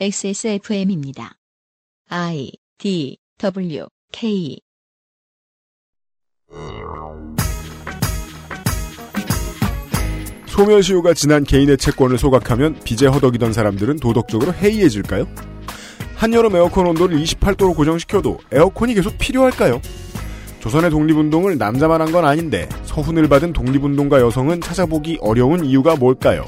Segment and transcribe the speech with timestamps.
[0.00, 1.36] XSFM입니다.
[2.08, 4.58] I D W K
[10.46, 15.26] 소멸시효가 지난 개인의 채권을 소각하면 빚에 허덕이던 사람들은 도덕적으로 해이해질까요?
[16.16, 19.80] 한여름 에어컨 온도를 28도로 고정시켜도 에어컨이 계속 필요할까요?
[20.60, 26.44] 조선의 독립운동을 남자만 한 건 아닌데 서훈을 받은 독립운동가 여성은 찾아보기 어려운 이유가 뭘까요?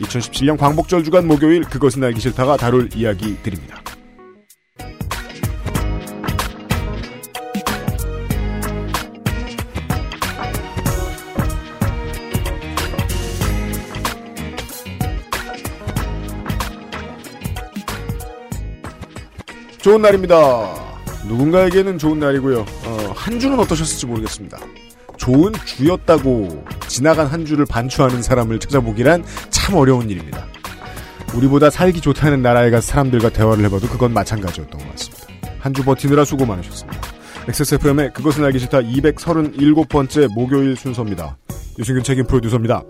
[0.00, 3.82] 2017년 광복절 주간 목요일 그것은 알기 싫다가 다룰 이야기 드립니다.
[19.88, 20.34] 좋은 날입니다.
[21.28, 22.60] 누군가에게는 좋은 날이고요.
[22.60, 24.58] 어, 한 주는 어떠셨을지 모르겠습니다.
[25.18, 30.46] 좋은 주였다고 지나간 한 주를 반추하는 사람을 찾아보기란 참 어려운 일입니다.
[31.34, 35.26] 우리보다 살기 좋다는 나라에 가서 사람들과 대화를 해봐도 그건 마찬가지였던 것 같습니다.
[35.60, 36.98] 한 주 버티느라 수고 많으셨습니다.
[37.48, 41.36] XSFM의 그것은 알기 싫다 237번째 목요일 순서입니다.
[41.78, 42.82] 유승균 책임 프로듀서입니다.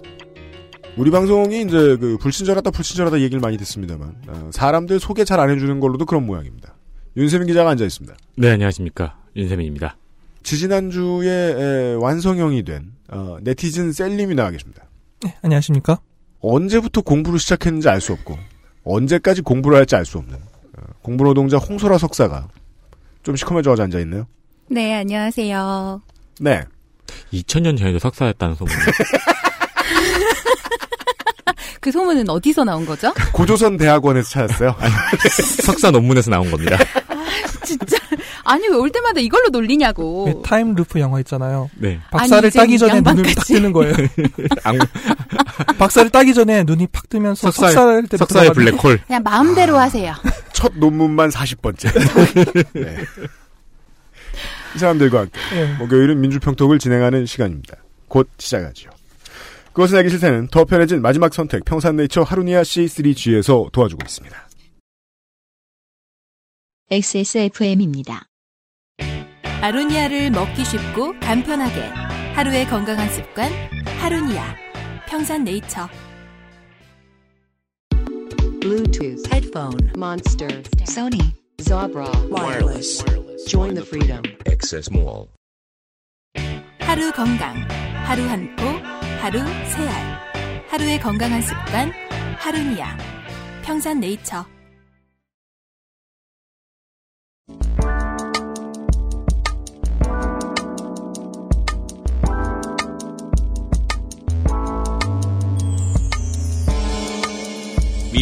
[0.97, 5.79] 우리 방송이 이제 그 불친절하다 불친절하다 얘기를 많이 듣습니다만 어, 사람들 소개 잘 안 해주는
[5.81, 6.75] 걸로도 그런 모양입니다.
[7.17, 8.17] 윤세민 기자가 앉아 있습니다.
[8.37, 9.17] 네, 안녕하십니까.
[9.37, 9.97] 윤세민입니다.
[10.53, 14.83] 지지난주에 에, 완성형이 된 어, 네티즌 셀님이 나와 계십니다.
[15.21, 16.01] 네, 안녕하십니까?
[16.41, 18.39] 언제부터 공부를 시작했는지 알 수 없고
[18.83, 22.49] 언제까지 공부를 할지 알 수 없는 어, 공부노동자 홍소라 석사가
[23.23, 24.27] 좀 시커매져 앉아 있네요.
[24.71, 26.01] 네, 안녕하세요.
[26.41, 26.65] 네.
[27.35, 28.73] 2000년 전에도 석사였다는 소문.
[31.83, 33.12] 그 소문은 어디서 나온 거죠?
[33.35, 34.75] 고조선 대학원에서 찾았어요.
[35.62, 36.79] 석사 논문에서 나온 겁니다.
[37.65, 37.98] 진짜.
[38.49, 40.25] 아니, 왜 올 때마다 이걸로 놀리냐고.
[40.27, 41.69] 네, time loop 영화 있잖아요.
[41.77, 42.01] 네.
[42.11, 43.23] 박사를 아니, 따기 전에 양반까지.
[43.23, 43.95] 눈을 팍 뜨는 거예요.
[44.65, 49.03] 악, 박사를 따기 전에 눈이 팍 뜨면서 석사의, 석사를 때 석사의 블랙홀.
[49.07, 50.15] 그냥 마음대로 하세요.
[50.53, 52.73] 첫 논문만 40번째.
[52.73, 52.97] 네.
[54.75, 55.67] 이 사람들과 함께 예.
[55.78, 57.77] 목요일은 민주평톡을 진행하는 시간입니다.
[58.09, 58.91] 곧 시작하죠.
[59.72, 64.49] 그것은 알기 싫다는 더 편해진 마지막 선택 평산네이처 하루니아 C3G에서 도와주고 있습니다.
[66.91, 68.28] XSFM입니다.
[69.61, 71.83] 아로니아를 먹기 쉽고 간편하게
[72.35, 73.51] 하루의 건강한 습관
[74.01, 74.55] 하루니아
[75.09, 75.89] 평산네이처
[78.61, 80.49] Bluetooth, headphone, Monster,
[80.83, 81.33] Sony,
[81.63, 83.03] Zabra, wireless.
[83.49, 84.21] Join the freedom.
[84.47, 85.29] Access Mall.
[86.81, 87.57] 하루 건강
[88.05, 88.65] 하루 한 포
[89.23, 90.19] 하루 세 알
[90.69, 91.93] 하루의 건강한 습관
[92.39, 92.97] 하루니아
[93.65, 94.45] 평산네이처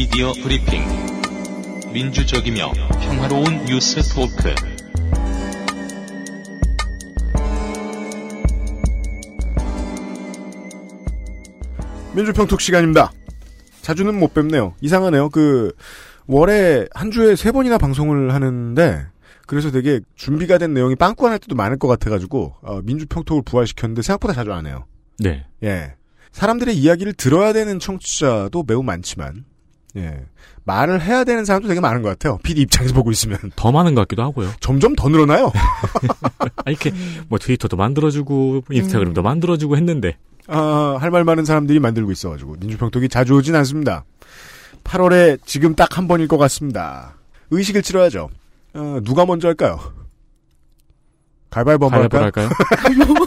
[0.07, 0.85] 미디어 브리핑.
[1.93, 2.71] 민주적이며
[3.03, 4.55] 평화로운 뉴스 토크.
[12.15, 13.11] 민주평톡 시간입니다.
[13.83, 14.75] 자주는 못 뵙네요.
[14.81, 15.29] 이상하네요.
[15.31, 15.73] 그
[16.29, 19.07] 월에 한 주에 세 번이나 방송을 하는데
[19.47, 24.35] 그래서 되게 준비가 된 내용이 빵꾸가 날 때도 많을 것 같아가지고 어, 민주평톡을 부활시켰는데 생각보다
[24.35, 24.87] 자주 안 해요.
[25.19, 25.47] 네.
[25.65, 25.95] 예.
[26.31, 29.45] 사람들의 이야기를 들어야 되는 청취자도 매우 많지만
[29.97, 30.25] 예.
[30.65, 32.39] 말을 해야 되는 사람도 되게 많은 것 같아요.
[32.43, 34.51] PD 입장에서 보고 있으면 더 많은 것 같기도 하고요.
[34.61, 35.53] 점점 더 늘어나요.
[36.65, 36.93] 아, 이렇게
[37.29, 40.17] 뭐 트위터도 만들어주고 인스타그램도 만들어주고 했는데
[40.49, 44.05] 아, 할 말 많은 사람들이 만들고 있어가지고 민주평톡이 자주 오진 않습니다.
[44.85, 47.15] 8월에 지금 딱 한 번일 것 같습니다.
[47.51, 48.29] 의식을 치러야죠.
[48.75, 49.79] 어, 누가 먼저 할까요?
[51.51, 52.51] 가위바위보 한번 가위바위보 할까요?
[52.81, 53.27] 할까요?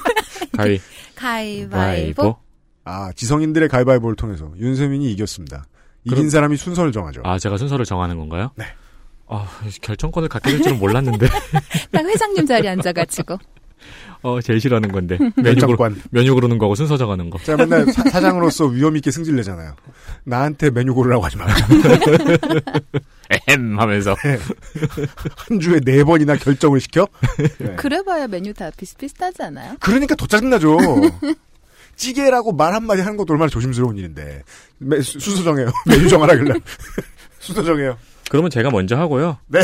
[0.58, 0.80] 가위,
[1.16, 1.70] 가위바위보.
[2.22, 2.38] 바위보.
[2.86, 5.66] 아, 지성인들의 가위바위보를 통해서 윤세민이 이겼습니다.
[6.06, 7.22] 이긴 그럼- 사람이 순서를 정하죠.
[7.24, 8.52] 아, 제가 순서를 정하는 건가요?
[8.56, 8.66] 네.
[9.28, 9.48] 아,
[9.82, 11.28] 결정권을 갖게 될 줄은 몰랐는데.
[11.92, 13.38] 딱 회장님 자리에 앉아가지고.
[14.22, 15.18] 어, 제일 싫어하는 건데.
[15.38, 16.02] 메뉴, 고르, 결정권.
[16.12, 17.38] 메뉴 고르는 거하고 순서 정하는 거.
[17.40, 19.76] 제가 맨날 사, 장으로서 위험있게 승질내잖아요.
[20.26, 21.46] 나한테 메뉴 고르라고 하지 마.
[23.48, 24.16] 에헴 하면서.
[25.38, 27.08] 한 주에 네 번이나 결정을 시켜?
[27.60, 27.76] 네.
[27.76, 29.76] 그래봐야 메뉴 다 비슷비슷하지 않아요?
[29.80, 30.78] 그러니까 더 짜증나죠.
[32.00, 34.42] 찌개라고 말 한마디 하는 것도 얼마나 조심스러운 일인데.
[34.78, 35.70] 매, 수- 순서 정해요.
[35.86, 36.58] 메뉴 정하라 그래.
[37.40, 37.98] 순서 정해요.
[38.30, 39.38] 그러면 제가 먼저 하고요.
[39.48, 39.60] 네.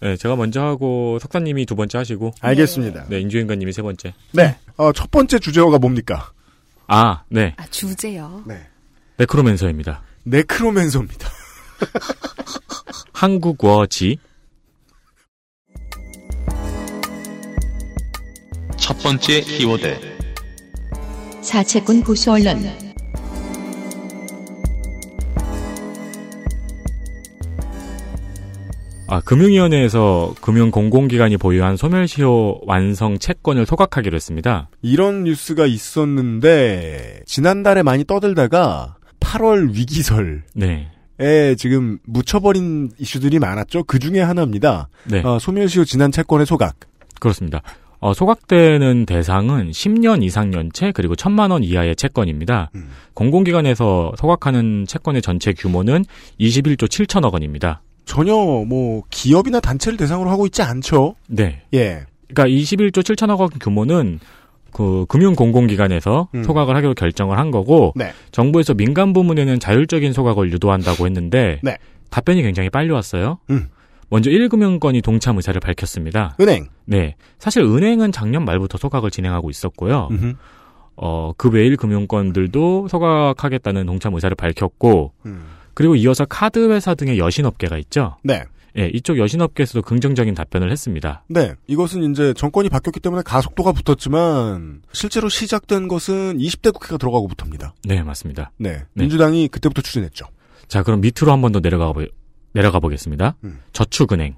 [0.00, 2.32] 네, 제가 먼저 하고 석사님이 두 번째 하시고.
[2.40, 3.06] 알겠습니다.
[3.08, 4.14] 네, 인주인간님이 세 번째.
[4.32, 4.56] 네.
[4.76, 6.32] 어, 첫 번째 주제어가 뭡니까?
[6.86, 7.54] 아, 네.
[7.58, 8.42] 아, 주제요.
[8.46, 8.66] 네.
[9.18, 10.02] 네크로맨서입니다.
[10.24, 11.28] 네크로맨서입니다.
[13.12, 14.18] 한국어지.
[18.78, 20.17] 첫 번째 키워드.
[21.48, 22.58] 사채꾼 보수 언론
[29.06, 34.68] 아, 금융위원회에서 금융공공기관이 보유한 소멸시효 완성 채권을 소각하기로 했습니다.
[34.82, 40.90] 이런 뉴스가 있었는데 지난달에 많이 떠들다가 8월 위기설에 네.
[41.56, 43.84] 지금 묻혀버린 이슈들이 많았죠.
[43.84, 44.90] 그 중에 하나입니다.
[45.04, 45.22] 네.
[45.24, 46.76] 아, 소멸시효 지난 채권의 소각.
[47.18, 47.62] 그렇습니다.
[48.00, 52.70] 어, 소각되는 대상은 10년 이상 연체 그리고 1천만 원 이하의 채권입니다.
[52.74, 52.88] 음.
[53.14, 56.04] 공공기관에서 소각하는 채권의 전체 규모는
[56.38, 57.82] 21조 7천억 원입니다.
[58.04, 61.14] 전혀 뭐 기업이나 단체를 대상으로 하고 있지 않죠.
[61.26, 61.62] 네.
[61.74, 62.06] 예.
[62.28, 64.20] 그러니까 21조 7천억 원 규모는
[64.72, 66.44] 그 금융 공공기관에서 음.
[66.44, 68.12] 소각을 하기로 결정을 한 거고 네.
[68.32, 71.76] 정부에서 민간 부문에는 자율적인 소각을 유도한다고 했는데 네.
[72.10, 73.38] 답변이 굉장히 빨리 왔어요.
[73.50, 73.68] 음.
[74.10, 76.36] 먼저 1금융권이 동참 의사를 밝혔습니다.
[76.40, 76.68] 은행.
[76.86, 77.14] 네.
[77.38, 80.08] 사실 은행은 작년 말부터 소각을 진행하고 있었고요.
[80.10, 80.34] 음흠.
[80.96, 85.44] 어, 그 외일 금융권들도 소각하겠다는 동참 의사를 밝혔고, 음.
[85.74, 88.16] 그리고 이어서 카드 회사 등의 여신업계가 있죠.
[88.24, 88.42] 네.
[88.76, 91.24] 예, 이쪽 여신업계에서도 긍정적인 답변을 했습니다.
[91.28, 91.54] 네.
[91.66, 97.74] 이것은 이제 정권이 바뀌었기 때문에 가속도가 붙었지만 실제로 시작된 것은 20대 국회가 들어가고부터입니다.
[97.84, 98.50] 네, 맞습니다.
[98.58, 98.70] 네.
[98.72, 98.84] 네.
[98.94, 100.26] 민주당이 그때부터 추진했죠.
[100.68, 102.04] 자, 그럼 밑으로 한 번 더 내려가 보,
[102.52, 103.36] 내려가 보겠습니다.
[103.44, 103.60] 음.
[103.72, 104.36] 저축은행.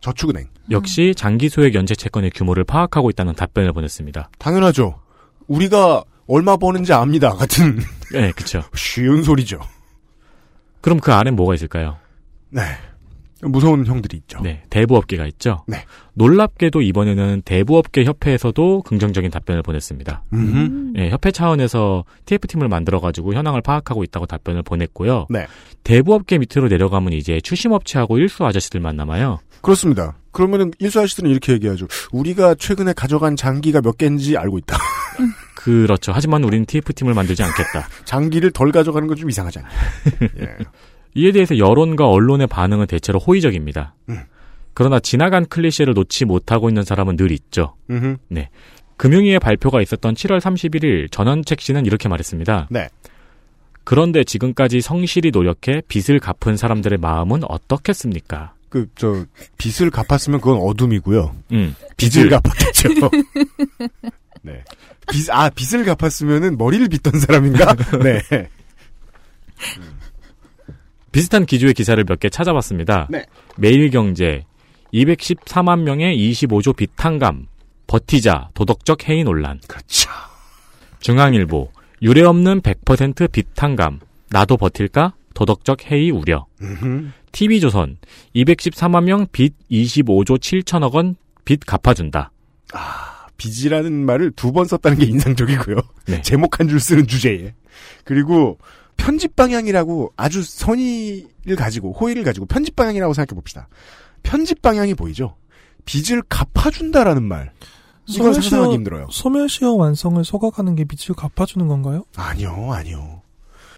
[0.00, 0.48] 저축은행.
[0.70, 4.30] 역시 장기 소액 연체 채권의 규모를 파악하고 있다는 답변을 보냈습니다.
[4.38, 5.00] 당연하죠.
[5.46, 7.32] 우리가 얼마 버는지 압니다.
[7.34, 7.80] 같은
[8.12, 8.62] 네, 그쵸.
[8.74, 9.60] 쉬운 소리죠.
[10.80, 11.98] 그럼 그 안에 뭐가 있을까요?
[12.50, 12.62] 네.
[13.42, 14.40] 무서운 형들이 있죠.
[14.40, 15.64] 네, 대부업계가 있죠.
[15.66, 15.84] 네.
[16.14, 20.22] 놀랍게도 이번에는 대부업계 협회에서도 긍정적인 답변을 보냈습니다.
[20.96, 25.26] 예, 협회 차원에서 TF팀을 만들어가지고 현황을 파악하고 있다고 답변을 보냈고요.
[25.30, 25.46] 네.
[25.84, 29.40] 대부업계 밑으로 내려가면 이제 추심업체하고 일수 아저씨들만 남아요.
[29.60, 30.16] 그렇습니다.
[30.32, 31.86] 그러면은 일수 아저씨들은 이렇게 얘기하죠.
[32.12, 34.76] 우리가 최근에 가져간 장기가 몇 개인지 알고 있다.
[35.56, 36.10] 그렇죠.
[36.12, 37.86] 하지만 우리는 TF팀을 만들지 않겠다.
[38.04, 39.68] 장기를 덜 가져가는 건 좀 이상하지 않냐.
[40.40, 40.56] 예.
[41.14, 43.94] 이에 대해서 여론과 언론의 반응은 대체로 호의적입니다.
[44.08, 44.20] 음.
[44.74, 47.74] 그러나 지나간 클리셰를 놓지 못하고 있는 사람은 늘 있죠.
[47.90, 48.16] 음흠.
[48.96, 52.68] 금융위의 발표가 있었던 7월 31일 전원책 씨는 이렇게 말했습니다.
[52.70, 52.88] 네.
[53.84, 58.54] 그런데 지금까지 성실히 노력해 빚을 갚은 사람들의 마음은 어떻겠습니까?
[58.68, 59.26] 그, 저,
[59.58, 61.34] 빚을 갚았으면 그건 어둠이고요.
[61.52, 62.88] 음, 빚을 갚았겠죠.
[64.42, 64.62] 네.
[65.10, 67.74] 빚, 아, 빚을 갚았으면은 머리를 빚던 사람인가?
[68.02, 68.22] 네.
[71.12, 73.08] 비슷한 기조의 기사를 몇 개 찾아봤습니다.
[73.10, 73.24] 네.
[73.58, 74.44] 매일경제
[74.94, 77.46] 214만 명의 25조 빚탕감
[77.86, 80.10] 버티자 도덕적 해이 논란 그렇죠.
[81.00, 81.70] 중앙일보
[82.02, 84.00] 유례 없는 100% 빚탕감
[84.30, 87.08] 나도 버틸까 도덕적 해이 우려 음흠.
[87.32, 87.96] TV조선
[88.36, 92.30] 214만 명 빚 25조 7천억 원 빚 갚아준다.
[93.36, 95.76] 빚이라는 말을 두 번 썼다는 게 인상적이고요.
[96.06, 96.22] 네.
[96.22, 97.54] 제목 한 줄 쓰는 주제에.
[98.04, 98.58] 그리고
[99.02, 103.68] 편집 방향이라고 아주 선의를 가지고 호의를 가지고 편집 방향이라고 생각해 봅시다.
[104.22, 105.34] 편집 방향이 보이죠.
[105.84, 107.50] 빚을 갚아준다라는 말.
[108.06, 109.08] 이건 상상하기 힘들어요.
[109.10, 112.04] 소멸시효 완성을 소각하는 게 빚을 갚아주는 건가요?
[112.14, 113.22] 아니요, 아니요.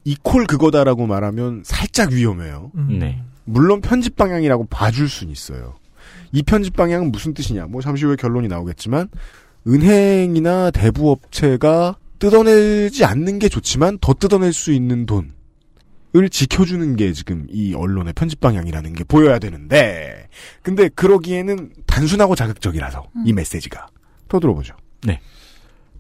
[0.05, 2.71] 이콜 그거다라고 말하면 살짝 위험해요.
[2.75, 2.99] 음.
[2.99, 3.23] 네.
[3.45, 5.75] 물론 편집 방향이라고 봐줄 순 있어요.
[6.33, 7.67] 이 편집 방향은 무슨 뜻이냐?
[7.67, 9.09] 뭐 잠시 후에 결론이 나오겠지만
[9.67, 17.75] 은행이나 대부업체가 뜯어내지 않는 게 좋지만 더 뜯어낼 수 있는 돈을 지켜주는 게 지금 이
[17.75, 20.29] 언론의 편집 방향이라는 게 보여야 되는데
[20.63, 23.89] 근데 그러기에는 단순하고 자극적이라서 이 메시지가
[24.29, 24.75] 더 들어보죠.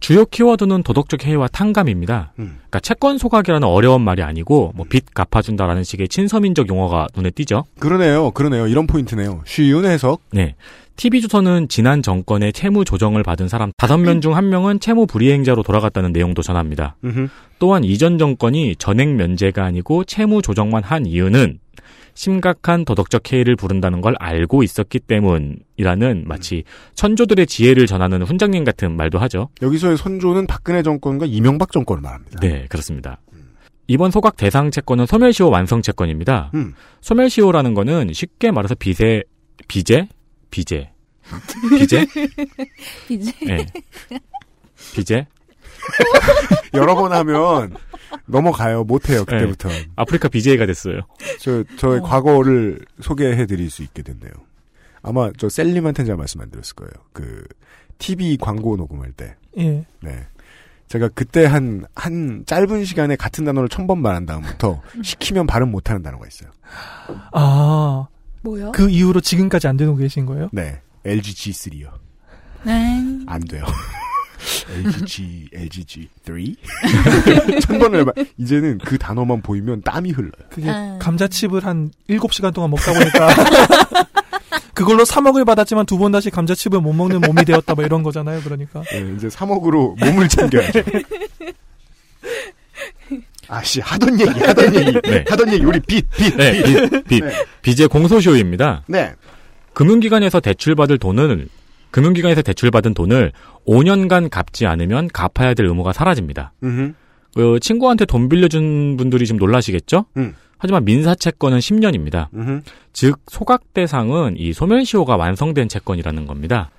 [0.05, 2.35] 주요 키워드는 도덕적 해이와 탕감입니다.
[2.39, 2.57] 음.
[2.59, 7.65] 그러니까 채권 소각이라는 어려운 말이 아니고 뭐 빚 갚아준다라는 식의 친서민적 용어가 눈에 띄죠.
[7.79, 8.67] 그러네요, 그러네요.
[8.67, 9.41] 이런 포인트네요.
[9.47, 10.21] 쉬운 해석.
[10.31, 10.57] 네.
[10.97, 16.97] TV조선은 지난 정권의 채무 조정을 받은 사람 5명 중 1명은 채무 불이행자로 돌아갔다는 내용도 전합니다.
[17.03, 17.29] 음흠.
[17.59, 21.61] 또한 이전 정권이 전액 면제가 아니고 채무 조정만 한 이유는
[22.14, 29.18] 심각한 도덕적 해이를 부른다는 걸 알고 있었기 때문이라는 마치 천조들의 지혜를 전하는 훈장님 같은 말도
[29.21, 29.49] 하죠.
[29.62, 32.40] 여기서의 선조는 박근혜 정권과 이명박 정권을 말합니다.
[32.40, 33.21] 네, 그렇습니다.
[33.87, 36.50] 이번 소각 대상 채권은 소멸시효 완성 채권입니다.
[36.54, 36.73] 음.
[37.02, 39.25] 소멸시효라는 거는 쉽게 말해서 빚의
[39.68, 40.09] 비제,
[40.50, 40.90] 비제,
[41.78, 42.06] 비제,
[43.11, 43.66] 이제 네.
[44.94, 45.26] 비제.
[46.75, 47.75] 여러 번 하면
[48.26, 48.85] 넘어가요.
[48.85, 49.25] 못해요.
[49.25, 49.69] 그때부터.
[49.97, 51.00] 아프리카 BJ가 됐어요.
[51.41, 54.33] 저, 저의 과거를 소개해 드릴 수 있게 됐네요.
[55.03, 56.91] 아마 저 셀님한테는 제가 말씀 안 드렸을 거예요.
[57.12, 57.45] 그,
[57.99, 59.37] TV 광고 녹음할 때.
[59.59, 59.85] 예.
[60.00, 60.26] 네.
[60.88, 66.03] 제가 그때 한, 한 짧은 시간에 같은 단어를 천 번 말한 다음부터 시키면 발음 못하는
[66.03, 66.50] 단어가 있어요.
[67.33, 68.07] 아,
[68.43, 68.73] 뭐요?
[68.73, 70.49] 그 이후로 지금까지 안 되고 계신 거예요?
[70.53, 70.81] 네.
[71.05, 71.91] LG G3요.
[72.64, 72.73] 네.
[73.26, 73.64] 안 돼요.
[74.71, 75.85] LG G, LG
[76.27, 76.57] G3?
[77.63, 78.13] 천 번을 해봐.
[78.39, 80.33] 이제는 그 단어만 보이면 땀이 흘러요.
[80.51, 80.99] 그게 아.
[81.01, 83.29] 감자칩을 한 7시간 동안 먹다 보니까
[84.75, 88.41] 그걸로 3억을 받았지만 두 번 다시 감자칩을 못 먹는 몸이 되었다 뭐 이런 거잖아요.
[88.43, 88.83] 그러니까.
[88.93, 90.83] 예, 이제 3억으로 몸을 챙겨야죠.
[93.49, 95.25] 아씨 하던 얘기 하던 얘기 네.
[95.29, 96.35] 하던 얘기 우리 빚 빚.
[96.37, 97.25] 네, 빚, 빚.
[97.25, 97.45] 네.
[97.63, 98.85] 빚의 공소시효입니다.
[98.87, 99.13] 네.
[99.75, 101.49] 금융기관에서 대출받을 돈을
[101.95, 103.31] 금융기관에서 대출받은 돈을
[103.69, 106.53] 5년간 갚지 않으면 갚아야 될 의무가 사라집니다.
[106.65, 106.97] 음.
[107.37, 110.07] 그 친구한테 돈 빌려준 분들이 좀 놀라시겠죠?
[110.17, 110.35] 음.
[110.59, 112.27] 하지만 민사 채권은 10년입니다.
[112.35, 112.63] 음.
[112.93, 116.71] 즉 소각 대상은 이 소멸시효가 완성된 채권이라는 겁니다.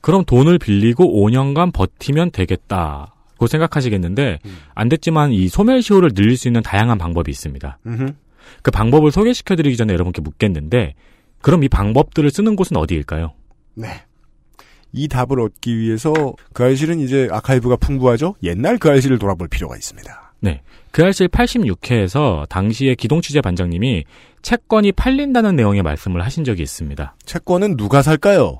[0.00, 4.56] 그럼 돈을 빌리고 5년간 버티면 되겠다 고 생각하시겠는데 음.
[4.76, 7.78] 안 됐지만 이 소멸시효를 늘릴 수 있는 다양한 방법이 있습니다.
[7.86, 8.14] 음.
[8.62, 10.94] 그 방법을 소개시켜드리기 전에 여러분께 묻겠는데
[11.40, 13.32] 그럼 이 방법들을 쓰는 곳은 어디일까요?
[13.74, 14.04] 네.
[14.92, 16.12] 이 답을 얻기 위해서
[16.52, 18.34] 그 알실은 이제 아카이브가 풍부하죠.
[18.42, 20.32] 옛날 그 알실을 돌아볼 필요가 있습니다.
[20.40, 20.62] 네.
[20.90, 24.04] 그 알실 86회에서 당시의 기동 취재 반장님이
[24.42, 27.14] 채권이 팔린다는 내용의 말씀을 하신 적이 있습니다.
[27.24, 28.58] 채권은 누가 살까요?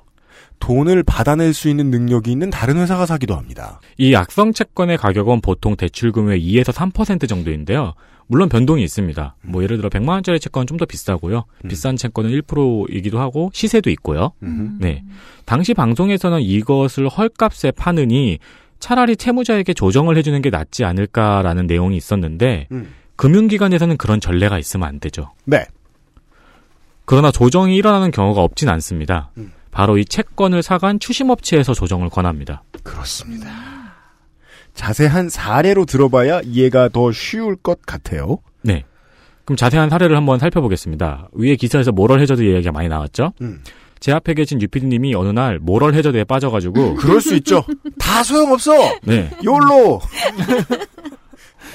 [0.61, 3.81] 돈을 받아낼 수 있는 능력이 있는 다른 회사가 사기도 합니다.
[3.97, 7.95] 이 악성 채권의 가격은 보통 대출금의 2에서 3% 정도인데요.
[8.31, 9.35] 물론 변동이 있습니다.
[9.43, 11.45] 뭐 예를 들어 100만 원짜리 채권은 좀 더 비싸고요.
[11.65, 11.69] 음.
[11.69, 14.33] 비싼 채권은 1%이기도 하고 시세도 있고요.
[14.45, 14.79] 음.
[14.81, 15.03] 네.
[15.45, 18.39] 당시 방송에서는 이것을 헐값에 파느니
[18.79, 22.95] 차라리 채무자에게 조정을 해주는 게 낫지 않을까라는 내용이 있었는데 음.
[23.17, 25.33] 금융기관에서는 그런 전례가 있으면 안 되죠.
[25.45, 25.67] 네.
[27.05, 29.33] 그러나 조정이 일어나는 경우가 없진 않습니다.
[29.39, 29.53] 음.
[29.73, 32.63] 바로 이 채권을 사간 추심업체에서 조정을 권합니다.
[32.85, 33.49] 그렇습니다.
[34.81, 38.39] 자세한 사례로 들어봐야 이해가 더 쉬울 것 같아요.
[38.63, 38.83] 네.
[39.45, 41.29] 그럼 자세한 사례를 한번 살펴보겠습니다.
[41.35, 43.35] 위에 기사에서 모럴 해저드 얘기가 많이 나왔죠?
[43.43, 43.63] 음.
[43.99, 47.63] 제 앞에 계신 유피디님이 어느 날 모럴 해저드에 빠져가지고 그럴 수 있죠.
[47.99, 48.73] 다 소용없어.
[49.03, 49.29] 네.
[49.45, 50.01] YOLO.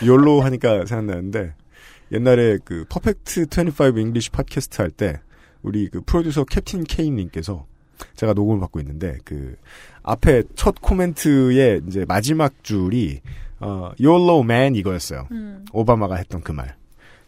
[0.03, 1.53] YOLO 하니까 생각나는데
[2.11, 5.19] 옛날에 그 Perfect 25 English 팟캐스트 할 때
[5.61, 7.67] 우리 그 프로듀서 캡틴 케인 님께서
[8.15, 9.55] 제가 녹음을 받고 있는데 그
[10.03, 13.21] 앞에 첫 코멘트의 이제 마지막 줄이
[13.59, 15.27] 어 YOLO man 이거였어요.
[15.31, 15.65] 음.
[15.71, 16.75] 오바마가 했던 그 말.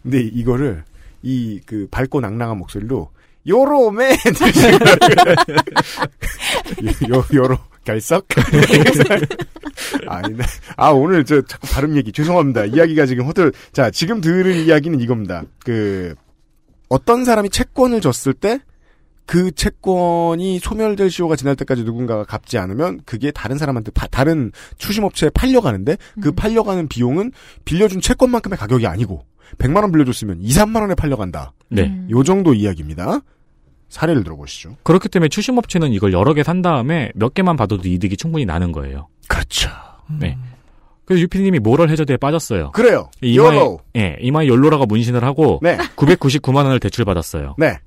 [0.04, 0.84] 근데 이거를
[1.24, 3.10] 이 그 밝고 낭랑한 목소리로
[3.48, 4.16] 요로 맨
[7.10, 7.24] 요.
[7.34, 8.26] 요로 결석?
[10.08, 10.44] 아니네.
[10.76, 12.12] 아 오늘 저 자꾸 발음 얘기.
[12.12, 12.66] 죄송합니다.
[12.66, 13.54] 이야기가 지금 허들.
[13.72, 15.44] 자 지금 들은 이야기는 이겁니다.
[15.64, 16.16] 그
[16.90, 18.60] 어떤 사람이 채권을 줬을 때
[19.28, 25.30] 그 채권이 소멸될 시효가 지날 때까지 누군가가 갚지 않으면 그게 다른 사람한테 파- 다른 추심업체에
[25.32, 27.32] 팔려가는데 그 팔려가는 비용은
[27.66, 29.26] 빌려준 채권만큼의 가격이 아니고
[29.60, 31.52] 100만 원 빌려줬으면 2, 3만 원에 팔려간다.
[31.70, 31.84] 네.
[31.84, 32.08] 음.
[32.10, 33.20] 요 정도 이야기입니다.
[33.90, 34.78] 사례를 들어보시죠.
[34.84, 39.08] 그렇기 때문에 추심업체는 이걸 여러 개 산 다음에 몇 개만 받아도 이득이 충분히 나는 거예요.
[39.28, 39.70] 그렇죠.
[40.20, 40.38] 네.
[41.06, 42.72] 그래서 유피디님이 모럴 해저드에 빠졌어요.
[42.72, 43.10] 그래요.
[43.22, 43.80] 이마에, YOLO.
[43.98, 45.78] 예, 이마에 YOLO라고 문신을 하고 네.
[45.96, 47.56] 999만 원을 대출받았어요.
[47.58, 47.78] 네.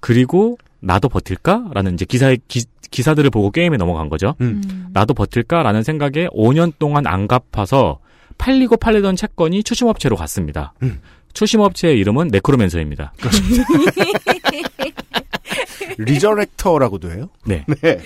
[0.00, 1.70] 그리고 나도 버틸까?
[1.72, 4.34] 라는 이제 기사의 기, 기사들을 보고 게임에 넘어간 거죠.
[4.40, 4.86] 음.
[4.92, 5.62] 나도 버틸까?
[5.62, 7.98] 라는 생각에 5년 동안 안 갚아서
[8.38, 10.72] 팔리고 팔리던 채권이 추심업체로 갔습니다.
[10.82, 11.00] 음.
[11.32, 13.12] 추심업체의 이름은 necromancer입니다.
[15.98, 17.28] resurrector라고도 해요.
[17.44, 17.64] 네.
[17.82, 17.98] 네.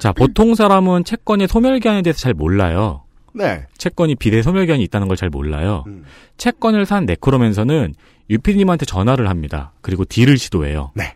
[0.00, 3.02] 자, 보통 사람은 채권의 소멸기한에 대해서 잘 몰라요.
[3.34, 3.66] 네.
[3.78, 5.84] 채권이 비대 소멸기한이 있다는 걸 잘 몰라요.
[5.86, 6.04] 음.
[6.36, 7.94] 채권을 산 네크로맨서는
[8.30, 9.72] 유피님한테 전화를 합니다.
[9.80, 10.92] 그리고 딜을 시도해요.
[10.94, 11.14] 네.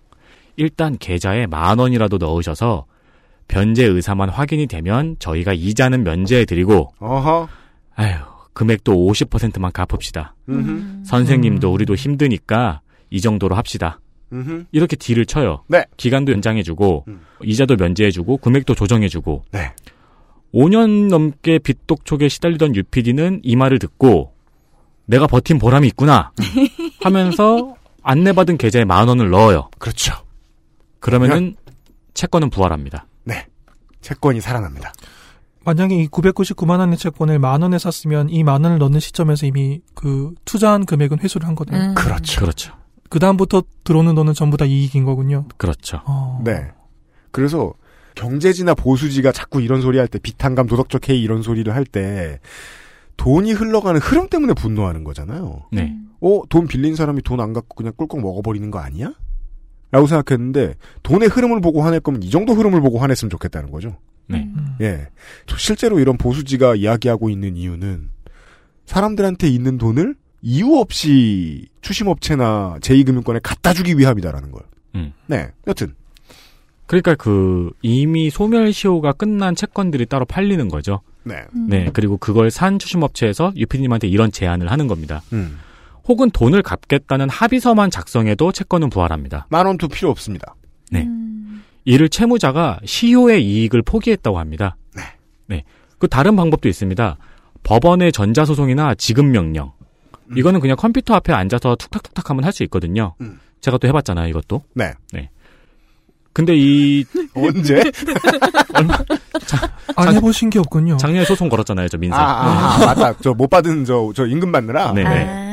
[0.62, 2.86] 일단 계좌에 만 원이라도 넣으셔서
[3.48, 7.48] 변제 의사만 확인이 되면 저희가 이자는 면제해 드리고 어허.
[7.96, 8.14] 아휴
[8.52, 10.36] 금액도 50%만 갚읍시다.
[10.48, 11.02] 음흠.
[11.04, 11.74] 선생님도 음.
[11.74, 13.98] 우리도 힘드니까 이 정도로 합시다.
[14.32, 14.66] 음흠.
[14.70, 15.64] 이렇게 딜을 쳐요.
[15.66, 15.84] 네.
[15.96, 17.22] 기간도 연장해주고 음.
[17.42, 19.72] 이자도 면제해주고 금액도 조정해주고 네.
[20.54, 24.32] 5년 넘게 빚독촉에 시달리던 유피디는 이 말을 듣고
[25.06, 26.30] 내가 버틴 보람이 있구나
[27.02, 29.70] 하면서 안내받은 계좌에 만 원을 넣어요.
[29.80, 30.14] 그렇죠.
[31.02, 31.56] 그러면은
[32.14, 33.06] 채권은 부활합니다.
[33.24, 33.46] 네.
[34.00, 34.92] 채권이 살아납니다.
[35.64, 40.34] 만약에 이 999만 원의 채권을 만 원에 샀으면 이 만 원을 넣는 시점에서 이미 그
[40.44, 41.90] 투자한 금액은 회수를 한 거네요.
[41.90, 41.94] 음.
[41.94, 42.40] 그렇죠.
[42.40, 42.74] 그렇죠.
[43.08, 45.46] 그 다음부터 들어오는 돈은 전부 다 이익인 거군요.
[45.58, 46.00] 그렇죠.
[46.06, 46.40] 어.
[46.44, 46.70] 네.
[47.30, 47.74] 그래서
[48.14, 52.40] 경제지나 보수지가 자꾸 이런 소리 할 때 비탄감 도덕적 해이 이런 소리를 할 때
[53.16, 55.62] 돈이 흘러가는 흐름 때문에 분노하는 거잖아요.
[55.70, 55.94] 네.
[56.20, 59.12] 어, 돈 빌린 사람이 돈 안 갖고 그냥 꿀꺽 먹어버리는 거 아니야?
[59.92, 63.98] 라고 생각했는데 돈의 흐름을 보고 화낼 거면 이 정도 흐름을 보고 화냈으면 좋겠다는 거죠.
[64.26, 64.50] 네.
[64.56, 64.76] 음.
[64.80, 65.08] 예.
[65.56, 68.08] 실제로 이런 보수지가 이야기하고 있는 이유는
[68.86, 74.62] 사람들한테 있는 돈을 이유 없이 추심업체나 제2금융권에 갖다 주기 위함이다라는 걸.
[74.94, 75.12] 음.
[75.26, 75.50] 네.
[75.66, 75.94] 여튼.
[76.86, 81.00] 그러니까 그 이미 소멸시효가 끝난 채권들이 따로 팔리는 거죠.
[81.24, 81.44] 네.
[81.54, 81.66] 음.
[81.68, 81.90] 네.
[81.92, 85.22] 그리고 그걸 산 추심업체에서 유피님한테 이런 제안을 하는 겁니다.
[85.34, 85.58] 음.
[86.08, 89.46] 혹은 돈을 갚겠다는 합의서만 작성해도 채권은 부활합니다.
[89.50, 90.54] 만 원도 필요 없습니다.
[90.90, 91.02] 네.
[91.02, 91.62] 음.
[91.84, 94.76] 이를 채무자가 시효의 이익을 포기했다고 합니다.
[94.96, 95.02] 네.
[95.46, 95.64] 네.
[95.98, 97.16] 그 다른 방법도 있습니다.
[97.62, 99.72] 법원의 전자소송이나 지급명령.
[100.36, 103.14] 이거는 그냥 컴퓨터 앞에 앉아서 툭탁툭탁 하면 할 수 있거든요.
[103.20, 103.38] 음.
[103.60, 104.62] 제가 또 해봤잖아요, 이것도.
[104.74, 104.92] 네.
[106.32, 107.04] 근데 이
[107.36, 107.82] 언제?
[109.96, 110.96] 안 해보신 게 없군요.
[110.96, 112.16] 작년에 소송 걸었잖아요, 저 민사.
[112.18, 113.12] 아, 아, 아, 맞다.
[113.18, 114.92] 저 못 받은 저, 저 임금 받느라.
[114.92, 115.04] 네.
[115.04, 115.24] 네.
[115.28, 115.51] 아.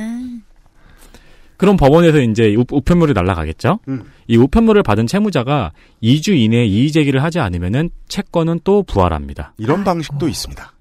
[1.60, 3.80] 그럼 법원에서 이제 우, 우편물이 날라가겠죠?
[3.90, 4.04] 음.
[4.28, 9.54] 이 우편물을 받은 채무자가 2주 이내에 이의 제기를 하지 않으면은 채권은 또 부활합니다.
[9.58, 10.74] 이런 방식도 있습니다.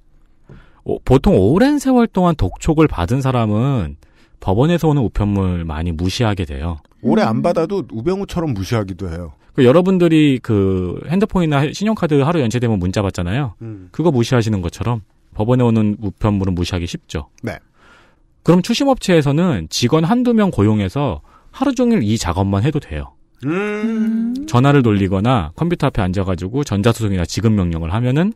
[0.84, 3.96] 오- 보통 오랜 세월 동안 독촉을 받은 사람은
[4.38, 6.78] 법원에서 오는 우편물 많이 무시하게 돼요.
[7.02, 7.28] 오래 음.
[7.28, 9.32] 안 받아도 우병우처럼 무시하기도 해요.
[9.54, 13.54] 그 여러분들이 그 핸드폰이나 신용카드 하루 연체되면 문자 받잖아요.
[13.62, 13.88] 음.
[13.90, 15.02] 그거 무시하시는 것처럼
[15.34, 17.30] 법원에 오는 우편물은 무시하기 쉽죠.
[17.42, 17.58] 네.
[18.42, 23.14] 그럼 추심업체에서는 직원 한두 명 고용해서 하루 종일 이 작업만 해도 돼요.
[23.44, 24.34] 음.
[24.46, 28.32] 전화를 돌리거나 컴퓨터 앞에 앉아가지고 전자소송이나 지급 명령을 하면은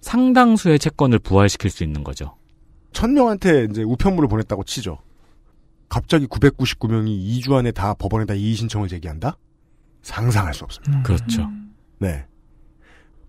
[0.00, 2.36] 상당수의 채권을 부활시킬 수 있는 거죠.
[2.92, 4.98] 천 명한테 이제 우편물을 보냈다고 치죠.
[5.88, 9.36] 갑자기 999명이 2주 안에 다 법원에다 이의 신청을 제기한다?
[10.02, 10.98] 상상할 수 없습니다.
[10.98, 11.02] 음.
[11.02, 11.48] 그렇죠.
[11.98, 12.24] 네.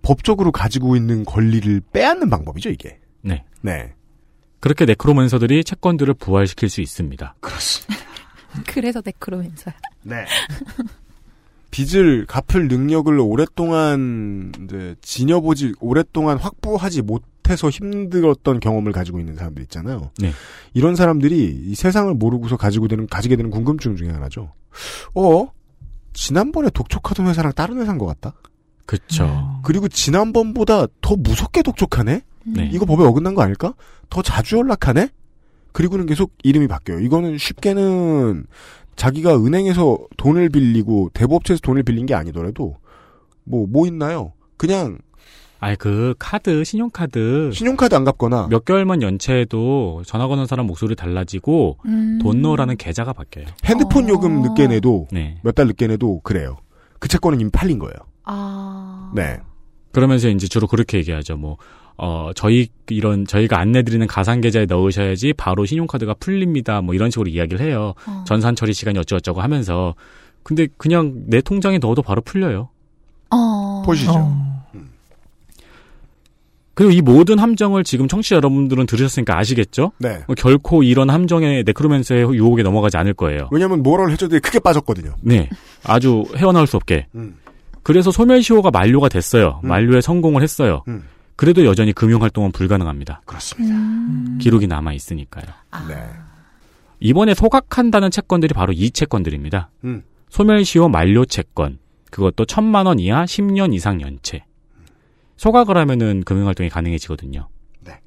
[0.02, 3.00] 법적으로 가지고 있는 권리를 빼앗는 방법이죠, 이게.
[3.22, 3.44] 네.
[3.62, 3.94] 네.
[4.60, 7.36] 그렇게 네크로맨서들이 채권들을 부활시킬 수 있습니다.
[7.40, 8.04] 그렇습니다.
[8.68, 9.76] 그래서 네크로맨서야.
[10.04, 10.26] 네.
[11.70, 20.12] 빚을 갚을 능력을 오랫동안 이제 지녀보지 오랫동안 확보하지 못해서 힘들었던 경험을 가지고 있는 사람들 있잖아요.
[20.18, 20.32] 네.
[20.74, 24.54] 이런 사람들이 이 세상을 모르고서 가지고 되는 가지게 되는 궁금증 중에 하나죠.
[25.14, 25.48] 어?
[26.14, 28.34] 지난번에 독촉하던 회사랑 다른 회사인 것 같다.
[28.88, 29.60] 그쵸.
[29.64, 32.22] 그리고 지난번보다 더 무섭게 독촉하네.
[32.56, 32.70] 네.
[32.74, 33.74] 이거 법에 어긋난 거 아닐까?
[34.10, 35.10] 더 자주 연락하네?
[35.74, 37.00] 그리고는 계속 이름이 바뀌어요.
[37.00, 38.46] 이거는 쉽게는
[38.96, 42.78] 자기가 은행에서 돈을 빌리고 대부업체에서 돈을 빌린 게 아니더라도
[43.44, 44.34] 뭐, 뭐 있나요?
[44.58, 44.98] 그냥
[45.60, 47.52] 아니, 그 카드, 신용카드.
[47.54, 52.20] 신용카드 안 갚거나 몇 개월만 연체해도 전화 거는 사람 목소리 달라지고 음.
[52.22, 53.48] 돈 넣으라는 계좌가 바뀌어요.
[53.66, 54.10] 핸드폰 어.
[54.10, 55.40] 요금 늦게 내도 네.
[55.44, 56.58] 몇달 늦게 내도 그래요.
[57.00, 57.96] 그 채권은 이미 팔린 거예요.
[58.24, 59.12] 아.
[59.16, 59.40] 네.
[59.92, 61.38] 그러면서 이제 주로 그렇게 얘기하죠.
[61.38, 61.58] 뭐,
[61.98, 66.82] 어, 저희, 이런, 저희가 안내드리는 가상계좌에 넣으셔야지 바로 신용카드가 풀립니다.
[66.82, 67.94] 뭐 이런 식으로 이야기를 해요.
[68.06, 68.24] 어.
[68.26, 69.96] 전산 처리 시간이 어쩌고저쩌고 하면서.
[70.44, 72.70] 근데 그냥 내 통장에 넣어도 바로 풀려요.
[73.32, 73.84] 어.
[73.86, 74.12] 보시죠.
[74.16, 74.58] 어.
[76.78, 79.94] 그리고 이 모든 함정을 지금 청취자 여러분들은 들으셨으니까 아시겠죠?
[79.98, 80.20] 네.
[80.28, 83.50] 뭐 결코 이런 함정에 네크로맨서의 유혹에 넘어가지 않을 거예요.
[83.52, 85.16] 왜냐면 모럴 해저드에 크게 빠졌거든요.
[85.22, 85.50] 네.
[85.84, 87.08] 아주 헤어나올 수 없게.
[87.16, 87.36] 음.
[87.82, 89.60] 그래서 소멸시효가 만료가 됐어요.
[89.64, 89.70] 음.
[89.70, 90.84] 만료에 성공을 했어요.
[90.88, 91.04] 음.
[91.38, 93.22] 그래도 여전히 금융 활동은 불가능합니다.
[93.26, 93.76] 그렇습니다.
[93.76, 94.40] 음.
[94.42, 95.46] 기록이 남아 있으니까요.
[95.72, 95.88] 아.
[95.88, 95.96] 네.
[97.00, 99.70] 이번에 소각한다는 채권들이 바로 이 채권들입니다.
[99.86, 100.04] 음.
[100.30, 101.78] 소멸시효 만료 채권.
[102.10, 104.46] 그것도 천만 원 이하 10년 이상 연체.
[105.36, 107.48] 소각을 하면은 금융 활동이 가능해지거든요.
[107.82, 108.00] 네.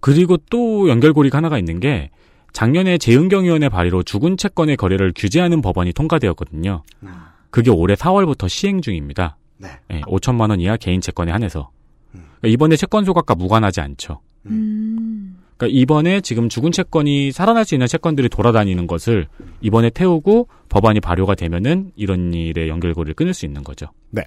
[0.00, 2.10] 그리고 또 연결고리가 하나가 있는 게
[2.52, 6.82] 작년에 재은경위원회 발의로 죽은 채권의 거래를 규제하는 법안이 통과되었거든요.
[7.04, 7.08] 음.
[7.50, 9.36] 그게 올해 4월부터 시행 중입니다.
[9.58, 9.68] 네.
[9.92, 11.70] 예, 5천만 원 이하 개인 채권에 한해서.
[12.14, 12.24] 음.
[12.38, 14.20] 그러니까 이번에 채권 소각과 무관하지 않죠.
[14.46, 15.38] 음.
[15.56, 19.26] 그러니까 이번에 지금 죽은 채권이 살아날 수 있는 채권들이 돌아다니는 것을
[19.60, 23.86] 이번에 태우고 법안이 발효가 되면은 이런 일의 연결고리를 끊을 수 있는 거죠.
[24.10, 24.22] 네.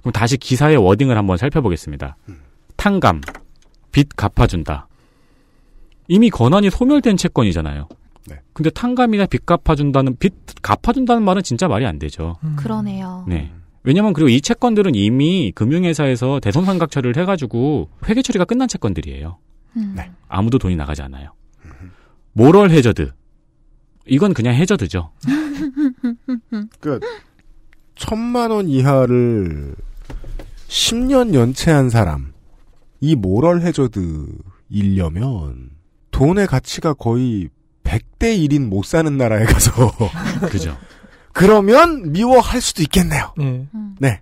[0.00, 2.16] 그럼 다시 기사의 워딩을 한번 살펴보겠습니다.
[2.76, 3.20] 탕감,
[3.92, 4.88] 빚 갚아준다.
[6.08, 7.88] 이미 권한이 소멸된 채권이잖아요.
[8.28, 8.40] 네.
[8.52, 12.36] 근데 탕감이나 빚 갚아준다는 빚 갚아준다는 말은 진짜 말이 안 되죠.
[12.42, 12.56] 음.
[12.56, 13.24] 그러네요.
[13.28, 13.52] 네.
[13.82, 19.38] 왜냐면 그리고 이 채권들은 이미 금융회사에서 대손상각 처리를 해가지고 회계 처리가 끝난 채권들이에요.
[19.76, 19.92] 음.
[19.96, 20.10] 네.
[20.28, 21.32] 아무도 돈이 나가지 않아요.
[22.32, 23.12] 모럴 해저드.
[24.06, 25.10] 이건 그냥 해저드죠.
[26.80, 27.00] 그
[27.94, 29.74] 천만 원 이하를
[30.68, 32.32] 10년 연체한 사람
[33.00, 35.70] 이 모럴 해저드이려면
[36.10, 37.48] 돈의 가치가 거의
[37.84, 39.90] 100대 1인 못 사는 나라에 가서
[40.50, 40.76] 그죠.
[41.40, 43.32] 그러면 미워할 수도 있겠네요.
[43.38, 43.66] 네.
[43.74, 43.96] 음.
[43.98, 44.20] 네.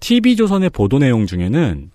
[0.00, 1.90] TV조선의 보도 내용 중에는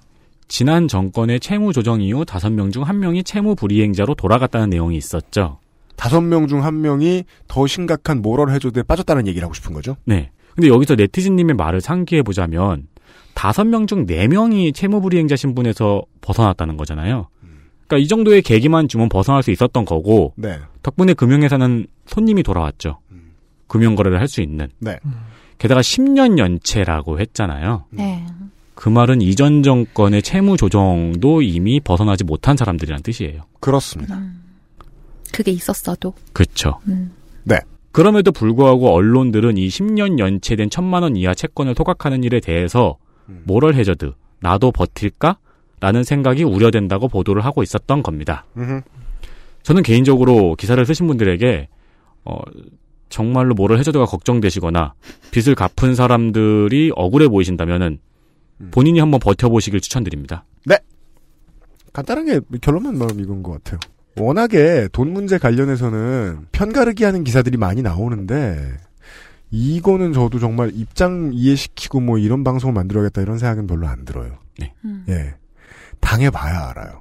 [0.47, 5.59] 지난 정권의 채무 조정 이후 5명 중 1명이 채무 불이행자로 돌아갔다는 내용이 있었죠.
[5.95, 9.95] 다섯 명 중 한 명이 더 심각한 모럴 해저드에 빠졌다는 얘기를 하고 싶은 거죠.
[10.05, 10.29] 네.
[10.53, 12.87] 근데 여기서 네티즌님의 말을 상기해 보자면
[13.33, 17.27] 5명 중 4명이 채무 불이행자 신분에서 벗어났다는 거잖아요.
[17.87, 20.59] 그러니까 이 정도의 계기만 주면 벗어날 수 있었던 거고 네.
[20.83, 22.99] 덕분에 금융회사는 손님이 돌아왔죠.
[23.65, 23.67] 음.
[23.67, 24.67] 금융거래를 할 수 있는.
[24.79, 24.99] 네.
[25.57, 27.85] 게다가 10년 연체라고 했잖아요.
[27.91, 28.25] 네.
[28.73, 33.41] 그 말은 이전 정권의 채무 조정도 이미 벗어나지 못한 사람들이란 뜻이에요.
[33.59, 34.17] 그렇습니다.
[34.17, 34.41] 음.
[35.33, 36.13] 그게 있었어도.
[36.33, 36.79] 그렇죠.
[36.87, 37.11] 음.
[37.95, 42.97] 그럼에도 불구하고 언론들은 이 10년 연체된 천만 원 이하 채권을 토각하는 일에 대해서
[43.29, 43.43] 음.
[43.45, 45.37] 모럴 해저드 나도 버틸까?
[45.79, 48.43] 라는 생각이 우려된다고 보도를 하고 있었던 겁니다.
[48.57, 48.81] 음흠.
[49.63, 51.69] 저는 개인적으로 기사를 쓰신 분들에게
[52.25, 52.37] 어,
[53.09, 54.93] 정말로 모럴 해저드가 걱정되시거나
[55.31, 57.99] 빚을 갚은 사람들이 억울해 보이신다면은
[58.61, 58.71] 음.
[58.71, 60.45] 본인이 한번 버텨보시길 추천드립니다.
[61.95, 63.79] 간단하게 결론만 말하면 이건 것 같아요.
[64.17, 68.77] 워낙에 돈 문제 관련해서는 편가르기 하는 기사들이 많이 나오는데
[69.49, 74.39] 이거는 저도 정말 입장 이해시키고 뭐 이런 방송을 만들어야겠다 이런 생각은 별로 안 들어요.
[74.83, 75.05] 음.
[75.07, 75.35] 예.
[76.01, 76.99] 당해봐야 알아요.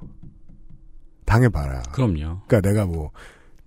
[1.25, 1.81] 당해봐야.
[1.91, 2.41] 그럼요.
[2.47, 3.11] 그러니까 내가 뭐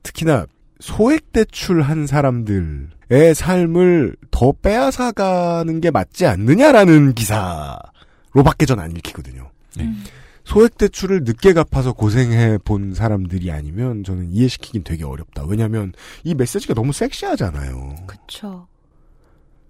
[0.03, 0.46] 특히나
[0.81, 9.51] 소액 대출한 사람들의 삶을 더 빼앗아가는 게 맞지 않느냐라는 기사로밖에 전 안 읽히거든요.
[9.77, 9.85] 네.
[9.85, 10.05] 음.
[10.45, 15.45] 소액 대출을 늦게 갚아서 고생해 본 사람들이 아니면 저는 이해시키긴 되게 어렵다.
[15.45, 15.93] 왜냐하면
[16.25, 17.97] 이 메시지가 너무 섹시하잖아요.
[18.07, 18.67] 그쵸.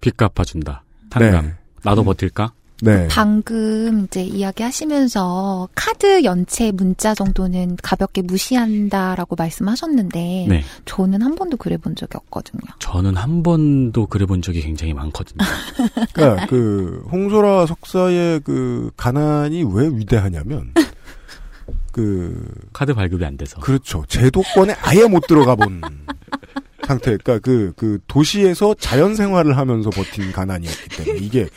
[0.01, 0.85] 빚 갚아준다.
[1.11, 1.47] 탄감.
[1.47, 1.55] 네.
[1.83, 2.53] 나도 버틸까?
[2.81, 3.09] 네.
[3.11, 10.65] 방금 이제 이야기하시면서 카드 연체 문자 정도는 가볍게 무시한다라고 말씀하셨는데 네.
[10.85, 12.63] 저는 한 번도 그래 본 적이 없거든요.
[12.79, 15.39] 저는 한 번도 그래본 적이 굉장히 많거든요.
[16.13, 20.73] 그러니까 그 홍소라 석사의 그 가난이 왜 위대하냐면
[21.91, 23.61] 그 카드 발급이 안 돼서.
[23.61, 24.05] 그렇죠.
[24.07, 25.81] 제도권에 아예 못 들어가 본
[26.87, 27.17] 상태.
[27.17, 31.49] 그러니까 그, 그 도시에서 자연 생활을 하면서 버틴 가난이었기 때문에 이게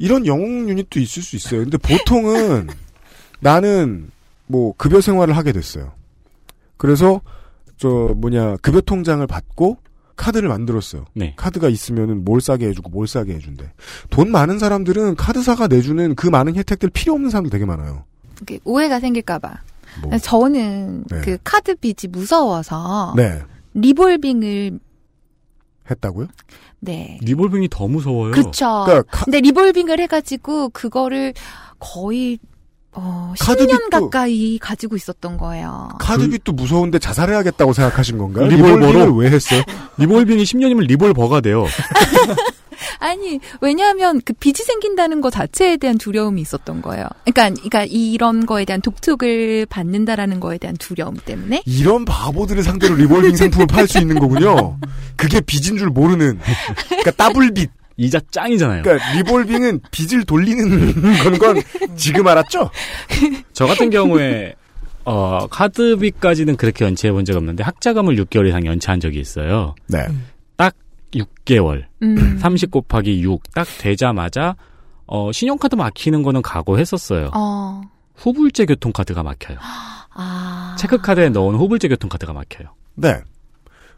[0.00, 1.60] 이런 영웅 유닛도 있을 수 있어요.
[1.60, 2.68] 근데 보통은
[3.38, 4.10] 나는
[4.46, 5.92] 뭐 급여 생활을 하게 됐어요.
[6.78, 7.20] 그래서
[7.76, 9.76] 저 뭐냐 급여 통장을 받고
[10.16, 11.04] 카드를 만들었어요.
[11.14, 11.34] 네.
[11.36, 13.72] 카드가 있으면은 뭘 싸게 해주고 뭘 싸게 해준대.
[14.08, 18.04] 돈 많은 사람들은 카드사가 내주는 그 많은 혜택들 필요 없는 사람들 되게 많아요.
[18.64, 19.60] 오해가 생길까봐.
[20.02, 20.18] 뭐.
[20.18, 21.20] 저는 네.
[21.20, 23.42] 그 카드 빚이 무서워서 네.
[23.74, 24.78] revolving을
[25.90, 26.28] 했다고요?
[26.80, 27.18] 네.
[27.22, 28.32] revolving이 더 무서워요.
[28.32, 28.84] 그쵸.
[28.86, 31.34] 그러니까 카- 근데 revolving을 해가지고 그거를
[31.78, 32.38] 거의
[32.92, 35.90] 어, 카드 10년 빚도- 가까이 가지고 있었던 거예요.
[36.00, 38.46] 카드빚도 무서운데 자살해야겠다고 생각하신 건가요?
[38.48, 39.14] 리볼버로?
[39.14, 39.62] 왜 했어요?
[39.98, 41.66] revolving이 10년이면 리볼버가 돼요.
[42.98, 47.06] 아니 왜냐하면 그 빚이 생긴다는 것 자체에 대한 두려움이 있었던 거예요.
[47.24, 51.62] 그러니까, 그러니까 이런 거에 대한 독촉을 받는다라는 거에 대한 두려움 때문에.
[51.66, 54.78] 이런 바보들을 상대로 리볼빙 상품을 팔 수 있는 거군요.
[55.16, 56.38] 그게 빚인 줄 모르는.
[56.88, 57.70] 그러니까 더블빚.
[57.96, 58.82] 이자 짱이잖아요.
[58.82, 61.62] 그러니까 리볼빙은 빚을 돌리는 건, 건
[61.96, 62.70] 지금 알았죠?
[63.52, 64.54] 저 같은 경우에
[65.04, 69.74] 어, 카드비까지는 그렇게 연체해 본 적 없는데 학자금을 6개월 이상 연체한 적이 있어요.
[69.88, 70.06] 네.
[70.56, 70.74] 딱
[71.14, 71.84] 6개월.
[72.02, 72.38] 음.
[72.40, 74.56] 30 곱하기 6 딱 되자마자
[75.06, 77.30] 어, 신용카드 막히는 거는 각오했었어요.
[77.34, 77.80] 어.
[78.14, 79.58] 후불제 교통카드가 막혀요.
[80.14, 80.76] 아.
[80.78, 82.68] 체크카드에 넣은 후불제 교통카드가 막혀요.
[82.94, 83.20] 네.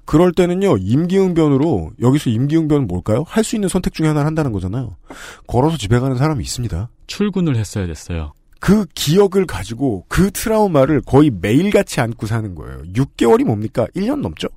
[0.05, 3.25] 그럴 때는요, 임기응변으로, 여기서 임기응변은 뭘까요?
[3.29, 4.97] 할 수 있는 선택 중에 하나를 한다는 거잖아요.
[5.47, 6.89] 걸어서 집에 가는 사람이 있습니다.
[7.07, 8.33] 출근을 했어야 됐어요.
[8.59, 12.83] 그 기억을 가지고 그 트라우마를 거의 매일같이 안고 사는 거예요.
[12.95, 13.87] 6개월이 뭡니까?
[13.95, 14.49] 1년 넘죠?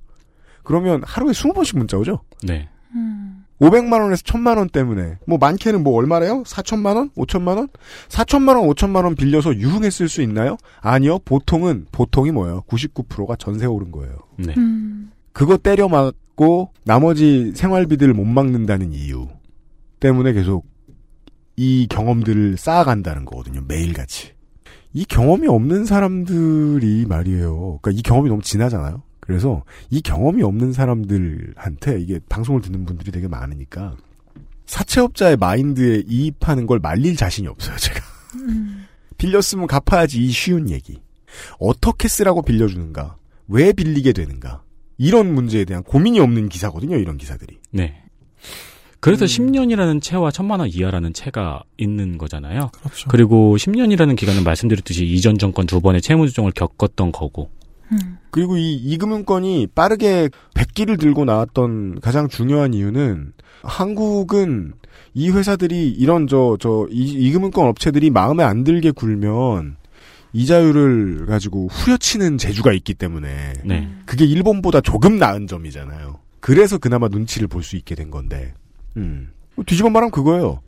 [0.66, 2.22] 그러면 하루에 20번씩 문자 오죠?
[2.44, 2.68] 네.
[2.94, 3.46] 음.
[3.62, 6.44] 500만 원에서 1000만 원 때문에 뭐 많게는 뭐 얼마래요?
[6.44, 7.10] 4천만 원?
[7.12, 7.70] 5천만 원?
[8.10, 10.58] 4천만 원, 5천만 원 빌려서 유흥에 쓸 수 있나요?
[10.82, 11.20] 아니요.
[11.20, 12.64] 보통은 보통이 뭐예요?
[12.68, 14.18] 99%가 전세 오른 거예요.
[14.38, 14.54] 네.
[14.58, 15.12] 음.
[15.32, 19.28] 그거 때려 맞고 나머지 생활비들을 못 막는다는 이유
[20.00, 20.66] 때문에 계속
[21.56, 23.62] 이 경험들을 쌓아간다는 거거든요.
[23.68, 24.34] 매일같이.
[24.94, 27.80] 이 경험이 없는 사람들이 말이에요.
[27.82, 29.04] 그러니까 이 경험이 너무 진하잖아요.
[29.26, 33.96] 그래서 이 경험이 없는 사람들한테 이게 방송을 듣는 분들이 되게 많으니까
[34.66, 38.00] 사채업자의 마인드에 이입하는 걸 말릴 자신이 없어요, 제가.
[38.36, 38.86] 음.
[39.18, 41.00] 빌렸으면 갚아야지 이 쉬운 얘기.
[41.60, 43.18] 어떻게 쓰라고 빌려주는가?
[43.48, 44.64] 왜 빌리게 되는가?
[44.98, 47.58] 이런 문제에 대한 고민이 없는 기사거든요, 이런 기사들이.
[47.72, 48.02] 네.
[49.00, 49.28] 그래서 음.
[49.28, 52.72] 10년이라는 채와 1000만 원 이하라는 채가 있는 거잖아요.
[52.74, 53.08] 그렇죠.
[53.10, 57.52] 그리고 10년이라는 기간은 말씀드렸듯이 이전 정권 두 번의 채무 조정을 겪었던 거고.
[57.92, 58.18] 음.
[58.32, 64.74] 그리고 이 이금융권이 빠르게 백기를 들고 나왔던 가장 중요한 이유는 한국은
[65.14, 69.78] 이 회사들이 이런 저, 저, 이, 이금융권 업체들이 마음에 안 들게 굴면
[70.34, 73.90] 이자율을 가지고 후려치는 재주가 있기 때문에 네.
[74.06, 76.20] 그게 일본보다 조금 나은 점이잖아요.
[76.42, 78.54] 그래서 그나마 눈치를 볼 수 있게 된 건데,
[78.98, 79.32] 음.
[79.66, 80.60] 뒤집어 말하면 그거예요.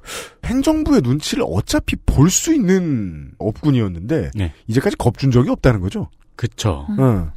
[0.45, 4.53] 행정부의 눈치를 어차피 볼 수 있는 업군이었는데, 네.
[4.67, 6.09] 이제까지 겁준 적이 없다는 거죠.
[6.37, 6.85] 그쵸.
[6.91, 6.99] 음.
[6.99, 7.31] 응.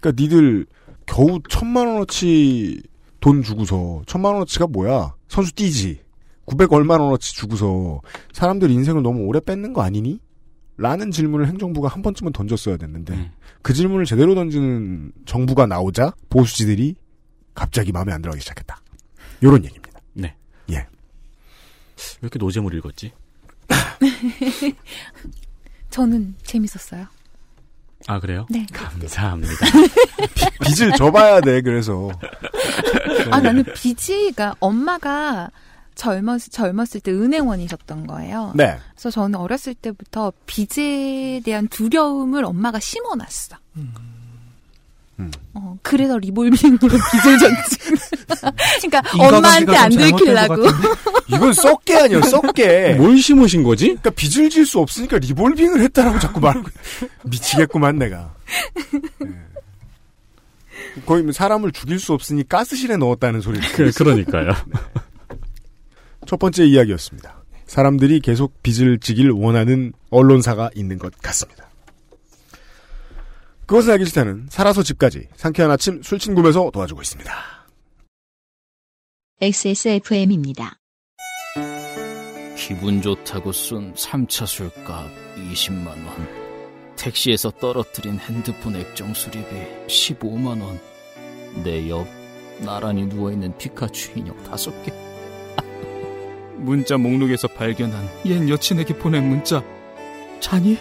[0.00, 0.66] 그러니까 니들
[1.06, 2.82] 겨우 천만 원어치
[3.20, 5.14] 돈 주고서 천만 원어치가 뭐야?
[5.28, 6.00] 선수 뛰지.
[6.46, 8.00] 900 얼마 원어치 주고서
[8.32, 10.20] 사람들 인생을 너무 오래 뺏는 거 아니니?
[10.78, 13.30] 라는 질문을 행정부가 한 번쯤은 던졌어야 됐는데 음.
[13.62, 16.96] 그 질문을 제대로 던지는 정부가 나오자 보수지들이
[17.54, 18.80] 갑자기 마음에 안 들어가기 시작했다.
[19.42, 20.00] 요런 얘기입니다.
[20.12, 20.36] 네.
[20.70, 20.74] 예.
[20.76, 20.86] 왜
[22.22, 23.12] 이렇게 노잼을 읽었지?
[25.90, 27.06] 저는 재밌었어요.
[28.08, 28.46] 아 그래요?
[28.48, 28.66] 네.
[28.72, 29.52] 감사합니다.
[30.62, 32.10] 빚을 져봐야 돼, 그래서.
[33.30, 35.50] 아 나는 비지가 엄마가
[35.96, 38.52] 젊었 젊었을 때 은행원이셨던 거예요.
[38.54, 38.78] 네.
[38.92, 43.56] 그래서 저는 어렸을 때부터 빚에 대한 두려움을 엄마가 심어놨어.
[43.76, 44.15] 음.
[45.54, 47.78] 어, 그래서 리볼빙으로 빚을 졌지.
[48.88, 50.62] 그러니까 엄마한테 안 들키려고.
[51.28, 52.94] 이건 썩게 아니야, 썩게.
[52.94, 53.86] 뭘 심으신 거지?
[53.86, 56.68] 그러니까 빚을 질 수 없으니까 리볼빙을 했다라고 자꾸 말하고
[57.24, 58.34] 미치겠구만 내가.
[59.20, 59.28] 네.
[61.06, 63.66] 거의 뭐 사람을 죽일 수 없으니 가스실에 넣었다는 소리를.
[63.72, 64.52] 그, 그러니까요.
[66.26, 67.42] 첫 번째 이야기였습니다.
[67.66, 71.65] 사람들이 계속 빚을 지길 원하는 언론사가 있는 것 같습니다.
[73.66, 77.32] 그것을 알기 싫다는 살아서 집까지 상쾌한 아침 술친구에서 도와주고 있습니다.
[79.40, 80.78] XSFM입니다.
[82.56, 85.10] 기분 좋다고 쏜 3차 술값
[85.52, 86.46] 20만원.
[86.96, 89.44] 택시에서 떨어뜨린 핸드폰 액정 수리비
[89.88, 90.78] 15만원.
[91.62, 92.06] 내 옆
[92.60, 94.94] 나란히 누워있는 피카츄 인형 5개.
[96.56, 99.62] 문자 목록에서 발견한 옛 여친에게 보낸 문자.
[100.40, 100.78] 자니?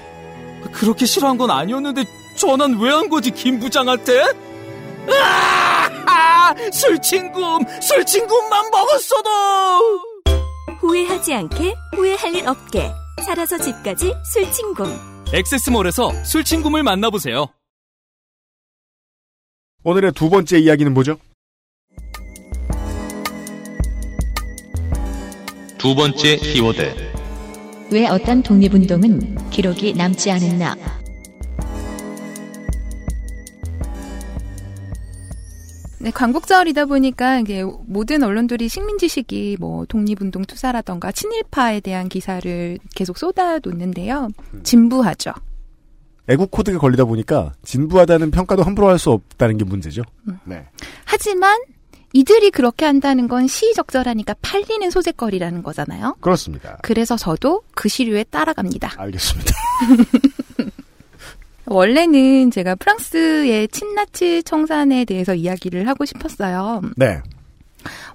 [0.71, 4.23] 그렇게 싫어한 건 아니었는데 전화는 왜한 거지 김 부장한테?
[5.09, 6.53] 아!
[6.71, 7.59] 술친구!
[7.81, 9.29] 술친구만 먹었어도!
[10.79, 12.91] 후회하지 않게 후회할 일 없게
[13.25, 14.83] 살아서 집까지 술친구
[15.33, 17.47] 엑세스몰에서 술친구를 만나보세요.
[19.83, 21.17] 오늘의 두 번째 이야기는 뭐죠?
[25.77, 27.13] 두 번째 키워드.
[27.91, 30.75] 왜 어떤 독립운동은 기록이 남지 않았나?
[36.05, 43.17] 네, 광복절이다 보니까 이게 모든 언론들이 식민 지식이 뭐 독립운동 투사라던가 친일파에 대한 기사를 계속
[43.17, 44.27] 쏟아놓는데요.
[44.61, 45.31] 진부하죠.
[46.27, 50.03] 애국 코드가 걸리다 보니까 진부하다는 평가도 함부로 할 수 없다는 게 문제죠.
[50.43, 50.67] 네.
[51.05, 51.59] 하지만
[52.13, 56.17] 이들이 그렇게 한다는 건 시의적절하니까 팔리는 소재거리라는 거잖아요.
[56.21, 56.77] 그렇습니다.
[56.83, 58.93] 그래서 저도 그 시류에 따라갑니다.
[58.95, 59.51] 알겠습니다.
[61.67, 66.81] 원래는 제가 프랑스의 친나치 청산에 대해서 이야기를 하고 싶었어요.
[66.95, 67.21] 네.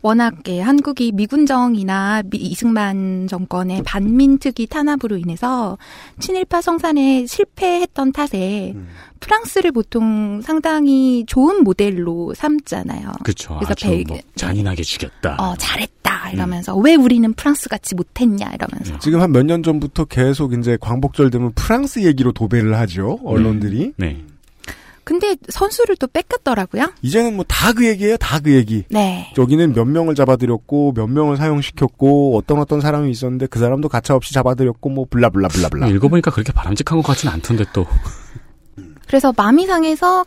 [0.02, 5.78] 워낙 예, 한국이 미군정이나 미- 이승만 정권의 반민특위 탄압으로 인해서
[6.18, 8.88] 친일파 성산에 실패했던 탓에 음.
[9.20, 13.12] 프랑스를 보통 상당히 좋은 모델로 삼잖아요.
[13.22, 13.54] 그쵸.
[13.56, 15.36] 그래서 아주 벨- 뭐 잔인하게 죽였다.
[15.38, 20.54] 어, 잘했다 이러면서 왜 우리는 프랑스 같이 못했냐 이러면서 지금 한 몇 년 전부터 계속
[20.54, 23.18] 이제 광복절 되면 프랑스 얘기로 도배를 하죠.
[23.24, 23.92] 언론들이.
[23.96, 24.24] 네.
[25.04, 26.92] 근데 선수를 또 뺏겼더라고요.
[27.02, 28.16] 이제는 뭐 다 그 얘기예요.
[28.18, 28.84] 다 그 얘기.
[28.90, 29.32] 네.
[29.36, 34.32] 여기는 몇 명을 잡아들였고 몇 명을 사용시켰고 어떤 어떤 사람이 있었는데 그 사람도 가차 없이
[34.34, 35.88] 잡아들였고 뭐 블라블라 블라블라.
[35.88, 37.86] 읽어보니까 그렇게 바람직한 것 같진 않던데 또.
[39.08, 40.24] 그래서 마음이 상해서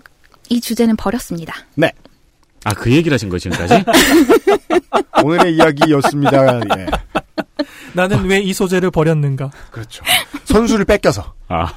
[0.50, 1.54] 이 주제는 버렸습니다.
[1.76, 1.92] 네.
[2.66, 3.84] 아, 그 얘기를 하신 거예요, 지금까지?
[5.24, 6.60] 오늘의 이야기였습니다.
[6.78, 6.88] 예.
[7.94, 9.52] 나는 왜 이 소재를 버렸는가?
[9.72, 10.04] 그렇죠.
[10.46, 11.34] 선수를 뺏겨서.
[11.48, 11.74] 아,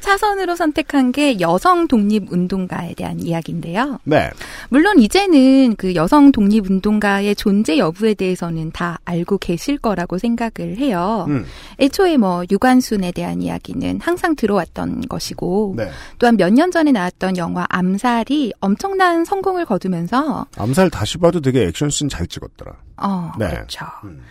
[0.00, 3.98] 차선으로 선택한 게 여성 독립 운동가에 대한 이야기인데요.
[4.04, 4.30] 네.
[4.68, 11.26] 물론 이제는 그 여성 독립 운동가의 존재 여부에 대해서는 다 알고 계실 거라고 생각을 해요.
[11.28, 11.44] 음.
[11.80, 15.90] 애초에 뭐 유관순에 대한 이야기는 항상 들어왔던 것이고 네.
[16.18, 22.08] 또한 몇 년 전에 나왔던 영화 암살이 엄청난 성공을 거두면서 암살 다시 봐도 되게 액션씬
[22.08, 22.72] 잘 찍었더라.
[22.96, 23.48] 어 네.
[23.50, 23.84] 그렇죠.
[24.04, 24.22] 음.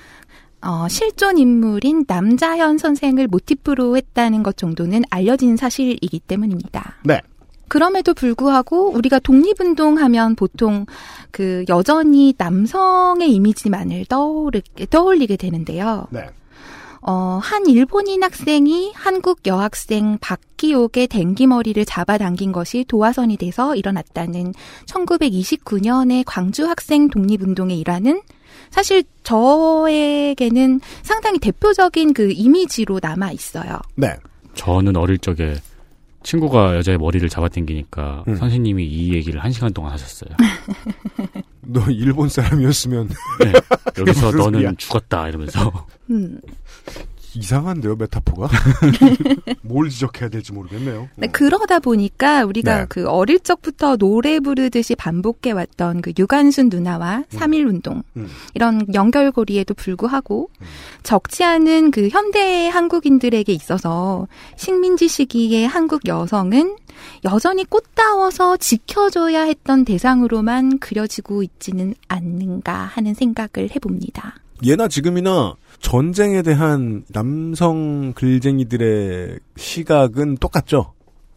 [0.61, 6.95] 어, 실존 인물인 남자현 선생을 모티프로 했다는 것 정도는 알려진 사실이기 때문입니다.
[7.03, 7.21] 네.
[7.67, 10.85] 그럼에도 불구하고 우리가 독립운동 하면 보통
[11.31, 16.07] 그 여전히 남성의 이미지만을 떠오르게, 떠올리게 되는데요.
[16.09, 16.29] 네.
[17.01, 24.53] 어, 한 일본인 학생이 한국 여학생 박기옥의 댕기머리를 잡아당긴 것이 도화선이 돼서 일어났다는
[24.87, 28.21] 1929년의 광주 학생 독립운동의 일환은
[28.69, 33.80] 사실 저에게는 상당히 대표적인 그 이미지로 남아 있어요.
[33.95, 34.15] 네.
[34.56, 35.56] 저는 어릴 적에
[36.23, 38.36] 친구가 여자의 머리를 잡아당기니까 음.
[38.36, 40.30] 선생님이 이 얘기를 한 시간 동안 하셨어요.
[41.62, 43.53] 너 일본 사람이었으면 네.
[43.97, 44.71] 여기서 너는 소리야?
[44.77, 46.39] 죽었다 이러면서 음.
[47.38, 48.50] 이상한데요, 메타포가?
[49.62, 51.10] 뭘 지적해야 될지 모르겠네요.
[51.15, 52.86] 네, 그러다 보니까 우리가 네.
[52.89, 58.28] 그 어릴 적부터 노래 부르듯이 반복해 왔던 그 유관순 누나와 삼일 운동 음.
[58.56, 60.50] 이런 연결고리에도 불구하고
[61.04, 66.76] 적지 않은 그 현대 한국인들에게 있어서 식민지 시기의 한국 여성은
[67.26, 74.36] 여전히 꽃다워서 지켜줘야 했던 대상으로만 그려지고 있지는 않는가 하는 생각을 해봅니다.
[74.63, 80.93] 예나 지금이나 전쟁에 대한 남성 글쟁이들의 시각은 똑같죠.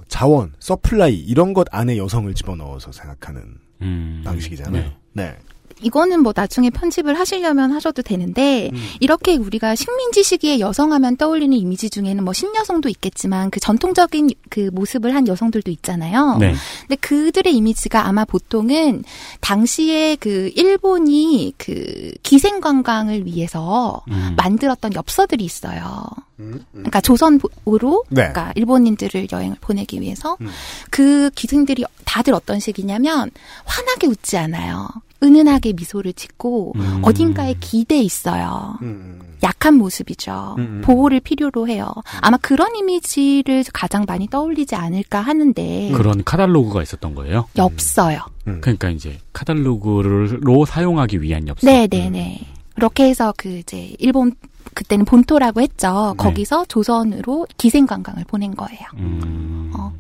[0.09, 3.42] 자원, 서플라이 이런 것 안에 여성을 집어넣어서 생각하는
[3.83, 4.22] 음.
[4.24, 4.83] 방식이잖아요.
[4.83, 4.96] 네.
[5.12, 5.37] 네.
[5.83, 8.79] 이거는 뭐 나중에 편집을 하시려면 하셔도 되는데 음.
[9.01, 15.14] 이렇게 우리가 식민지 시기에 여성하면 떠올리는 이미지 중에는 뭐 신여성도 있겠지만 그 전통적인 그 모습을
[15.14, 16.37] 한 여성들도 있잖아요.
[16.38, 16.55] 네.
[16.83, 19.05] 근데 그들의 이미지가 아마 보통은
[19.40, 24.35] 당시에 그 일본이 그 기생 관광을 위해서 음.
[24.37, 26.07] 만들었던 엽서들이 있어요.
[26.40, 26.64] 음, 음.
[26.73, 28.29] 그러니까 조선으로 네.
[28.29, 30.49] 그러니까 일본인들을 여행을 보내기 위해서 음.
[30.90, 33.31] 그 기생들이 다들 어떤 식이냐면
[33.64, 34.88] 환하게 웃지 않아요.
[35.22, 37.00] 은은하게 미소를 짓고 음.
[37.02, 38.78] 어딘가에 기대 있어요.
[38.83, 40.56] 음, 약한 모습이죠.
[40.59, 40.80] 음, 음.
[40.85, 41.92] 보호를 필요로 해요.
[42.20, 47.46] 아마 그런 이미지를 가장 많이 떠올리지 않을까 하는데 그런 카탈로그가 있었던 거예요.
[47.59, 48.20] 없어요.
[48.46, 48.61] 음.
[48.61, 51.66] 그러니까 이제 카탈로그로 사용하기 위한 엽서.
[51.66, 52.40] 네, 네, 네.
[52.74, 54.33] 그렇게 해서 그 이제 일본
[54.74, 56.14] 그때는 본토라고 했죠.
[56.16, 56.22] 네.
[56.22, 58.80] 거기서 조선으로 기생 관광을 보낸 거예요.
[58.96, 59.72] 음.
[59.76, 59.92] 어,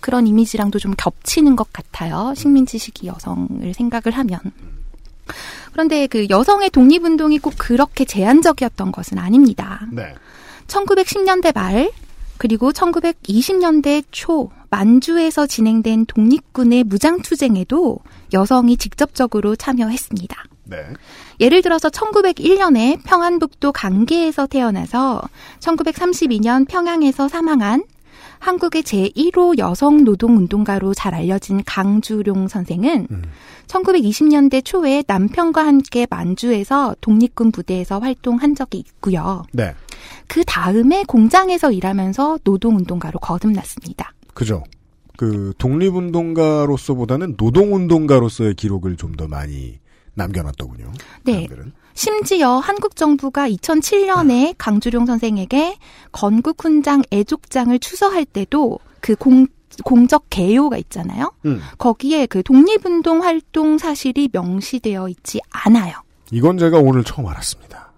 [0.00, 2.34] 그런 이미지랑도 좀 겹치는 것 같아요.
[2.36, 4.40] 식민지 시기 여성을 생각을 하면.
[5.72, 9.86] 그런데 그 여성의 독립운동이 꼭 그렇게 제한적이었던 것은 아닙니다.
[9.92, 10.14] 네.
[10.66, 11.90] 1910년대 말,
[12.36, 17.98] 그리고 1920년대 초, 만주에서 진행된 독립군의 무장투쟁에도
[18.32, 20.44] 여성이 직접적으로 참여했습니다.
[20.70, 20.86] 네.
[21.40, 25.20] 예를 들어서 1901년에 평안북도 강계에서 태어나서
[25.58, 27.84] 1932년 평양에서 사망한
[28.38, 33.22] 한국의 제1호 여성 노동 운동가로 잘 알려진 강주룡 선생은 음.
[33.66, 39.44] 1920년대 초에 남편과 함께 만주에서 독립군 부대에서 활동한 적이 있고요.
[39.52, 39.74] 네.
[40.26, 44.14] 그 다음에 공장에서 일하면서 노동 운동가로 거듭났습니다.
[44.32, 44.64] 그죠.
[45.16, 49.78] 그 독립운동가로서보다는 노동운동가로서의 기록을 좀 더 많이
[50.14, 50.92] 남겨놨더군요.
[51.24, 51.32] 네.
[51.32, 51.72] 사람들은.
[51.94, 55.76] 심지어 한국 정부가 2007년에 강주룡 선생에게
[56.12, 59.46] 건국 훈장 애족장을 추서할 때도 그 공,
[59.84, 61.32] 공적 개요가 있잖아요.
[61.44, 61.60] 음.
[61.78, 65.94] 거기에 그 독립운동 활동 사실이 명시되어 있지 않아요.
[66.30, 67.92] 이건 제가 오늘 처음 알았습니다.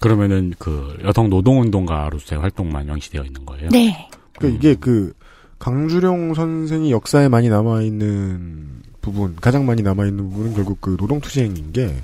[0.00, 3.70] 그러면은 그 여성 노동운동가로서의 활동만 명시되어 있는 거예요.
[3.70, 4.08] 네.
[4.36, 5.14] 그러니까 이게 그
[5.58, 11.72] 강주룡 선생이 역사에 많이 남아 있는 부분, 가장 많이 남아 있는 부분은 결국 그 노동투쟁인
[11.72, 11.94] 게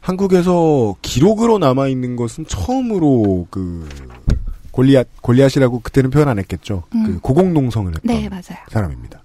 [0.00, 3.88] 한국에서 기록으로 남아 있는 것은 처음으로 그
[4.72, 6.84] 골리앗 골리앗이라고 그때는 표현 안 했겠죠.
[6.94, 7.04] 음.
[7.04, 8.58] 그 고공농성을 했던 네, 맞아요.
[8.70, 9.22] 사람입니다.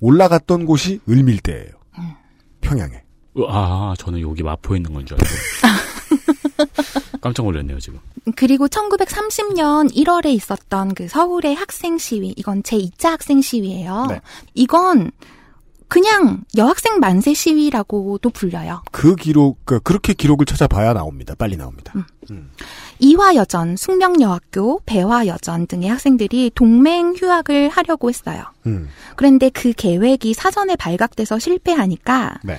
[0.00, 1.70] 올라갔던 곳이 을밀대예요.
[1.98, 2.12] 음.
[2.60, 3.02] 평양에.
[3.48, 5.26] 아, 저는 여기 마포에 있는 건 줄 알고.
[7.20, 7.98] 깜짝 놀랐네요, 지금.
[8.36, 14.06] 그리고 1930년 1월에 있었던 그 서울의 학생 시위, 이건 제2차 학생 시위예요.
[14.08, 14.20] 네.
[14.54, 15.10] 이건
[15.88, 18.82] 그냥 여학생 만세 시위라고도 불려요.
[18.92, 21.34] 그 기록, 그 그렇게 기록을 찾아봐야 나옵니다.
[21.36, 21.92] 빨리 나옵니다.
[21.96, 22.04] 음.
[22.30, 22.50] 음.
[22.98, 28.44] 이화여전, 숙명여학교, 배화여전 등의 학생들이 동맹 휴학을 하려고 했어요.
[28.66, 28.88] 음.
[29.16, 32.58] 그런데 그 계획이 사전에 발각돼서 실패하니까 네.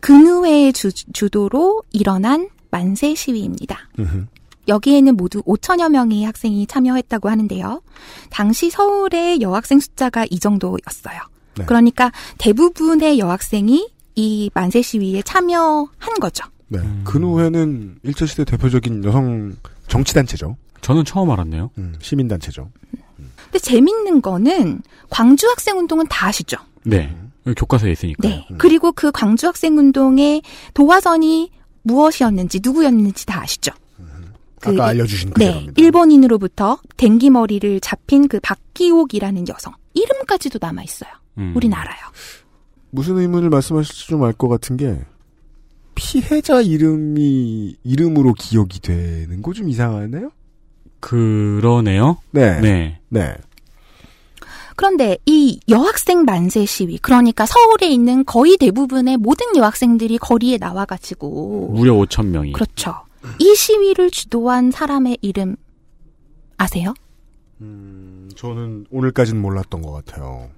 [0.00, 3.78] 근우회의 주, 주도로 일어난 만세 시위입니다.
[3.98, 4.26] 음흠.
[4.66, 7.82] 여기에는 모두 5천여 명의 학생이 참여했다고 하는데요.
[8.30, 11.20] 당시 서울의 여학생 숫자가 이 정도였어요.
[11.56, 11.64] 네.
[11.66, 16.44] 그러니까 대부분의 여학생이 이 만세 시위에 참여한 거죠.
[16.68, 16.78] 네.
[17.04, 19.54] 근후회는 일제시대 대표적인 여성
[19.88, 20.56] 정치단체죠.
[20.80, 21.70] 저는 처음 알았네요.
[21.78, 22.70] 음, 시민단체죠.
[23.44, 26.56] 근데 재밌는 거는 광주 학생 운동은 다 아시죠?
[26.84, 27.14] 네.
[27.56, 28.28] 교과서에 있으니까.
[28.28, 28.46] 네.
[28.58, 30.42] 그리고 그 광주 학생 운동의
[30.74, 31.50] 도화선이
[31.82, 33.72] 무엇이었는지 누구였는지 다 아시죠?
[34.60, 35.72] 그 아까 이- 알려주신 네, 그대로입니다.
[35.76, 41.10] 일본인으로부터 댕기머리를 잡힌 그 박기옥이라는 여성 이름까지도 남아 있어요.
[41.38, 41.52] 음.
[41.56, 41.98] 우린 알아요.
[42.90, 44.98] 무슨 의문을 말씀하실지 좀 알 것 같은 게
[45.96, 50.30] 피해자 이름이 이름으로 기억이 되는 거 좀 이상하네요.
[51.00, 52.18] 그러네요.
[52.30, 52.60] 네.
[52.60, 53.00] 네.
[53.08, 53.36] 네.
[54.76, 61.94] 그런데 이 여학생 만세 시위, 그러니까 서울에 있는 거의 대부분의 모든 여학생들이 거리에 나와가지고 무려
[61.94, 62.52] 5천 명이.
[62.52, 62.94] 그렇죠.
[63.38, 65.54] 이 시위를 주도한 사람의 이름
[66.56, 66.92] 아세요?
[67.60, 70.48] 음, 저는 오늘까지는 몰랐던 것 같아요.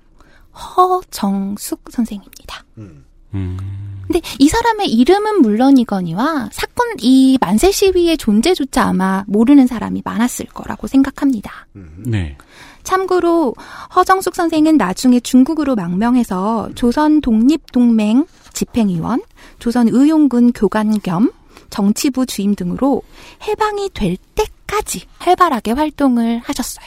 [0.56, 2.64] 허정숙 선생입니다.
[2.78, 3.04] 음.
[3.34, 3.58] 음.
[4.06, 10.86] 근데 이 사람의 이름은 물론이거니와 사건 이 만세 시위의 존재조차 아마 모르는 사람이 많았을 거라고
[10.86, 11.66] 생각합니다.
[11.98, 12.38] 네.
[12.84, 13.54] 참고로
[13.96, 19.22] 허정숙 선생은 나중에 중국으로 망명해서 조선 독립동맹 집행위원,
[19.58, 21.32] 조선 의용군 교관 겸
[21.68, 23.02] 정치부 주임 등으로
[23.46, 26.86] 해방이 될 때까지 활발하게 활동을 하셨어요.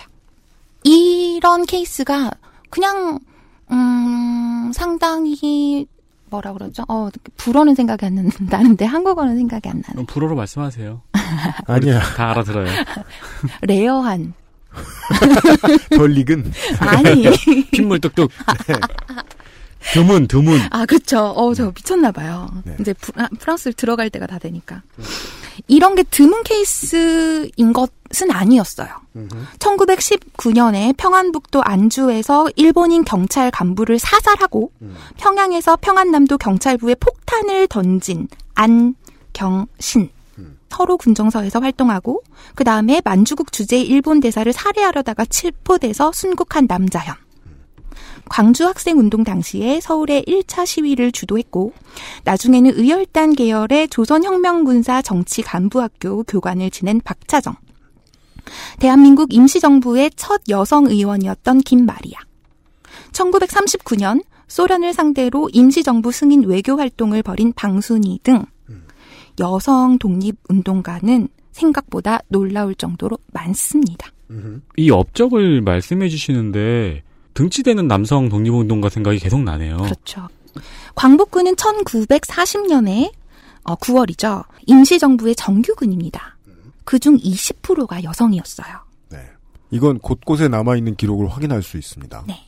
[0.84, 2.32] 이런 케이스가
[2.70, 3.20] 그냥
[3.72, 5.86] 음 상당히
[6.30, 6.84] 뭐라 그러죠?
[6.88, 9.94] 어 불어는 생각이 안 난- 나는데 한국어는 생각이 안 나네.
[9.94, 11.02] 그럼 불어로 말씀하세요.
[11.68, 12.00] 아니야.
[12.02, 12.68] 다 알아들어요.
[13.62, 14.34] rare한
[15.96, 16.52] 덜 익은.
[16.80, 17.24] 아니
[17.72, 18.32] 핏물 뚝뚝.
[19.94, 20.60] 드문 드문.
[20.72, 21.20] 아, 그쵸.
[21.36, 22.48] 어, 저 미쳤나 봐요.
[22.66, 22.76] 네.
[22.80, 24.82] 이제 프, 아, 프랑스 들어갈 때가 다 되니까.
[25.68, 28.89] 이런 게 드문 케이스인 것 은 아니었어요.
[29.60, 34.72] 1919년에 평안북도 안주에서 일본인 경찰 간부를 사살하고
[35.18, 40.10] 평양에서 평안남도 경찰부에 폭탄을 던진 안경신.
[40.70, 42.24] 서로 군정서에서 활동하고
[42.55, 47.16] 그 다음에 만주국 주재 일본 대사를 살해하려다가 체포돼서 순국한 남자현.
[48.30, 51.74] 광주 학생 운동 당시에 서울의 1차 시위를 주도했고
[52.24, 57.55] 나중에는 의열단 계열의 조선혁명군사 정치 간부학교 교관을 지낸 박차정.
[58.80, 62.20] 대한민국 임시정부의 첫 여성 의원이었던 김마리아.
[63.12, 68.45] 1939년 소련을 상대로 임시정부 승인 외교 활동을 벌인 방순희 등
[69.39, 74.10] 여성 독립 운동가는 생각보다 놀라울 정도로 많습니다.
[74.78, 79.78] 이 업적을 말씀해 주시는데 등치되는 남성 독립운동가 생각이 계속 나네요.
[79.78, 80.28] 그렇죠.
[80.95, 83.12] 광복군은 1940년에
[83.64, 84.45] 어, 9월이죠.
[84.66, 86.38] 임시정부의 정규군입니다.
[86.90, 88.80] 그중 20%가 여성이었어요.
[89.10, 89.20] 네.
[89.70, 92.24] 이건 곳곳에 남아있는 기록을 확인할 수 있습니다.
[92.28, 92.40] 네.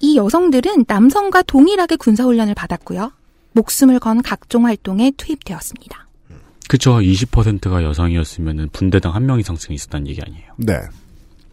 [0.00, 3.12] 이 여성들은 남성과 동일하게 군사훈련을 받았고요.
[3.52, 6.08] 목숨을 건 각종 활동에 투입되었습니다.
[6.66, 6.92] 그쵸.
[6.94, 10.54] 20%가 여성이었으면 분대당 한 명 이상 승이 있었다는 얘기 아니에요.
[10.56, 10.78] 네.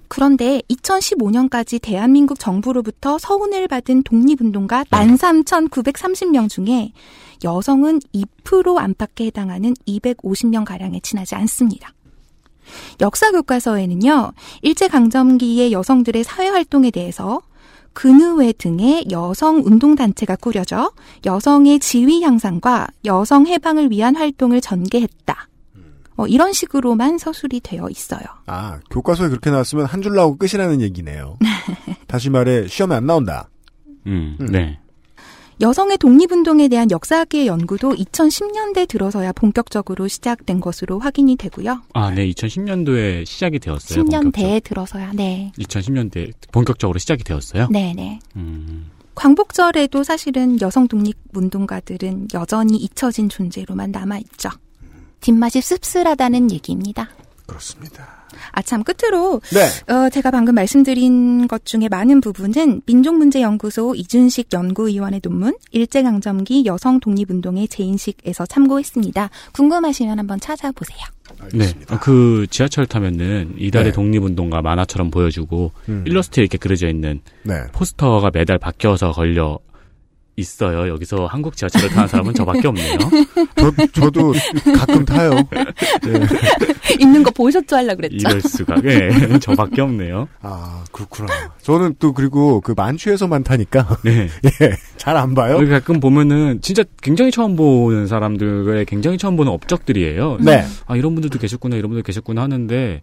[0.08, 6.94] 그런데 2015년까지 대한민국 정부로부터 서훈을 받은 독립운동가 13,930명 중에
[7.44, 11.94] 여성은 2% 안팎에 해당하는 250명 가량에 지나지 않습니다.
[13.02, 17.42] 역사 교과서에는요, 일제강점기의 여성들의 사회활동에 대해서
[17.94, 20.92] 근의회 등의 여성 운동단체가 꾸려져
[21.26, 25.48] 여성의 지위 향상과 여성 해방을 위한 활동을 전개했다.
[26.18, 28.22] 어, 이런 식으로만 서술이 되어 있어요.
[28.46, 31.38] 아, 교과서에 그렇게 나왔으면 한 줄 나오고 끝이라는 얘기네요.
[32.08, 33.50] 다시 말해, 시험에 안 나온다.
[34.06, 34.46] 음, 음.
[34.48, 34.80] 네.
[35.62, 41.82] 여성의 독립운동에 대한 역사학의 연구도 2010년대 들어서야 본격적으로 시작된 것으로 확인이 되고요.
[41.94, 42.30] 아, 네.
[42.30, 44.06] 2010년도에 시작이 되었어요.
[44.06, 45.52] 10년대에 들어서야, 네.
[45.58, 47.68] 2010년대 본격적으로 시작이 되었어요.
[47.68, 48.20] 네네.
[48.38, 54.50] 음, 광복절에도 사실은 여성 독립운동가들은 여전히 잊혀진 존재로만 남아있죠.
[55.20, 57.10] 뒷맛이 씁쓸하다는 얘기입니다.
[57.46, 58.19] 그렇습니다.
[58.52, 59.94] 아, 참, 끝으로, 네.
[59.94, 67.68] 어, 제가 방금 말씀드린 것 중에 많은 부분은 민족문제연구소 이준식 연구위원의 논문, 일제강점기 여성 독립운동의
[67.68, 69.30] 재인식에서 참고했습니다.
[69.54, 71.00] 궁금하시면 한번 찾아보세요.
[71.54, 71.66] 네.
[71.66, 72.00] 알겠습니다.
[72.00, 73.96] 그 지하철 타면은 이달의 네.
[73.96, 76.04] 독립운동가 만화처럼 보여주고 음.
[76.08, 77.56] 일러스트에 이렇게 그려져 있는 네.
[77.72, 79.60] 포스터가 매달 바뀌어서 걸려
[80.40, 80.88] 있어요.
[80.90, 82.98] 여기서 한국 지하철을 타는 사람은 저밖에 없네요.
[83.56, 84.34] 저, 저도
[84.76, 85.32] 가끔 타요.
[85.32, 86.20] 네.
[87.00, 87.76] 있는 거 보셨죠?
[87.76, 88.28] 하려고 그랬죠.
[88.28, 88.82] 이럴 수가.
[88.82, 89.10] 네.
[89.40, 90.28] 저밖에 없네요.
[90.42, 91.28] 아, 그렇구나.
[91.62, 94.28] 저는 또 그리고 그 만취에서만 타니까, 네.
[94.62, 95.58] 예, 잘 안 봐요.
[95.70, 100.38] 가끔 보면은 진짜 굉장히 처음 보는 사람들의 굉장히 처음 보는 업적들이에요.
[100.42, 100.64] 네.
[100.88, 103.02] 아 이런 분들도 계셨구나 이런 분들 계셨구나 하는데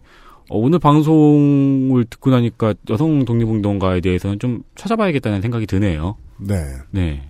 [0.49, 6.15] 어, 오늘 방송을 듣고 나니까 여성 독립운동가에 대해서는 좀 찾아봐야겠다는 생각이 드네요.
[6.39, 6.55] 네.
[6.91, 7.26] 네.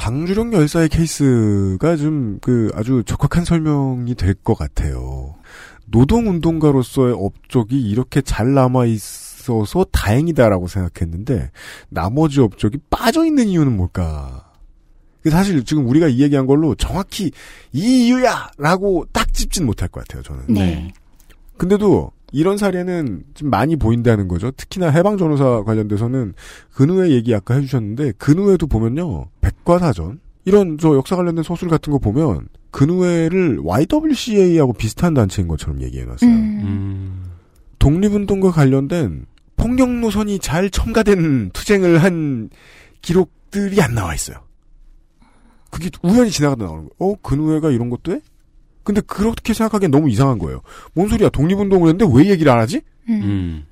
[0.00, 5.34] 강주령 열사의 케이스가 좀 그 아주 적확한 설명이 될 것 같아요.
[5.86, 11.50] 노동운동가로서의 업적이 이렇게 잘 남아 있어서 다행이다라고 생각했는데
[11.90, 14.50] 나머지 업적이 빠져 있는 이유는 뭘까?
[15.30, 17.30] 사실 지금 우리가 이 얘기한 걸로 정확히
[17.72, 20.22] 이 이유야 라고 딱 짚진 못할 것 같아요.
[20.22, 20.44] 저는.
[20.48, 20.92] 네.
[21.58, 24.50] 근데도 이런 사례는 좀 많이 보인다는 거죠.
[24.52, 26.32] 특히나 해방 전후사 관련돼서는
[26.72, 32.48] 근우의 얘기 아까 해주셨는데 근우에도 보면요 백과사전 이런 저 역사 관련된 소설 같은 거 보면
[32.70, 36.30] 근우회를 YWCA하고 비슷한 단체인 것처럼 얘기해놨어요.
[36.30, 36.60] 음.
[36.62, 37.24] 음.
[37.78, 39.26] 독립운동과 관련된
[39.56, 42.50] 폭력 노선이 잘 첨가된 투쟁을 한
[43.02, 44.38] 기록들이 안 나와 있어요.
[45.70, 47.12] 그게 우연히 지나가다 나오는 거예요.
[47.12, 48.20] 어, 근우회가 이런 것도 해?
[48.82, 50.62] 근데 그렇게 생각하기엔 너무 이상한 거예요.
[50.94, 51.28] 뭔 소리야?
[51.28, 52.80] 독립운동을 했는데 왜 얘기를 안 하지?
[53.08, 53.20] 음.
[53.22, 53.66] 음.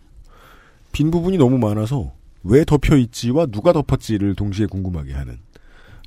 [0.92, 2.12] 빈 부분이 너무 많아서
[2.44, 5.38] 왜 덮여 있지와 누가 덮었지를 동시에 궁금하게 하는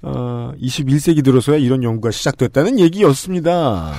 [0.01, 3.93] 어, 21세기 들어서야 이런 연구가 시작됐다는 얘기였습니다.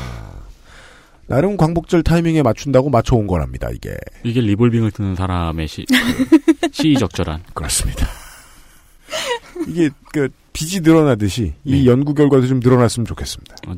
[1.26, 3.94] 나름 광복절 타이밍에 맞춘다고 맞춰온 거랍니다, 이게.
[4.24, 7.44] 이게 리볼빙을 뜨는 사람의 시, 그, 시의적절한.
[7.54, 8.06] 그렇습니다.
[9.68, 11.86] 이게, 그, 빚이 늘어나듯이 이 네.
[11.86, 13.56] 연구 결과도 좀 늘어났으면 좋겠습니다.
[13.68, 13.74] 어.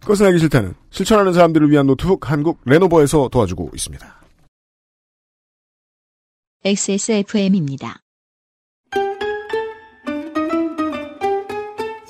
[0.00, 4.20] 그것은 알기 싫다는 실천하는 사람들을 위한 노트북 한국 레노버에서 도와주고 있습니다.
[6.64, 8.00] XSFM입니다.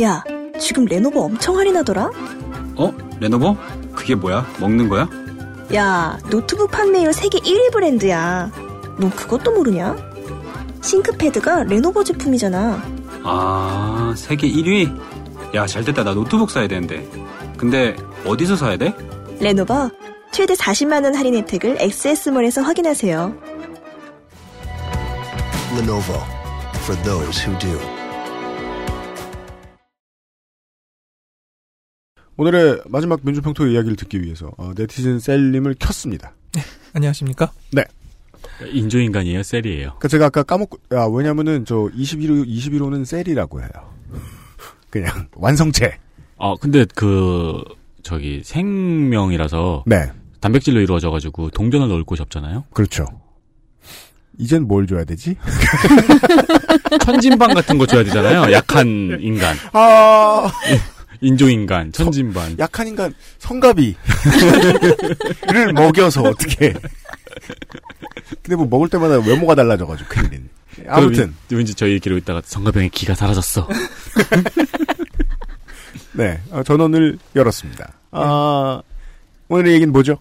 [0.03, 0.25] 야,
[0.59, 2.11] 지금 레노버 엄청 할인하더라?
[2.77, 2.93] 어?
[3.21, 3.57] 레노버?
[3.95, 4.47] 그게 뭐야?
[4.59, 5.09] 먹는 거야?
[5.75, 8.51] 야, 노트북 판매율 세계 1위 브랜드야.
[8.99, 9.97] 넌 그것도 모르냐?
[10.83, 12.83] 싱크패드가 레노버 제품이잖아.
[13.25, 14.99] 아, 세계 1위?
[15.55, 16.03] 야, 잘 됐다.
[16.05, 17.07] 나 노트북 사야 되는데.
[17.59, 17.95] 근데
[18.25, 18.95] 어디서 사야 돼?
[19.41, 19.91] 레노버
[20.33, 23.35] 최대 40만 원 할인 혜택을 XS몰에서 확인하세요.
[25.77, 26.19] Lenovo
[26.85, 28.00] for those who do.
[32.41, 36.33] 오늘의 마지막 민주평토 이야기를 듣기 위해서 어, 네티즌 셀님을 켰습니다.
[36.95, 37.53] 안녕하십니까?
[37.71, 37.85] 네.
[38.65, 39.97] 인조인간이에요, 셀이에요.
[39.99, 43.69] 그 제가 아까 까먹고 아 왜냐면은 저 21호 21호는 셀이라고 해요.
[44.89, 45.99] 그냥 완성체.
[46.39, 47.63] 아, 근데 그,
[48.03, 49.85] 저기, 생명이라서.
[49.87, 50.11] 네.
[50.41, 52.65] 단백질로 이루어져가지고 동전을 넣을 곳이 없잖아요?
[52.73, 53.05] 그렇죠.
[54.39, 55.37] 이젠 뭘 줘야 되지?
[57.05, 58.51] 천진반 같은 거 줘야 되잖아요.
[58.51, 59.55] 약한 인간.
[59.75, 60.51] 아
[61.21, 62.57] 인조인간, 천진반.
[62.59, 63.95] 약한 인간 성가비를
[65.75, 66.73] 먹여서 어떻게?
[68.43, 70.45] 근데 뭐 먹을 때마다 외모가 달라져가지고 큰일이네.
[70.89, 73.69] 아무튼 왠지 저희 얘기로 있다가 성가병의 기가 사라졌어.
[76.13, 77.93] 네 어, 전원을 열었습니다.
[78.13, 78.83] 아
[79.49, 80.19] 오늘의 얘기는 뭐죠?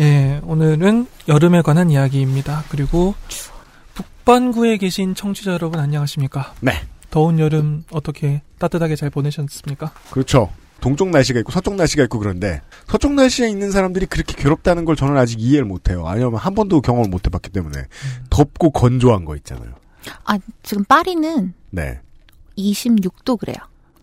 [0.00, 2.64] 예, 오늘은 여름에 관한 이야기입니다.
[2.68, 3.14] 그리고
[3.94, 6.54] 북반구에 계신 청취자 여러분 안녕하십니까?
[6.60, 6.82] 네.
[7.14, 9.92] 더운 여름 어떻게 따뜻하게 잘 보내셨습니까?
[10.10, 10.50] 그렇죠.
[10.80, 15.16] 동쪽 날씨가 있고 서쪽 날씨가 있고 그런데 서쪽 날씨에 있는 사람들이 그렇게 괴롭다는 걸 저는
[15.16, 16.08] 아직 이해를 못해요.
[16.08, 17.84] 아니면 한 번도 경험을 못 해봤기 때문에
[18.30, 19.74] 덥고 건조한 거 있잖아요.
[20.24, 22.00] 아, 지금 파리는 네.
[22.58, 23.58] 26도 그래요.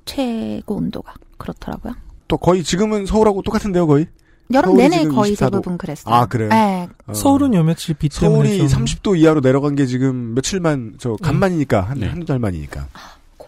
[0.06, 1.14] 최고 온도가.
[1.38, 1.96] 그렇더라고요.
[2.30, 4.08] 또 거의 지금은 서울하고 똑같은데요, 거의?
[4.54, 5.52] 여름 내내 거의 24도.
[5.52, 6.14] 대부분 그랬어요.
[6.14, 6.50] 아, 그래요?
[6.50, 6.88] 네.
[7.08, 7.14] 어.
[7.14, 11.82] 서울은 요 며칠 비 때문에 서울이 좀 30도 이하로 내려간 게 지금 며칠만, 저, 간만이니까,
[11.82, 12.08] 한, 네.
[12.08, 12.88] 한두 달 만이니까.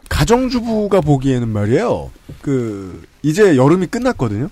[0.09, 4.49] 가정주부가 보기에는 말이에요, 그, 이제 여름이 끝났거든요?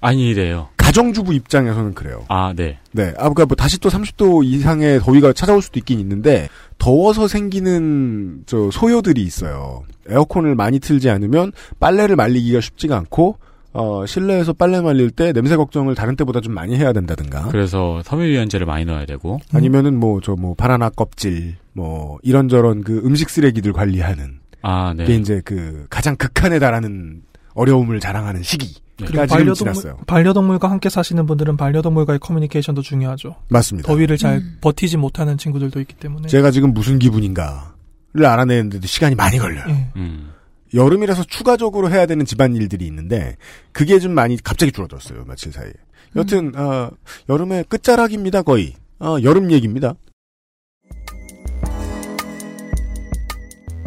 [0.00, 0.68] 아니래요.
[0.76, 2.24] 가정주부 입장에서는 그래요.
[2.28, 2.78] 아, 네.
[2.92, 3.12] 네.
[3.18, 6.48] 아, 그니까 뭐 다시 또 30도 이상의 더위가 찾아올 수도 있긴 있는데,
[6.78, 9.84] 더워서 생기는, 저, 소요들이 있어요.
[10.08, 13.38] 에어컨을 많이 틀지 않으면 빨래를 말리기가 쉽지가 않고,
[13.72, 17.48] 어, 실내에서 빨래 말릴 때 냄새 걱정을 다른 때보다 좀 많이 해야 된다든가.
[17.48, 19.38] 그래서 섬유유연제를 많이 넣어야 되고.
[19.52, 24.40] 아니면은 뭐, 저 뭐, 바나나 껍질, 뭐, 이런저런 그 음식 쓰레기들 관리하는.
[24.62, 25.04] 아, 네.
[25.04, 27.22] 게 이제 그, 가장 극한에 달하는
[27.54, 28.74] 어려움을 자랑하는 시기.
[28.96, 29.98] 그리고 가 지금 반려동물, 지났어요.
[30.06, 33.36] 반려동물과 함께 사시는 분들은 반려동물과의 커뮤니케이션도 중요하죠.
[33.48, 33.86] 맞습니다.
[33.86, 36.28] 더위를 잘 버티지 못하는 친구들도 있기 때문에.
[36.28, 39.64] 제가 지금 무슨 기분인가를 알아내는데도 시간이 많이 걸려요.
[39.70, 39.88] 예.
[39.96, 40.32] 음.
[40.74, 43.36] 여름이라서 추가적으로 해야 되는 집안일들이 있는데
[43.72, 45.72] 그게 좀 많이 갑자기 줄어들었어요 며칠 사이에.
[46.16, 46.90] 여튼 어,
[47.28, 48.74] 여름의 끝자락입니다 거의.
[48.98, 49.94] 어, 여름 얘기입니다.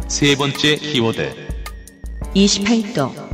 [0.08, 1.34] 세 번째 키워드
[2.34, 3.24] 28도.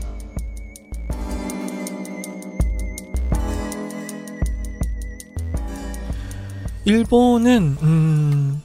[6.84, 8.62] 일본은 음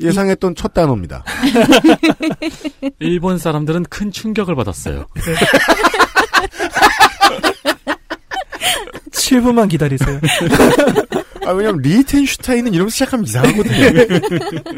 [0.00, 1.24] 예상했던 첫 단어입니다.
[2.98, 5.06] 일본 사람들은 큰 충격을 받았어요.
[9.12, 10.20] 7분만 기다리세요.
[11.46, 13.92] 아 왜냐면 리텐슈타인은 이러면서 시작하면 이상하거든요.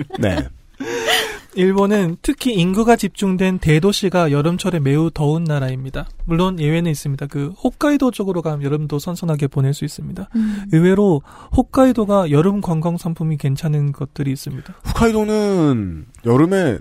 [0.19, 0.49] 네.
[1.55, 6.09] 일본은 특히 인구가 집중된 대도시가 여름철에 매우 더운 나라입니다.
[6.25, 7.27] 물론 예외는 있습니다.
[7.27, 10.29] 그 홋카이도 쪽으로 가면 여름도 선선하게 보낼 수 있습니다.
[10.35, 10.65] 음.
[10.73, 11.23] 의외로
[11.57, 14.75] 홋카이도가 여름 관광 상품이 괜찮은 것들이 있습니다.
[14.89, 16.79] 홋카이도는 여름에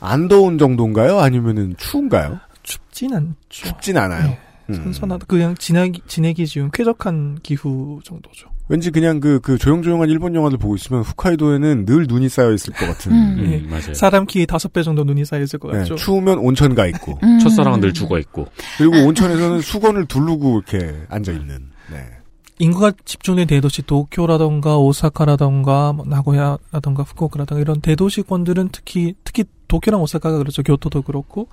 [0.00, 1.18] 안 더운 정도인가요?
[1.18, 2.38] 아니면은 추운가요?
[2.62, 3.34] 춥진 않죠.
[3.48, 4.28] 춥진 않아요.
[4.28, 4.38] 네,
[4.70, 4.74] 음.
[4.74, 5.26] 선선하다.
[5.26, 8.47] 그냥 지내기, 지내기 쉬운 쾌적한 기후 정도죠.
[8.68, 12.86] 왠지 그냥 그, 그 조용조용한 일본 영화들 보고 있으면 홋카이도에는 늘 눈이 쌓여 있을 것
[12.86, 13.12] 같은.
[13.12, 13.46] 음.
[13.50, 13.94] 예, 음, 맞아요.
[13.94, 15.96] 사람 키 다섯 배 정도 눈이 쌓여 있을 것 네, 같죠.
[15.96, 17.18] 추우면 온천 가 있고.
[17.22, 17.38] 음.
[17.38, 18.46] 첫사랑은 늘 죽어 있고.
[18.76, 21.70] 그리고 온천에서는 수건을 두르고 이렇게 앉아 있는.
[21.90, 22.18] 네.
[22.58, 30.62] 인구가 집중된 대도시 도쿄라던가 오사카라던가 뭐 나고야라던가 후쿠오카라던가 이런 대도시권들은 특히 특히 도쿄랑 오사카가 그렇죠.
[30.62, 31.48] 교토도 그렇고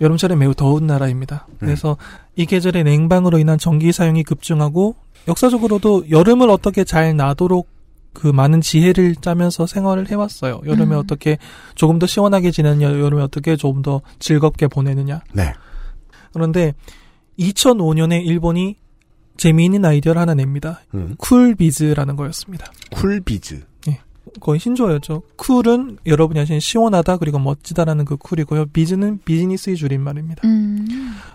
[0.00, 1.46] 여름철에 매우 더운 나라입니다.
[1.58, 1.96] 그래서
[2.36, 4.96] 이 계절에 냉방으로 인한 전기 사용이 급증하고
[5.28, 7.68] 역사적으로도 여름을 어떻게 잘 나도록
[8.12, 10.60] 그 많은 지혜를 짜면서 생활을 해왔어요.
[10.64, 11.00] 여름에 음.
[11.00, 11.36] 어떻게
[11.74, 15.22] 조금 더 시원하게 지내느냐, 여름에 어떻게 조금 더 즐겁게 보내느냐.
[15.32, 15.52] 네.
[16.32, 16.74] 그런데
[17.38, 18.76] 2005년에 일본이
[19.36, 20.80] 재미있는 아이디어를 하나 냅니다.
[20.94, 21.16] 음.
[21.18, 22.70] Cool Biz라는 거였습니다.
[22.92, 23.62] Cool Biz.
[24.36, 24.40] 예.
[24.40, 25.22] 거의 신조어였죠.
[25.36, 28.66] Cool은 여러분이 아시는 시원하다 그리고 멋지다라는 그 cool이고요.
[28.66, 30.46] Biz는 비즈니스의 줄임말입니다.
[30.46, 30.86] 음.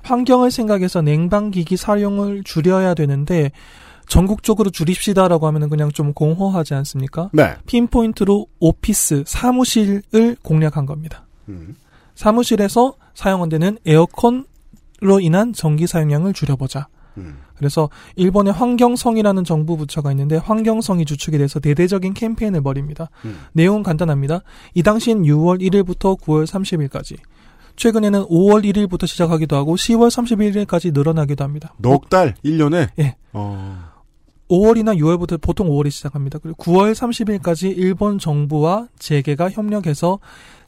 [0.04, 3.52] 환경을 생각해서 냉방기기 사용을 줄여야 되는데
[4.08, 7.30] 전국적으로 줄입시다라고 하면은 그냥 좀 공허하지 않습니까?
[7.32, 7.56] 네.
[7.68, 11.26] 핀포인트로 오피스, 사무실을 공략한 겁니다.
[11.48, 11.76] 음.
[12.16, 16.88] 사무실에서 사용되는 에어컨으로 인한 전기 사용량을 줄여보자.
[17.18, 17.38] 음.
[17.60, 23.10] 그래서 일본의 환경성이라는 정부 부처가 있는데 환경성이 주축이 돼서 대대적인 캠페인을 벌입니다.
[23.26, 23.38] 음.
[23.54, 24.42] 내용은 간단합니다.
[24.74, 27.18] 이 당시엔 6월 1일부터 9월 30일까지.
[27.76, 31.74] 최근에는 5월 1일부터 시작하기도 하고 10월 31일까지 늘어나기도 합니다.
[31.78, 32.90] 넉 달, 1년에?
[33.00, 33.16] 예.
[33.34, 33.90] 어.
[34.50, 36.40] 5월이나 6월부터 보통 5월에 시작합니다.
[36.40, 40.20] 그리고 9월 30일까지 일본 정부와 재계가 협력해서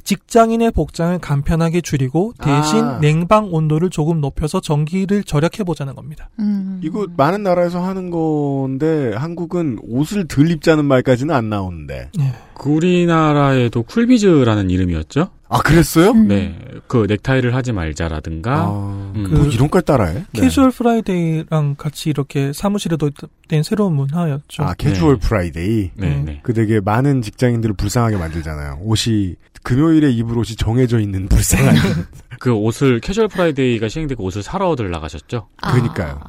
[0.03, 2.99] 직장인의 복장을 간편하게 줄이고 대신 아.
[2.99, 6.29] 냉방 온도를 조금 높여서 전기를 절약해 보자는 겁니다.
[6.39, 6.79] 음.
[6.83, 12.09] 이거 많은 나라에서 하는 건데 한국은 옷을 덜 입자는 말까지는 안 나오는데.
[12.53, 15.29] 그 우리나라에도 Cool Biz라는 이름이었죠?
[15.51, 16.13] 아, 그랬어요?
[16.13, 16.57] 네.
[16.87, 18.69] 그 넥타이를 하지 말자라든가.
[18.69, 19.27] 음.
[19.29, 20.23] 뭐 이런 걸 따라해?
[20.31, 20.41] 네.
[20.41, 24.63] Casual Friday랑 같이 이렇게 사무실에 도입된 새로운 문화였죠.
[24.63, 25.91] 아, casual Friday?
[25.95, 26.39] 네, 네.
[26.41, 28.79] 그 되게 많은 직장인들을 불쌍하게 만들잖아요.
[28.81, 31.75] 옷이, 금요일에 입을 옷이 정해져 있는 불쌍한.
[32.39, 35.49] 그 옷을 casual Friday가 시행되고 옷을 사러 들 나가셨죠?
[35.61, 36.19] 그러니까요.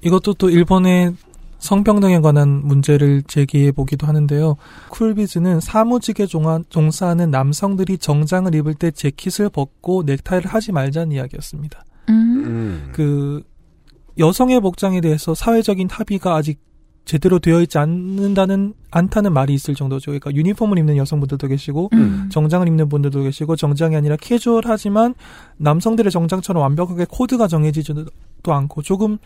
[0.00, 1.14] 이것도 또 일본의
[1.58, 4.56] 성평등에 관한 문제를 제기해 보기도 하는데요.
[4.90, 11.84] 쿨비즈는 사무직에 종하- 종사하는 남성들이 정장을 입을 때 재킷을 벗고 넥타이를 하지 말자는 이야기였습니다.
[12.10, 12.90] 음.
[12.92, 13.42] 그
[14.18, 16.60] 여성의 복장에 대해서 사회적인 합의가 아직
[17.04, 20.10] 제대로 되어 있지 않는다는 않다는 말이 있을 정도죠.
[20.10, 22.28] 그러니까 유니폼을 입는 여성분들도 계시고 음.
[22.30, 25.14] 정장을 입는 분들도 계시고 정장이 아니라 캐주얼하지만
[25.56, 28.04] 남성들의 정장처럼 완벽하게 코드가 정해지지도
[28.44, 29.16] 않고 조금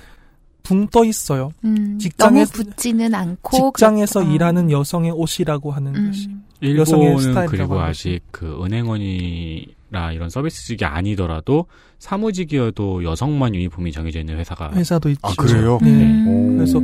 [0.63, 1.51] 붕 떠 있어요.
[1.65, 4.35] 음, 직장에 너무 붙지는 않고 직장에서 그렇다.
[4.35, 6.07] 일하는 여성의 옷이라고 하는 음.
[6.07, 6.29] 것이
[6.63, 11.67] 여성의 일본은 그리고 아직 그 은행원이나 이런 서비스직이 아니더라도
[11.99, 15.21] 사무직이어도 여성만 유니폼이 정해져 있는 회사가 회사도 있죠.
[15.23, 15.79] 아, 그래요?
[15.83, 16.25] 네.
[16.27, 16.57] 오.
[16.57, 16.81] 그래서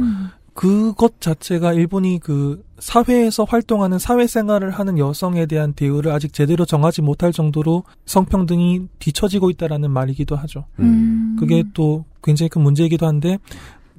[0.58, 7.32] 그것 자체가 일본이 그 사회에서 활동하는 사회생활을 하는 여성에 대한 대우를 아직 제대로 정하지 못할
[7.32, 10.64] 정도로 성평등이 뒤처지고 있다라는 말이기도 하죠.
[10.80, 11.36] 음.
[11.38, 13.38] 그게 또 굉장히 큰 문제이기도 한데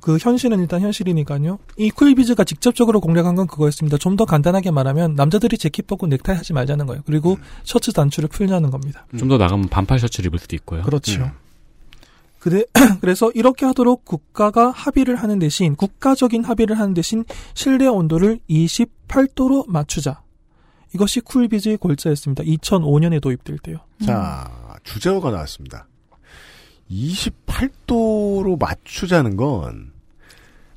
[0.01, 1.59] 그 현실은 일단 현실이니까요.
[1.77, 3.97] 이 쿨비즈가 직접적으로 공략한 건 그거였습니다.
[3.97, 7.03] 좀 더 간단하게 말하면 남자들이 재킷 벗고 넥타이 하지 말자는 거예요.
[7.05, 9.05] 그리고 셔츠 단추를 풀자는 겁니다.
[9.17, 10.81] 좀 더 나가면 반팔 셔츠를 입을 수도 있고요.
[10.83, 11.19] 그렇죠.
[11.19, 11.31] 그래,
[13.01, 20.21] 그래서 이렇게 하도록 국가가 합의를 하는 대신 국가적인 합의를 하는 대신 실내 온도를 28도로 맞추자.
[20.93, 22.43] 이것이 쿨비즈의 골자였습니다.
[22.43, 23.77] 2005년에 도입될 때요.
[24.03, 24.49] 자,
[24.83, 25.87] 주제어가 나왔습니다.
[26.89, 29.88] 28도로 맞추자는 건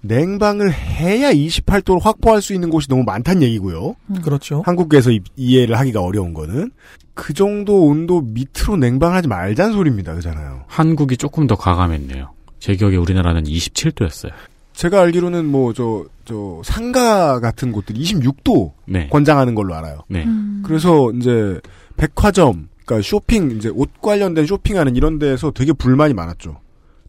[0.03, 3.95] 냉방을 해야 28도로 확보할 수 있는 곳이 너무 많다는 얘기고요.
[4.23, 4.63] 그렇죠.
[4.67, 6.71] 한국에서 이- 이해를 하기가 어려운 거는
[7.15, 10.15] 그 정도 온도 밑으로 냉방하지 말자는 소리입니다.
[10.15, 10.65] 그잖아요.
[10.67, 12.31] 한국이 조금 더 과감했네요.
[12.59, 14.31] 제 기억에 우리나라는 27도였어요.
[14.75, 19.09] 제가 알기로는 뭐 저 저 상가 같은 곳들이 26도 네.
[19.09, 20.03] 권장하는 걸로 알아요.
[20.09, 20.25] 네.
[20.63, 21.61] 그래서 이제
[21.97, 26.61] 백화점, 그러니까 쇼핑 이제 옷 관련된 쇼핑하는 이런 데에서 되게 불만이 많았죠.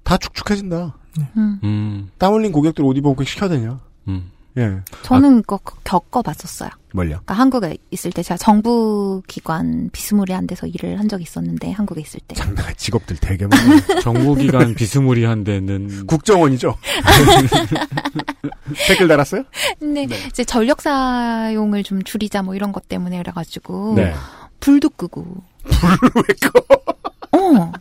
[0.03, 0.97] 다 축축해진다.
[1.37, 2.09] 음.
[2.17, 3.79] 땀 흘린 고객들 옷 입어보게 시켜야 되냐?
[4.07, 4.31] 음.
[4.57, 4.81] 예.
[5.01, 6.69] 저는 그거 겪어봤었어요.
[6.93, 7.09] 뭘요?
[7.25, 12.19] 그러니까 한국에 있을 때 제가 정부 기관 비스무리한 데서 일을 한 적이 있었는데 한국에 있을
[12.27, 12.35] 때.
[12.35, 13.79] 장난 직업들 되게 많아요.
[14.03, 16.77] 정부 기관 비스무리한 데는 국정원이죠.
[18.87, 19.43] 댓글 달았어요?
[19.79, 24.13] 근데 이제 전력 사용을 좀 줄이자 뭐 이런 것 때문에 그래 가지고 네.
[24.59, 25.25] 불도 끄고.
[25.63, 27.37] 불을 왜 꺼?
[27.37, 27.71] 어.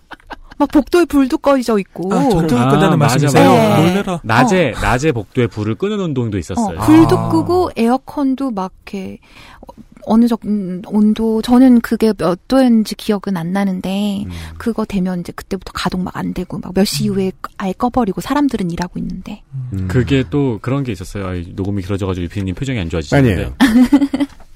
[0.63, 2.13] 막 복도에 불도 꺼져 있고.
[2.15, 3.51] 아, 전등을 아, 끄다는 맞아, 말씀이세요?
[3.53, 3.77] 맞아.
[3.81, 3.89] 네.
[3.91, 4.21] 놀래라.
[4.23, 6.79] 낮에 낮에 복도에 불을 끄는 운동도 있었어요.
[6.79, 7.29] 어, 불도 아.
[7.31, 9.19] 끄고 에어컨도 막 이렇게
[9.61, 9.73] 어,
[10.05, 14.31] 어느 정도 음, 온도 저는 그게 몇 도였는지 기억은 안 나는데 음.
[14.59, 18.71] 그거 되면 이제 그때부터 가동 막 안 되고 막 몇 시 이후에 아예 꺼버리고 사람들은
[18.73, 19.43] 일하고 있는데
[19.73, 19.87] 음.
[19.89, 21.27] 그게 또 그런 게 있었어요.
[21.27, 23.53] 아, 녹음이 길어져가지고 유피디님 표정이 안 좋아지시는데.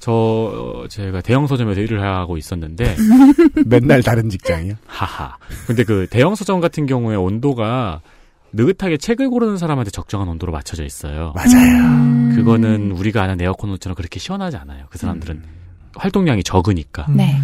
[0.07, 2.95] 저 어, 제가 대형 서점에서 일을 하고 있었는데
[3.67, 4.75] 맨날 다른 직장이요.
[4.85, 5.35] 하하.
[5.65, 7.99] 근데 그 대형 서점 같은 경우에 온도가
[8.53, 11.33] 느긋하게 책을 고르는 사람한테 적정한 온도로 맞춰져 있어요.
[11.35, 12.35] 맞아요.
[12.35, 14.85] 그거는 우리가 아는 에어컨 온처럼 그렇게 시원하지 않아요.
[14.89, 15.43] 그 사람들은
[15.97, 17.07] 활동량이 적으니까.
[17.09, 17.37] 네.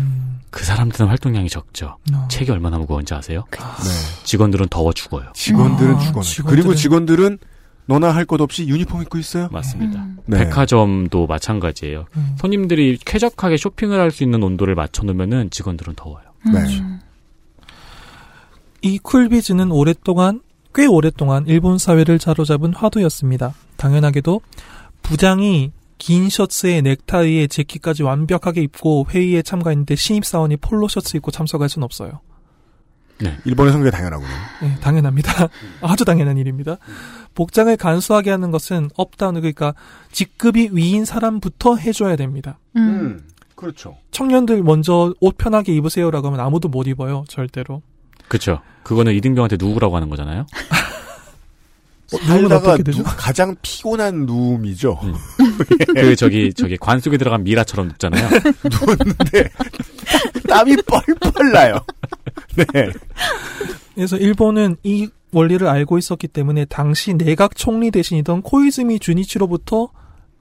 [0.49, 1.97] 그 사람들은 활동량이 적죠.
[2.13, 2.27] 어.
[2.31, 3.43] 책이 얼마나 무거운지 아세요?
[3.51, 4.23] 네.
[4.23, 5.25] 직원들은 더워 죽어요.
[5.33, 6.21] 직원들은 아, 죽어요.
[6.23, 7.39] 직원들은- 그리고 직원들은
[7.85, 9.49] 너나 할 것 없이 유니폼 입고 있어요.
[9.51, 10.05] 맞습니다.
[10.25, 10.39] 네.
[10.45, 12.05] 백화점도 마찬가지예요.
[12.15, 12.35] 음.
[12.39, 16.23] 손님들이 쾌적하게 쇼핑을 할 수 있는 온도를 맞춰놓으면은 직원들은 더워요.
[16.53, 16.59] 네.
[18.81, 20.41] 이 쿨비즈는 오랫동안
[20.75, 23.53] 꽤 오랫동안 일본 사회를 사로잡은 화두였습니다.
[23.77, 24.41] 당연하게도
[25.01, 31.83] 부장이 긴 셔츠에 넥타이에 재킷까지 완벽하게 입고 회의에 참가했는데 신입사원이 폴로 셔츠 입고 참석할 수는
[31.85, 32.19] 없어요.
[33.45, 34.29] 일본에서는 그게 당연하군요.
[34.61, 35.49] 네, 당연합니다.
[35.81, 36.77] 아주 당연한 일입니다.
[37.35, 39.73] 복장을 간소하게 하는 것은 up-down 그러니까
[40.11, 42.59] 직급이 위인 사람부터 해줘야 됩니다.
[42.75, 43.21] 음.
[43.55, 43.97] 그렇죠.
[44.11, 47.81] 청년들 먼저 옷 편하게 입으세요라고 하면 아무도 못 입어요, 절대로.
[48.27, 48.59] 그쵸.
[48.83, 50.45] 그거는 이등병한테 누우라고 하는 거잖아요.
[52.17, 53.03] 살다가 되죠?
[53.03, 54.99] 누- 가장 피곤한 누움이죠.
[55.95, 58.29] 그 저기 저기 관 속에 들어간 미라처럼 눕잖아요.
[58.71, 59.49] 누웠는데
[60.47, 61.79] 땀이 뻘뻘 나요.
[62.55, 62.65] 네.
[63.95, 69.89] 그래서 일본은 이 원리를 알고 있었기 때문에 당시 내각 총리 대신이던 코이즈미 준이치로부터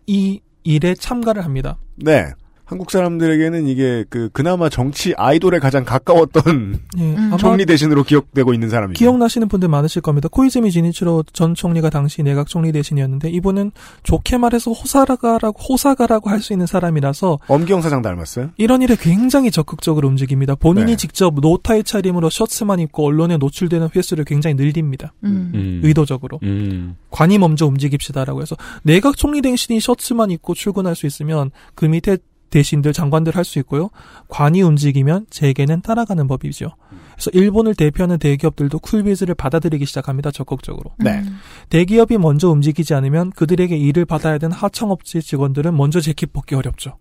[0.07, 1.79] 이 일에 참가를 합니다.
[1.97, 2.27] 네.
[2.73, 8.71] 한국 사람들에게는 이게 그 그나마 정치 아이돌에 가장 가까웠던 예, 아마 총리 대신으로 기억되고 있는
[8.71, 8.99] 사람이죠.
[8.99, 10.29] 기억나시는 분들 많으실 겁니다.
[10.31, 16.53] 코이즈미 준이치로 전 총리가 당시 내각 총리 대신이었는데 이분은 좋게 말해서 호사가라고 호사가라고 할 수
[16.53, 18.51] 있는 사람이라서 엄기영 사장 닮았어요?
[18.57, 20.57] 이런 일에 굉장히 적극적으로 움직입니다.
[20.57, 20.97] 본인이 네.
[20.97, 25.13] 직접 노타의 차림으로 셔츠만 입고 언론에 노출되는 횟수를 굉장히 늘립니다.
[25.23, 25.81] 음.
[25.85, 26.41] 의도적으로.
[26.43, 26.97] 음.
[27.11, 32.17] 관이 먼저 움직입시다라고 해서 내각 총리 대신이 셔츠만 입고 출근할 수 있으면 그 밑에
[32.53, 33.91] 대신들 장관들 할 수 있고요.
[34.29, 36.69] 관이 움직이면 재계는 따라가는 법이죠.
[37.15, 40.31] 그래서 일본을 대표하는 대기업들도 쿨비즈를 받아들이기 시작합니다.
[40.31, 40.93] 적극적으로.
[40.99, 41.25] 네.
[41.71, 46.99] 대기업이 먼저 움직이지 않으면 그들에게 일을 받아야 되는 하청업체 직원들은 먼저 재킷 벗기 어렵죠.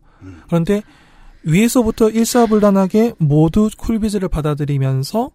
[0.47, 0.81] 그런데
[1.43, 5.31] 위에서부터 일사불란하게 모두 쿨비즈를 받아들이면서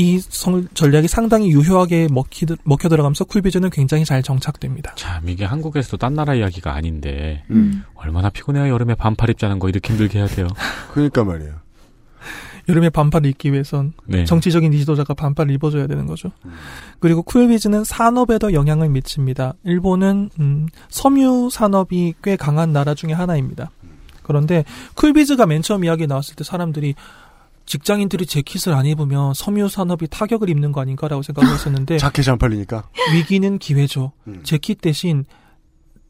[0.00, 4.94] 이 성- 전략이 상당히 유효하게 먹히, 먹혀 들어가면서 쿨비즈는 굉장히 잘 정착됩니다.
[4.94, 7.84] 참 이게 한국에서도 딴 나라 이야기가 아닌데 음.
[7.94, 10.46] 얼마나 피곤해요 여름에 반팔 입자는 거 이렇게 힘들게 해야 돼요.
[10.94, 11.52] 그러니까 말이에요.
[12.70, 14.24] 여름에 반팔을 입기 위해선 네.
[14.24, 16.30] 정치적인 지도자가 반팔을 입어줘야 되는 거죠.
[17.00, 19.54] 그리고 쿨비즈는 산업에도 영향을 미칩니다.
[19.64, 23.70] 일본은 음, 섬유 산업이 꽤 강한 나라 중에 하나입니다.
[24.22, 26.94] 그런데 쿨비즈가 맨 처음 이야기 나왔을 때 사람들이
[27.70, 32.88] 직장인들이 재킷을 안 입으면 섬유 산업이 타격을 입는 거 아닌가라고 생각을 했었는데 자켓이 안 팔리니까.
[33.14, 34.10] 위기는 기회죠.
[34.26, 34.40] 음.
[34.42, 35.24] 재킷 대신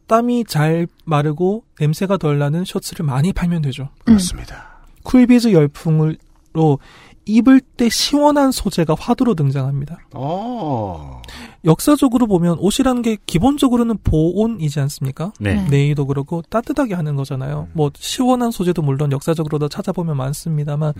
[0.06, 3.90] 땀이 잘 마르고 냄새가 덜 나는 셔츠를 많이 팔면 되죠.
[4.06, 4.80] 그렇습니다.
[5.02, 6.78] 쿨비즈 열풍으로
[7.26, 9.98] 입을 때 시원한 소재가 화두로 등장합니다.
[10.14, 11.20] 어.
[11.64, 15.32] 역사적으로 보면 옷이라는 게 기본적으로는 보온이지 않습니까?
[15.38, 15.66] 네.
[15.68, 17.68] 네이도 그렇고 따뜻하게 하는 거잖아요.
[17.74, 20.94] 뭐 시원한 소재도 물론 역사적으로도 찾아보면 많습니다만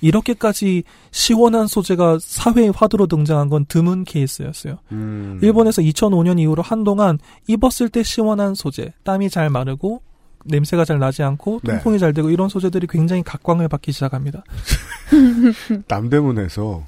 [0.00, 4.78] 이렇게까지 시원한 소재가 사회의 화두로 등장한 건 드문 케이스였어요.
[4.90, 5.38] 음.
[5.42, 10.02] 일본에서 2005년 이후로 한동안 입었을 때 시원한 소재, 땀이 잘 마르고
[10.44, 11.72] 냄새가 잘 나지 않고 네.
[11.72, 14.44] 통풍이 잘 되고 이런 소재들이 굉장히 각광을 받기 시작합니다.
[15.88, 16.84] 남대문에서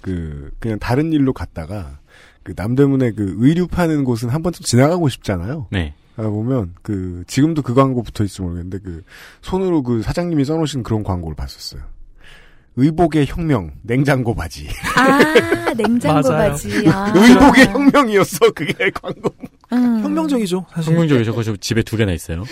[0.00, 1.98] 그 그냥 다른 일로 갔다가
[2.42, 5.66] 그 남대문에 그 의류 파는 곳은 한 번쯤 지나가고 싶잖아요.
[5.70, 5.94] 네.
[6.16, 9.04] 아, 보면 그 지금도 그 광고 붙어 있을지 모르겠는데 그
[9.42, 11.82] 손으로 그 사장님이 써놓으신 그런 광고를 봤었어요.
[12.76, 14.68] 의복의 혁명 냉장고 바지.
[14.96, 16.50] 아, 냉장고 맞아요.
[16.50, 16.88] 바지.
[16.88, 17.12] 아.
[17.14, 19.30] 의복의 혁명이었어 그게 광고.
[19.72, 20.02] 음.
[20.02, 20.92] 혁명적이죠, 사실.
[20.92, 21.34] 성명적이죠.
[21.34, 22.44] 그거 집에 두 개나 있어요.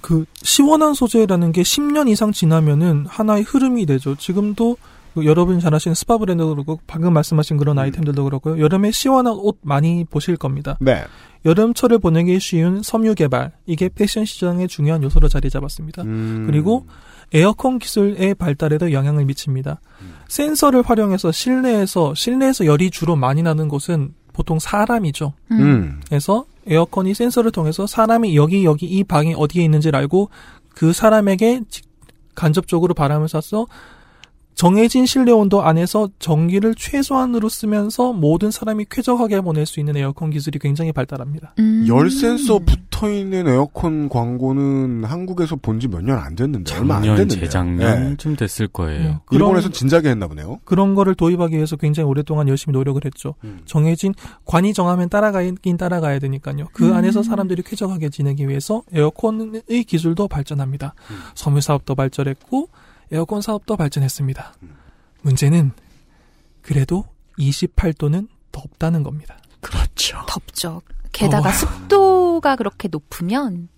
[0.00, 4.16] 그 시원한 소재라는 게 10년 이상 지나면은 하나의 흐름이 되죠.
[4.16, 4.76] 지금도
[5.14, 8.58] 그 여러분 잘 아시는 스파 브랜드도 그렇고 방금 말씀하신 그런 아이템들도 그렇고요.
[8.58, 10.78] 여름에 시원한 옷 많이 보실 겁니다.
[10.80, 11.04] 네.
[11.44, 16.02] 여름철을 보내기 쉬운 섬유 개발 이게 패션 시장의 중요한 요소로 자리 잡았습니다.
[16.02, 16.44] 음.
[16.46, 16.86] 그리고
[17.34, 19.80] 에어컨 기술의 발달에도 영향을 미칩니다.
[20.28, 25.32] 센서를 활용해서 실내에서 실내에서 열이 주로 많이 나는 곳은 보통 사람이죠.
[25.52, 26.00] 음.
[26.06, 30.30] 그래서 에어컨이 센서를 통해서 사람이 여기 여기 이 방이 어디에 있는지를 알고
[30.74, 31.84] 그 사람에게 직-
[32.34, 33.66] 간접적으로 바람을 쏴서
[34.54, 40.58] 정해진 실내 온도 안에서 전기를 최소한으로 쓰면서 모든 사람이 쾌적하게 보낼 수 있는 에어컨 기술이
[40.58, 41.54] 굉장히 발달합니다.
[41.58, 41.84] 음.
[41.88, 47.02] 열 센서 붙어 있는 에어컨 광고는 한국에서 본 지 몇 년 안 됐는데 얼마 안
[47.02, 47.40] 작년 됐는데.
[47.46, 49.20] 재작년쯤 됐을 거예요.
[49.26, 50.60] 그런- 일본에서 진작에 했나 보네요.
[50.64, 53.34] 그런 거를 도입하기 위해서 굉장히 오랫동안 열심히 노력을 했죠.
[53.64, 56.66] 정해진 관이 정하면 따라가긴 따라가야 되니까요.
[56.72, 56.94] 그 음.
[56.94, 60.94] 안에서 사람들이 쾌적하게 지내기 위해서 에어컨의 기술도 발전합니다.
[61.34, 62.68] 섬유 사업도 발전했고
[63.12, 64.54] 에어컨 사업도 발전했습니다.
[65.20, 65.72] 문제는
[66.62, 67.04] 그래도
[67.38, 69.36] 28도는 덥다는 겁니다.
[69.60, 70.18] 그렇죠.
[70.26, 70.80] 덥죠.
[71.12, 71.52] 게다가 어.
[71.52, 73.68] 습도가 그렇게 높으면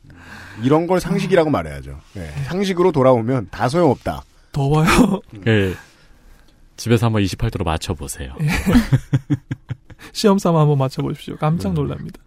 [0.62, 2.00] 이런 걸 상식이라고 말해야죠.
[2.14, 2.30] 네.
[2.44, 4.22] 상식으로 돌아오면 다 소용없다.
[4.52, 5.20] 더워요.
[5.42, 5.76] 그
[6.76, 8.34] 집에서 한번 28도로 맞춰보세요.
[10.12, 11.36] 시험 삼아 한번 맞춰보십시오.
[11.36, 12.20] 깜짝 놀랍니다.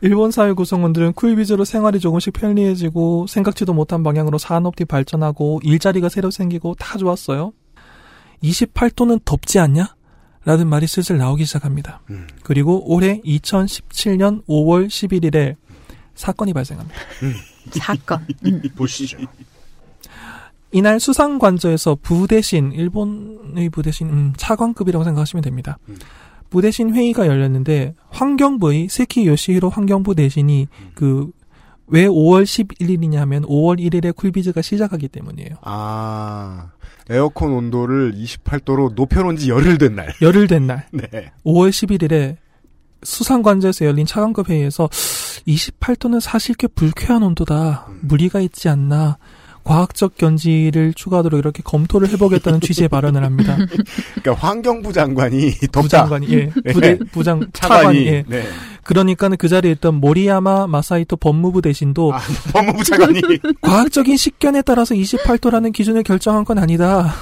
[0.00, 6.76] 일본 사회 구성원들은 쿨비즈로 생활이 조금씩 편리해지고 생각지도 못한 방향으로 산업이 발전하고 일자리가 새로 생기고
[6.76, 7.52] 다 좋았어요.
[8.42, 9.94] 28도는 덥지 않냐?
[10.44, 12.00] 라는 말이 슬슬 나오기 시작합니다.
[12.42, 15.56] 그리고 올해 2017년 5월 11일에
[16.14, 16.98] 사건이 발생합니다.
[17.72, 18.26] 사건.
[18.76, 19.18] 보시죠.
[20.70, 25.78] 이날 수상관저에서 부대신 일본의 부대신 음, 차관급이라고 생각하시면 됩니다.
[26.50, 31.30] 부대신 회의가 열렸는데 환경부의 세키 요시히로 환경부 대신이 그
[31.88, 35.56] 왜 5월 11일이냐 하면 5월 1일에 쿨비즈가 시작하기 때문이에요.
[35.62, 36.70] 아,
[37.08, 40.12] 에어컨 온도를 28도로 높여놓은 지 열흘 된 날.
[40.20, 40.86] 열흘 된 날.
[40.92, 41.32] 네.
[41.44, 42.36] 5월 11일에
[43.02, 44.88] 수상관저에서 열린 차관급 회의에서
[45.46, 47.86] 28도는 사실 꽤 불쾌한 온도다.
[48.02, 49.18] 무리가 있지 않나.
[49.68, 53.54] 과학적 견지를 추가하도록 이렇게 검토를 해보겠다는 취지의 발언을 합니다.
[54.14, 55.82] 그러니까 환경부 장관이 덥다.
[55.82, 58.44] 부장관이 예 부대 부장 차관이, 차관이 예 네.
[58.84, 62.18] 그러니까는 그 자리에 있던 모리야마 마사이토 법무부 대신도 아,
[62.54, 63.20] 법무부 차관이
[63.60, 67.12] 과학적인 식견에 따라서 28도라는 기준을 결정한 건 아니다.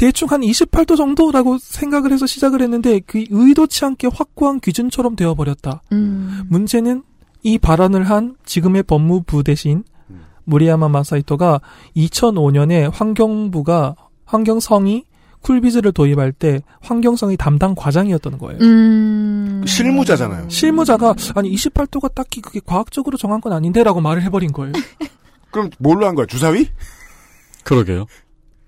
[0.00, 5.84] 대충 한 28도 정도라고 생각을 해서 시작을 했는데 그 의도치 않게 확고한 기준처럼 되어버렸다.
[5.92, 6.42] 음.
[6.48, 7.04] 문제는
[7.44, 9.84] 이 발언을 한 지금의 법무부 대신
[10.48, 11.60] 무리야마 마사이토가
[11.96, 13.94] 2005년에 환경부가
[14.24, 15.04] 환경성이
[15.42, 18.58] 쿨비즈를 도입할 때 환경성이 담당 과장이었던 거예요.
[18.60, 19.62] 음.
[19.66, 20.48] 실무자잖아요.
[20.48, 24.72] 실무자가 아니 28도가 딱히 그게 과학적으로 정한 건 아닌데라고 말을 해버린 거예요.
[25.50, 26.26] 그럼 뭘로 한 거야?
[26.26, 26.68] 주사위?
[27.62, 28.06] 그러게요.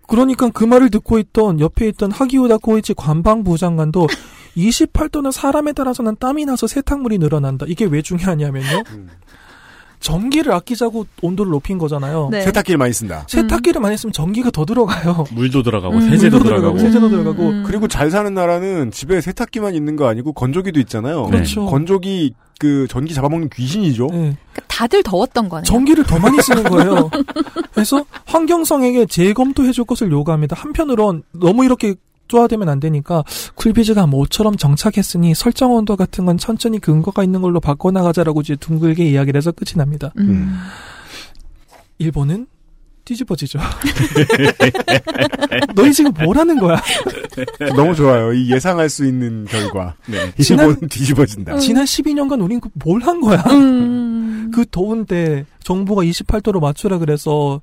[0.07, 4.09] 그러니까 그 말을 듣고 있던 옆에 있던 하기우다 코이치 관방부 장관도
[4.57, 7.65] 28도는 사람에 따라서는 땀이 나서 세탁물이 늘어난다.
[7.69, 8.83] 이게 왜 중요하냐면요.
[10.01, 12.29] 전기를 아끼자고 온도를 높인 거잖아요.
[12.31, 12.43] 네.
[12.43, 13.25] 세탁기를 많이 쓴다.
[13.29, 15.27] 세탁기를 많이 쓰면 전기가 더 들어가요.
[15.33, 16.01] 물도 들어가고 음.
[16.01, 16.79] 세제도 물도 들어가고.
[16.79, 17.49] 세제도 들어가고.
[17.49, 17.65] 음.
[17.67, 21.25] 그리고 잘 사는 나라는 집에 세탁기만 있는 거 아니고 건조기도 있잖아요.
[21.27, 21.67] 그렇죠.
[21.67, 24.07] 건조기 그 전기 잡아먹는 귀신이죠.
[24.11, 24.17] 네.
[24.17, 25.65] 그러니까 다들 더웠던 거네요.
[25.65, 27.11] 전기를 더 많이 쓰는 거예요.
[27.73, 30.57] 그래서 환경성에게 재검토해 줄 것을 요구합니다.
[30.57, 31.95] 한편으론 너무 이렇게
[32.31, 33.25] 쪼아대면 안 되니까
[33.57, 39.37] 쿨비즈가 모처럼 정착했으니 설정 온도 같은 건 천천히 근거가 있는 걸로 바꿔나가자라고 이제 둥글게 이야기를
[39.37, 40.13] 해서 끝이 납니다.
[40.19, 40.57] 음.
[41.99, 42.47] 일본은
[43.05, 43.59] 뒤집어지죠.
[45.75, 46.81] 너희 지금 뭘 하는 거야?
[47.75, 48.33] 너무 좋아요.
[48.33, 49.95] 이 예상할 수 있는 결과.
[50.07, 50.33] 네.
[50.39, 51.59] 일본은 뒤집어진다.
[51.59, 53.43] 지난 12년간 우린 뭘 한 거야?
[53.51, 54.51] 음.
[54.55, 57.61] 그 더운데 정부가 28도로 맞추라 그래서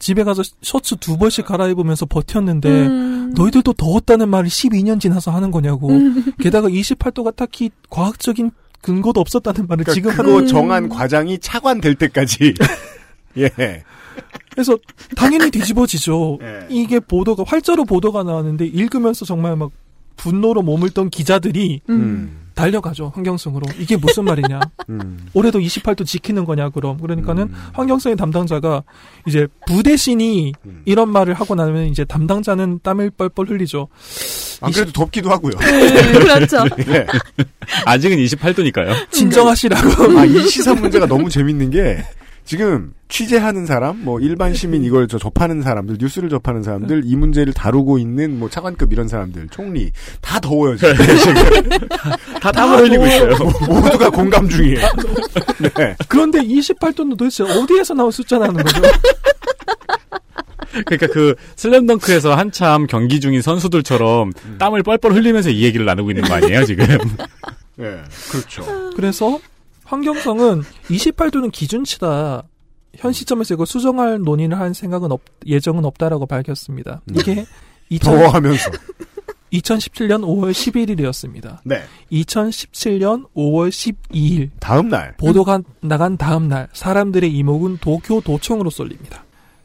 [0.00, 3.32] 집에 가서 셔츠 두 벌씩 갈아입으면서 버텼는데 음.
[3.36, 5.90] 너희들도 더웠다는 말을 12년 지나서 하는 거냐고.
[5.90, 6.32] 음.
[6.40, 11.94] 게다가 28도가 딱히 과학적인 근거도 없었다는 말을 그러니까 지금 그거 하는 정한 과장이 차관 될
[11.94, 12.54] 때까지.
[13.36, 13.50] 예.
[14.50, 14.76] 그래서
[15.16, 16.38] 당연히 뒤집어지죠.
[16.42, 16.66] 예.
[16.70, 19.70] 이게 보도가 활자로 보도가 나왔는데 읽으면서 정말 막
[20.16, 22.39] 분노로 몸을 떤 기자들이 음.
[22.60, 25.28] 달려가죠 환경성으로 이게 무슨 말이냐 음.
[25.34, 27.54] 올해도 28도 지키는 거냐 그럼 그러니까는 음.
[27.72, 28.82] 환경성의 담당자가
[29.26, 30.82] 이제 부대신이 음.
[30.84, 33.88] 이런 말을 하고 나면 이제 담당자는 땀을 뻘뻘 흘리죠
[34.62, 35.52] 안 그래도 덥기도 하고요.
[35.58, 36.58] 네, 그렇죠.
[36.88, 37.06] 예.
[37.86, 39.10] 아직은 28도니까요.
[39.10, 42.04] 진정하시라고 아, 이 시사 문제가 너무 재밌는 게
[42.50, 47.52] 지금 취재하는 사람, 뭐 일반 시민 이걸 저 접하는 사람들, 뉴스를 접하는 사람들, 이 문제를
[47.52, 50.94] 다루고 있는 뭐 차관급 이런 사람들, 총리 다 더워요 지금.
[52.42, 53.36] 다 땀을 흘리고 있어요.
[53.68, 54.80] 모- 모두가 공감 중이에요.
[55.76, 55.94] 네.
[56.08, 58.82] 그런데 28도는 도대체 어디에서 나온 숫자라는 거죠
[60.86, 66.34] 그러니까 그 슬램덩크에서 한참 경기 중인 선수들처럼 땀을 뻘뻘 흘리면서 이 얘기를 나누고 있는 거
[66.34, 66.84] 아니에요 지금?
[67.76, 68.90] 네, 그렇죠.
[68.96, 69.38] 그래서
[69.90, 72.44] 환경성은 28도는 기준치다
[72.94, 77.02] 현 시점에서 이걸 수정할 논의를 할 생각은 없, 예정은 없다라고 밝혔습니다.
[77.10, 77.44] 이게
[77.88, 78.70] 2000, 더워하면서.
[79.52, 81.58] 2017년 5월 11일이었습니다.
[81.64, 81.82] 네.
[82.12, 85.16] 2017년 5월 12일 다음 날.
[85.16, 89.24] 보도가 나간 다음 날 사람들의 이목은 도쿄 도청으로 쏠립니다.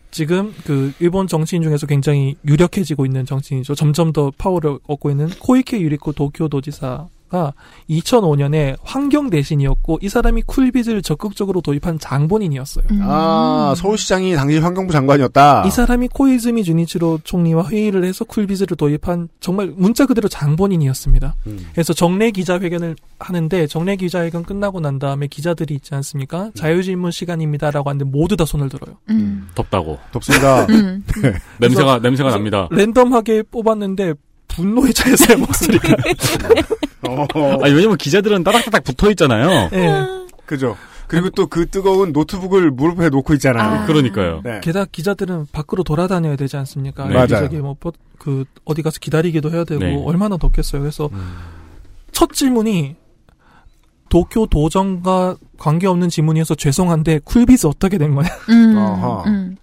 [0.09, 3.75] 지금 그 일본 정치인 중에서 굉장히 유력해지고 있는 정치인이죠.
[3.75, 7.53] 점점 더 파워를 얻고 있는 코이케 유리코 도쿄 도지사 가
[7.89, 12.85] 2005년에 환경 대신이었고 이 사람이 쿨비즈를 적극적으로 도입한 장본인이었어요.
[13.01, 15.63] 아, 서울시장이 당시 환경부 장관이었다.
[15.65, 21.35] 이 사람이 코이즈미 주니치로 총리와 회의를 해서 쿨비즈를 도입한 정말 문자 그대로 장본인이었습니다.
[21.47, 21.67] 음.
[21.71, 26.51] 그래서 정례 기자회견을 하는데 정례 기자회견 끝나고 난 다음에 기자들이 있지 않습니까?
[26.53, 28.97] 자유질문 시간입니다라고 하는데 모두 다 손을 들어요.
[29.09, 29.47] 음.
[29.55, 29.97] 덥다고.
[30.11, 30.65] 덥습니다.
[30.69, 31.03] 음.
[31.59, 32.67] 냄새가 냄새가 납니다.
[32.71, 34.13] 랜덤하게 뽑았는데
[34.55, 35.95] 분노에 차였어요 목소리가.
[37.07, 37.25] 어,
[37.63, 39.69] 아니 왜냐면 기자들은 따닥따닥 붙어 있잖아요.
[39.73, 40.05] 예.
[40.45, 40.75] 그죠.
[41.07, 43.81] 그리고 또 그 뜨거운 노트북을 무릎에 놓고 있잖아요.
[43.81, 43.85] 아.
[43.85, 44.41] 그러니까요.
[44.43, 44.59] 네.
[44.63, 47.07] 게다가 기자들은 밖으로 돌아다녀야 되지 않습니까?
[47.07, 47.13] 네.
[47.13, 47.47] 맞아요.
[47.61, 50.01] 뭐, 버- 그, 어디 가서 기다리기도 해야 되고, 네.
[50.03, 50.81] 얼마나 덥겠어요.
[50.81, 51.09] 그래서,
[52.11, 52.95] 첫 질문이
[54.09, 58.29] 도쿄 도정과 관계없는 질문이어서 죄송한데 Cool Biz 어떻게 된 거냐?
[58.49, 59.23] 음, 아하.
[59.27, 59.57] 음.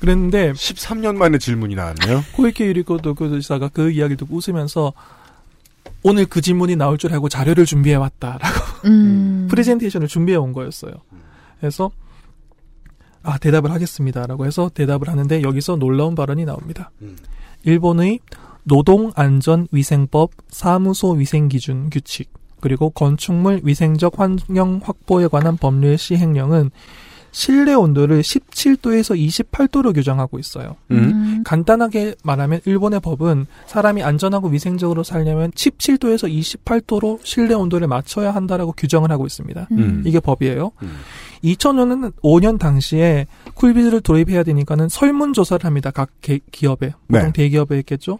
[0.00, 2.24] 그랬는데 13년 만에 질문이 나왔네요.
[2.32, 4.92] 코이케 유리코 도쿄도지사가 그 이야기를 듣고 웃으면서
[6.02, 9.46] 오늘 그 질문이 나올 줄 알고 자료를 준비해 왔다라고 음.
[9.50, 10.92] 프레젠테이션을 준비해 온 거였어요.
[11.60, 11.90] 그래서
[13.22, 16.90] 아 대답을 하겠습니다라고 해서 대답을 하는데 여기서 놀라운 발언이 나옵니다.
[17.02, 17.16] 음.
[17.64, 18.20] 일본의
[18.64, 22.30] 노동안전위생법 사무소 위생기준 규칙
[22.60, 26.70] 그리고 건축물 위생적 환경 확보에 관한 법률 시행령은
[27.38, 30.76] 실내 온도를 17도에서 28도로 규정하고 있어요.
[30.90, 31.42] 음.
[31.44, 36.32] 간단하게 말하면 일본의 법은 사람이 안전하고 위생적으로 살려면 17도에서
[36.64, 39.68] 28도로 실내 온도를 맞춰야 한다라고 규정을 하고 있습니다.
[39.72, 40.02] 음.
[40.06, 40.72] 이게 법이에요.
[40.82, 40.96] 음.
[41.44, 45.90] 2000년은 5년 당시에 쿨비즈를 도입해야 되니까는 설문조사를 합니다.
[45.90, 46.94] 각 개- 기업에.
[47.06, 47.32] 보통 네.
[47.34, 48.18] 대기업에 있겠죠.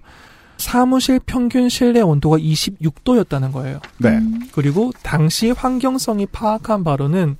[0.59, 3.81] 사무실 평균 실내 온도가 26도였다는 거예요.
[3.97, 4.21] 네.
[4.53, 7.37] 그리고 당시 환경성이 파악한 바로는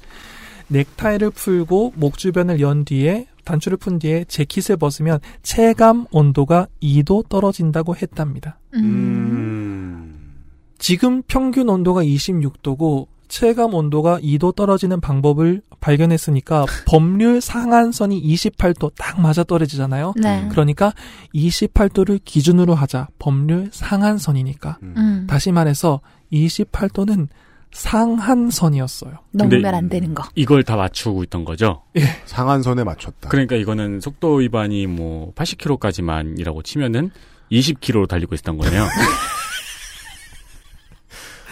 [0.69, 7.97] 넥타이를 풀고 목 주변을 연 뒤에 단추를 푼 뒤에 재킷을 벗으면 체감 온도가 2도 떨어진다고
[7.97, 8.59] 했답니다.
[8.75, 10.35] 음.
[10.79, 19.43] 지금 평균 온도가 26도고 체감 온도가 2도 떨어지는 방법을 발견했으니까 법률 상한선이 28도 딱 맞아
[19.45, 20.15] 떨어지잖아요.
[20.17, 20.49] 네.
[20.51, 20.93] 그러니까
[21.35, 23.09] 28도를 기준으로 하자.
[23.19, 24.79] 법률 상한선이니까.
[24.83, 25.27] 음.
[25.29, 26.01] 다시 말해서
[26.33, 27.29] 28도는
[27.73, 29.19] 상한선이었어요.
[29.33, 30.25] 넘으면 안 되는 거.
[30.35, 31.83] 이걸 다 맞추고 있던 거죠.
[32.25, 33.29] 상한선에 맞췄다.
[33.29, 37.11] 그러니까 이거는 속도 위반이 뭐 80km까지만이라고 치면은
[37.53, 38.87] 20km로 달리고 있었던 거네요.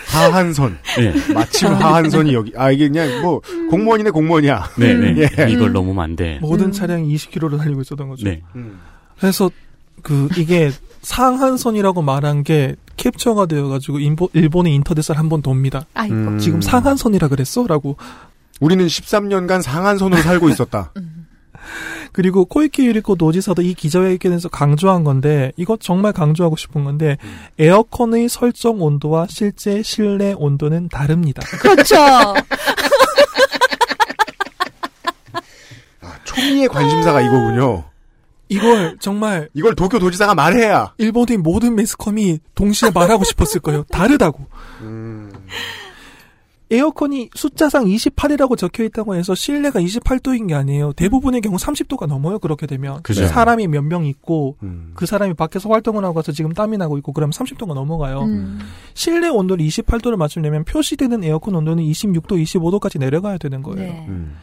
[0.06, 0.78] 하한선.
[0.96, 1.34] 네.
[1.34, 2.52] 마침 하한선이 여기.
[2.56, 3.40] 아 이게 그냥 뭐
[3.70, 4.70] 공무원이네 공무원이야.
[4.78, 5.28] 네, 네.
[5.38, 5.50] 예.
[5.50, 6.38] 이걸 넘으면 안 돼.
[6.40, 8.24] 모든 차량이 20km로 달리고 있었던 거죠.
[8.24, 8.42] 네.
[8.54, 8.80] 음.
[9.18, 9.50] 그래서
[10.02, 10.70] 그 이게
[11.04, 15.84] 상한선이라고 말한 게 캡처가 되어가지고 인보- 일본의 인터넷을 한 번 돕니다.
[15.94, 16.14] 아이고.
[16.14, 16.38] 음.
[16.38, 17.66] 지금 상한선이라 그랬어?
[17.66, 17.96] 라고.
[18.60, 20.92] 우리는 13년간 상한선으로 살고 있었다.
[22.12, 27.16] 그리고 코이케 유리코 도지사도 이 기자회견에서 강조한 건데 이거 정말 강조하고 싶은 건데
[27.58, 31.42] 에어컨의 설정 온도와 실제 실내 온도는 다릅니다.
[31.60, 31.96] 그렇죠.
[36.24, 37.84] 초미의 관심사가 이거군요.
[38.48, 40.94] 이걸 정말 이걸 도쿄 도지사가 말해야.
[40.98, 43.84] 일본의 모든 매스컴이 동시에 말하고 싶었을 거예요.
[43.90, 44.46] 다르다고.
[44.82, 45.32] 음.
[46.70, 50.92] 에어컨이 숫자상 28이라고 적혀 있다고 해서 실내가 28도인 게 아니에요.
[50.94, 52.38] 대부분의 경우 30도가 넘어요.
[52.38, 53.26] 그렇게 되면 그죠.
[53.26, 54.92] 사람이 몇 명 있고 음.
[54.94, 58.22] 그 사람이 밖에서 활동을 하고 와서 지금 땀이 나고 있고 그러면 30도가 넘어가요.
[58.22, 58.60] 음.
[58.94, 63.92] 실내 온도를 28도를 맞추려면 표시되는 에어컨 온도는 26도, 25도까지 내려가야 되는 거예요.
[63.92, 64.06] 네.
[64.08, 64.36] 음.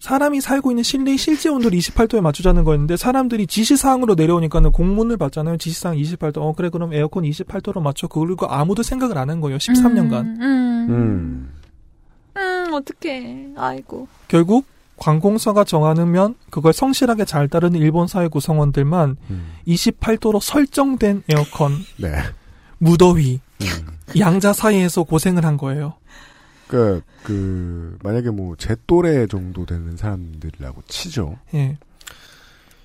[0.00, 5.58] 사람이 살고 있는 실내의 실제 온도를 28도에 맞추자는 거였는데 사람들이 지시사항으로 내려오니까는 공문을 받잖아요.
[5.58, 6.38] 지시사항 28도.
[6.38, 8.08] 어 그래 그럼 에어컨 28도로 맞춰.
[8.08, 9.58] 그리고 아무도 생각을 안 한 거예요.
[9.58, 10.12] 13년간.
[10.24, 11.52] 음, 음, 음.
[12.36, 13.48] 음, 어떡해.
[13.56, 14.08] 아이고.
[14.28, 14.64] 결국
[14.96, 19.52] 관공서가 정하면 그걸 성실하게 잘 따르는 일본 사회 구성원들만 음.
[19.68, 22.10] 28도로 설정된 에어컨 네.
[22.78, 23.66] 무더위 음.
[24.18, 25.94] 양자 사이에서 고생을 한 거예요.
[26.70, 31.36] 그, 그, 만약에 뭐, 제 또래 정도 되는 사람들이라고 치죠.
[31.54, 31.76] 예.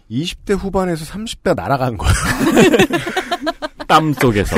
[0.10, 2.12] 20대 후반에서 30대가 날아간 거야.
[3.88, 4.56] 땀 속에서.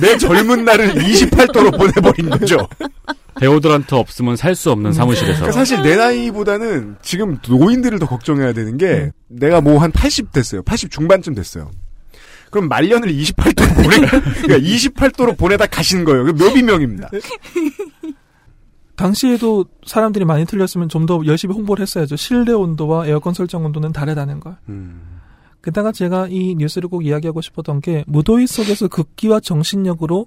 [0.00, 2.66] 내 젊은 날을 28도로 보내버린 거죠.
[3.38, 5.34] 데오드란트 없으면 살 수 없는 사무실에서.
[5.40, 10.62] 그러니까 사실 내 나이보다는 지금 노인들을 더 걱정해야 되는 게 내가 뭐 한 80 됐어요.
[10.62, 11.70] 80 중반쯤 됐어요.
[12.50, 13.96] 그럼 말년을 28도로 보내,
[14.42, 16.24] 그러니까 28도로 보내다 가신 거예요.
[16.24, 17.08] 그 묘비명입니다.
[18.96, 22.16] 당시에도 사람들이 많이 틀렸으면 좀 더 열심히 홍보를 했어야죠.
[22.16, 24.56] 실내 온도와 에어컨 설정 온도는 다르다는 걸.
[24.68, 25.00] 음.
[25.62, 30.26] 게다가 제가 이 뉴스를 꼭 이야기하고 싶었던 게 무더위 속에서 극기와 정신력으로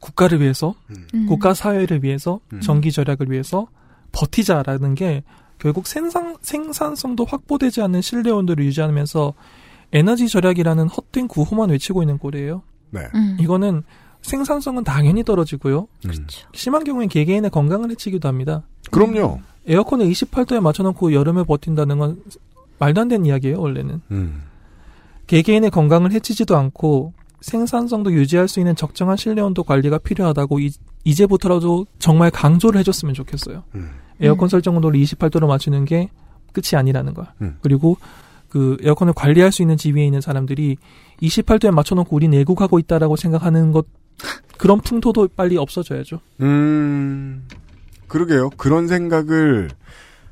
[0.00, 0.74] 국가를 위해서,
[1.14, 1.26] 음.
[1.26, 2.60] 국가 사회를 위해서, 음.
[2.60, 3.68] 전기 절약을 위해서
[4.12, 5.22] 버티자라는 게
[5.58, 9.34] 결국 생산 생산성도 확보되지 않는 실내 온도를 유지하면서
[9.92, 12.62] 에너지 절약이라는 헛된 구호만 외치고 있는 꼴이에요.
[12.90, 13.00] 네.
[13.14, 13.36] 음.
[13.40, 13.82] 이거는
[14.22, 15.88] 생산성은 당연히 떨어지고요.
[16.06, 16.26] 음.
[16.52, 18.62] 심한 경우엔 개개인의 건강을 해치기도 합니다.
[18.90, 19.40] 그럼요.
[19.66, 22.22] 에어컨을 28도에 맞춰놓고 여름에 버틴다는 건
[22.78, 24.00] 말도 안 되는 이야기예요, 원래는.
[24.10, 24.42] 음.
[25.26, 30.70] 개개인의 건강을 해치지도 않고 생산성도 유지할 수 있는 적정한 실내 온도 관리가 필요하다고 이,
[31.04, 33.62] 이제부터라도 정말 강조를 해줬으면 좋겠어요.
[33.74, 33.90] 음.
[34.20, 34.48] 에어컨 음.
[34.48, 36.08] 설정 온도를 28도로 맞추는 게
[36.52, 37.32] 끝이 아니라는 거야.
[37.40, 37.56] 음.
[37.62, 37.96] 그리고
[38.50, 40.76] 그 에어컨을 관리할 수 있는 지위에 있는 사람들이
[41.22, 43.86] 28도에 맞춰놓고 우리 내국하고 있다라고 생각하는 것
[44.58, 46.20] 그런 풍토도 빨리 없어져야죠.
[46.40, 47.46] 음.
[48.08, 48.50] 그러게요.
[48.56, 49.70] 그런 생각을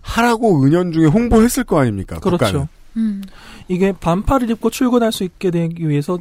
[0.02, 2.18] 하라고 은연중에 홍보했을 거 아닙니까?
[2.18, 2.68] 그렇죠.
[2.96, 3.22] 음.
[3.68, 6.18] 이게 반팔을 입고 출근할 수 있게 되기 위해서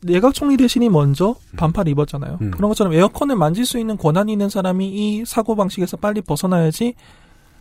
[0.00, 2.38] 내각 총리 대신이 먼저 반팔 입었잖아요.
[2.40, 2.50] 음.
[2.50, 6.94] 그런 것처럼 에어컨을 만질 수 있는 권한이 있는 사람이 이 사고 방식에서 빨리 벗어나야지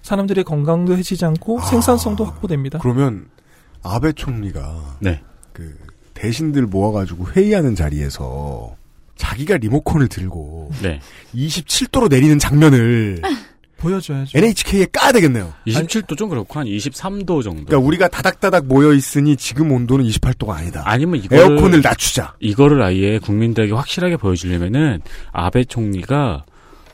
[0.01, 2.79] 사람들의 건강도 해치지 않고 생산성도 확보됩니다.
[2.79, 3.27] 그러면
[3.87, 5.21] 아베 총리가 네.
[5.53, 5.75] 그
[6.13, 8.75] 대신들 모아가지고 회의하는 자리에서
[9.15, 10.99] 자기가 리모컨을 들고 네.
[11.33, 13.21] 27도로 내리는 장면을
[13.77, 14.37] 보여줘야죠.
[14.37, 15.53] NHK에 까야 되겠네요.
[15.67, 17.65] 27도 좀 그렇고 한 23도 정도.
[17.65, 20.81] 그러니까 우리가 다닥다닥 모여 있으니 지금 온도는 28도가 아니다.
[20.85, 22.33] 아니면 이거를 에어컨을 낮추자.
[22.39, 26.43] 이거를 아예 국민들에게 확실하게 보여주려면은 아베 총리가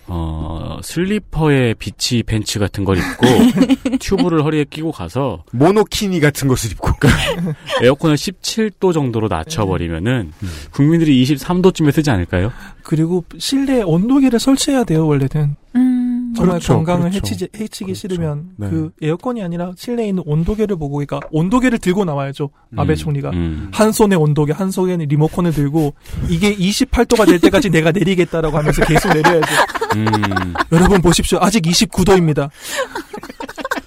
[0.08, 3.26] 어 슬리퍼에 비치 벤츠 같은 걸 입고
[4.00, 6.92] 튜브를 허리에 끼고 가서 모노키니 같은 것을 입고
[7.82, 10.34] 에어컨을 17도 정도로 낮춰버리면은
[10.72, 12.52] 국민들이 23도쯤에 쓰지 않을까요?
[12.84, 15.56] 그리고 실내 온도계를 설치해야 돼요 원래는.
[15.76, 16.03] 음.
[16.36, 17.18] 정말 그렇죠, 건강을 그렇죠.
[17.18, 18.70] 해치지, 해치기 싫으면 네.
[18.70, 23.70] 그 에어컨이 아니라 실내에 있는 온도계를 보고 그러니까 온도계를 들고 나와야죠 아베 음, 총리가 음.
[23.72, 25.94] 한 손에 온도계 한 손에 리모컨을 들고
[26.30, 29.48] 이게 28도가 될 때까지 내가 내리겠다라고 하면서 계속 내려야죠
[29.96, 30.54] 음.
[30.72, 32.50] 여러분 보십시오 아직 29도입니다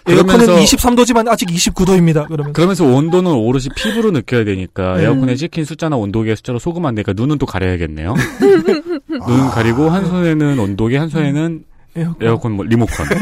[0.09, 5.03] 에어컨은 그러면서- 23도지만 아직 29도입니다 그러면 그러면서 온도는 오롯이 피부로 느껴야 되니까 네.
[5.03, 8.14] 에어컨에 찍힌 숫자나 온도계 숫자로 속으면 안 되니까 눈은 또 가려야겠네요.
[9.26, 11.64] 눈 가리고 한 손에는 온도계, 한 손에는
[11.97, 12.16] 에어컨.
[12.26, 13.07] 에어컨 뭐 리모컨.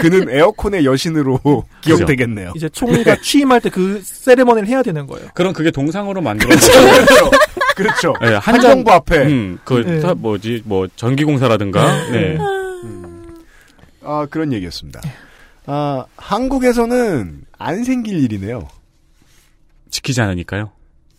[0.00, 2.52] 그는 에어컨의 여신으로 기억되겠네요.
[2.56, 7.30] 이제 총리가 취임할 때 그 세레머니를 해야 되는 거예요 그럼 그게 동상으로 만들어서 그렇죠.
[7.76, 8.14] 그렇죠.
[8.20, 9.18] 네, 한정부 앞에.
[9.26, 10.00] 음, 그 네.
[10.00, 12.38] 사- 뭐지 뭐 전기공사라든가 네.
[14.02, 15.00] 아 그런 얘기였습니다.
[15.66, 18.66] 아 한국에서는 안 생길 일이네요.
[19.90, 20.70] 지키지 않으니까요.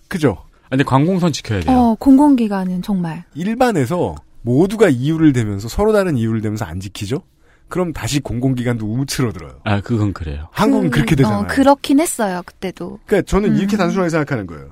[0.07, 0.37] 그죠?
[0.65, 1.75] 아, 근데 관공선 지켜야 돼요.
[1.77, 3.23] 어, 공공기관은 정말.
[3.35, 7.21] 일반에서 모두가 이유를 대면서 서로 다른 이유를 대면서 안 지키죠?
[7.67, 9.59] 그럼 다시 공공기관도 움츠러들어요.
[9.63, 10.47] 아 그건 그래요.
[10.51, 11.41] 한국은 그- 그렇게 되잖아요.
[11.41, 12.99] 어, 그렇긴 했어요, 그때도.
[13.05, 13.77] 그러니까 저는 이렇게 음.
[13.77, 14.69] 단순하게 생각하는 거예요.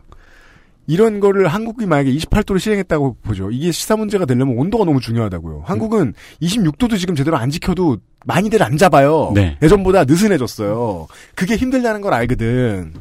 [0.89, 3.51] 이런 거를 한국이 만약에 28도를 실행했다고 보죠.
[3.51, 5.63] 이게 시사 문제가 되려면 온도가 너무 중요하다고요.
[5.65, 9.31] 한국은 26도도 지금 제대로 안 지켜도 많이들 안 잡아요.
[9.35, 9.57] 네.
[9.61, 11.07] 예전보다 느슨해졌어요.
[11.35, 12.93] 그게 힘들다는 걸 알거든.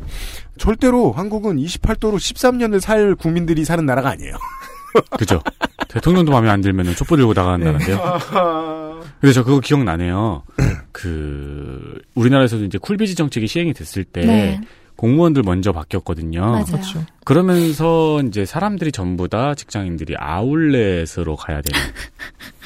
[0.58, 4.34] 절대로 한국은 28도로 13년을 살 국민들이 사는 나라가 아니에요.
[5.18, 5.40] 그죠.
[5.88, 7.84] 대통령도 마음에 안 들면 촛불 들고 나가는 네.
[9.20, 10.42] 근데 저 그거 기억나네요.
[10.92, 14.60] 그 우리나라에서도 이제 쿨비즈 정책이 시행이 됐을 때 네.
[14.96, 16.40] 공무원들 먼저 바뀌었거든요.
[16.40, 16.64] 맞아요.
[16.64, 21.80] 그렇죠 그러면서 이제 사람들이 전부 다 직장인들이 아울렛으로 가야 되는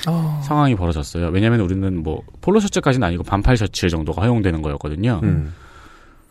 [0.07, 1.29] 아, 상황이 벌어졌어요.
[1.29, 5.21] 왜냐하면 우리는 뭐 폴로 셔츠까지는 아니고 반팔 셔츠 정도가 허용되는 거였거든요.
[5.23, 5.55] 음.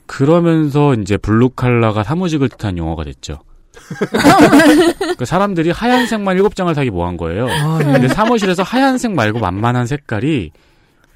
[0.05, 3.41] 그러면서 이제 블루 칼라가 사무직을 뜻한 용어가 됐죠.
[5.17, 7.47] 그 사람들이 하얀색만 일곱 장을 사기 뭐한 거예요.
[7.47, 7.85] 아, 예.
[7.85, 10.51] 근데 사무실에서 하얀색 말고 만만한 색깔이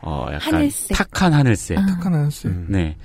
[0.01, 0.97] 어 약간 하늘색.
[0.97, 1.77] 탁한 하늘색.
[1.77, 1.85] 아.
[1.85, 2.65] 착한 아저씨 음.
[2.69, 2.95] 네.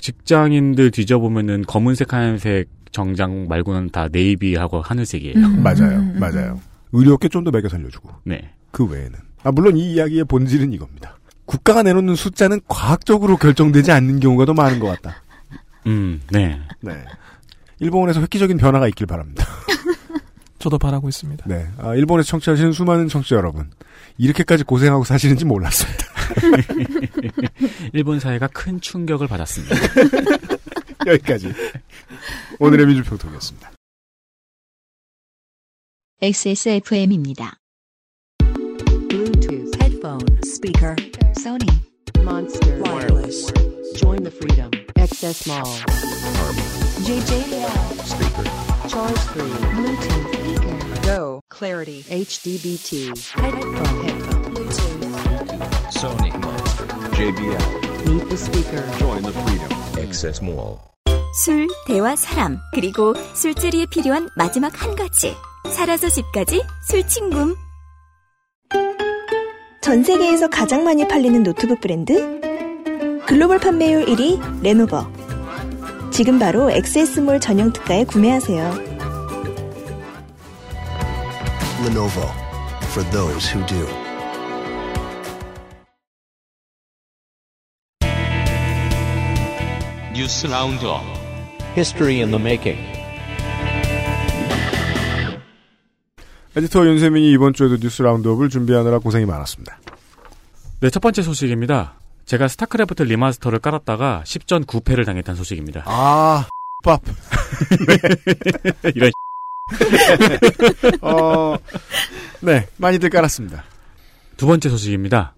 [0.00, 5.34] 직장인들 뒤져보면은 검은색 하얀색 정장 말고는 다 네이비하고 하늘색이에요.
[5.36, 5.98] 음, 맞아요.
[5.98, 6.60] 음, 음, 맞아요.
[6.92, 8.10] 의료업계 좀 더 매겨 살려주고.
[8.24, 8.50] 네.
[8.70, 9.12] 그 외에는.
[9.44, 11.16] 아, 물론 이 이야기의 본질은 이겁니다.
[11.44, 15.22] 국가가 내놓는 숫자는 과학적으로 결정되지 않는 경우가 더 많은 것 같다.
[15.86, 16.58] 음, 네.
[16.80, 16.92] 네.
[17.80, 19.46] 일본에서 획기적인 변화가 있길 바랍니다.
[20.58, 21.68] 저도 바라고 있습니다 네.
[21.78, 23.70] 아, 일본에서 청취하시는 수많은 청취자 여러분.
[24.16, 26.06] 이렇게까지 고생하고 사시는지 몰랐습니다.
[27.94, 29.76] 일본 사회가 큰 충격을 받았습니다.
[31.06, 31.52] 여기까지.
[32.58, 33.72] 오늘의 민주평통이었습니다.
[36.20, 37.54] XSFM입니다.
[39.08, 40.96] Bluetooth, headphone, speaker,
[41.38, 41.80] Sony,
[42.18, 43.52] Monster, wireless.
[43.96, 44.70] Join the freedom.
[44.96, 46.77] Access Mall.
[46.98, 47.70] JJL.
[48.04, 48.44] Speaker.
[48.88, 49.42] Charge 3.
[49.76, 51.02] Bluetooth speaker.
[51.02, 51.40] Go.
[51.48, 52.02] Clarity.
[52.08, 53.16] HDBT.
[53.30, 53.74] Headphone.
[54.04, 54.54] Headphone.
[54.54, 54.98] Bluetooth.
[55.92, 56.86] Sony Monster.
[57.16, 58.06] JBL.
[58.06, 58.82] Meet the speaker.
[58.98, 59.70] Join the freedom.
[59.98, 60.80] Access Mall.
[61.44, 65.36] 술, 대화, 사람, 그리고 술자리에 필요한 마지막 한 가지.
[65.70, 67.54] 살아서 집까지 술친굼.
[69.82, 72.40] 전 세계에서 가장 많이 팔리는 노트북 브랜드?
[73.26, 75.06] 글로벌 판매율 1위 레노버.
[76.10, 78.98] 지금 바로 엑세스몰 전용 특가에 구매하세요.
[81.84, 82.26] Lenovo.
[82.90, 83.86] For those who do.
[90.14, 91.02] 뉴스 roundup
[91.76, 92.80] History in the making.
[96.56, 99.78] 에디터 윤세민이 이번 주에도 뉴스 roundup을 준비하느라 고생이 많았습니다.
[100.80, 101.94] 네, 첫 번째 소식입니다.
[102.28, 105.84] 제가 스타크래프트 리마스터를 깔았다가 10전 9패를 당했다는 소식입니다.
[105.86, 106.46] 아,
[106.84, 107.00] 밥.
[108.94, 109.10] 이런
[111.00, 111.56] 어,
[112.42, 113.64] 네, 많이들 깔았습니다.
[114.36, 115.32] 두 번째 소식입니다.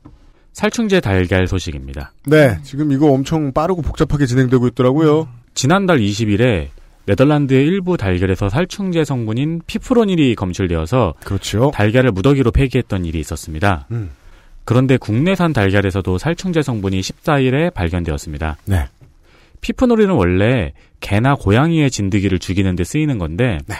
[0.52, 2.10] 살충제 달걀 소식입니다.
[2.26, 5.28] 네, 지금 이거 엄청 빠르고 복잡하게 진행되고 있더라고요.
[5.54, 6.70] 지난달 20일에
[7.06, 11.70] 네덜란드의 일부 달걀에서 살충제 성분인 피프로닐이 검출되어서 그렇죠.
[11.72, 13.86] 달걀을 무더기로 폐기했던 일이 있었습니다.
[13.92, 14.10] 음.
[14.70, 18.56] 그런데 국내산 달걀에서도 살충제 성분이 14일에 발견되었습니다.
[18.66, 18.86] 네.
[19.62, 23.74] 피프노릴은 원래 개나 고양이의 진드기를 죽이는 데 쓰이는 건데 네.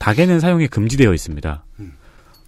[0.00, 1.64] 닭에는 사용이 금지되어 있습니다.
[1.78, 1.92] 음.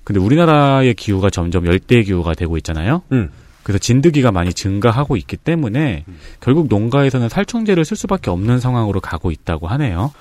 [0.02, 3.02] 근데 우리나라의 기후가 점점 열대 기후가 되고 있잖아요.
[3.12, 3.30] 음.
[3.62, 6.04] 그래서 진드기가 많이 증가하고 있기 때문에
[6.40, 10.12] 결국 농가에서는 살충제를 쓸 수밖에 없는 상황으로 가고 있다고 하네요.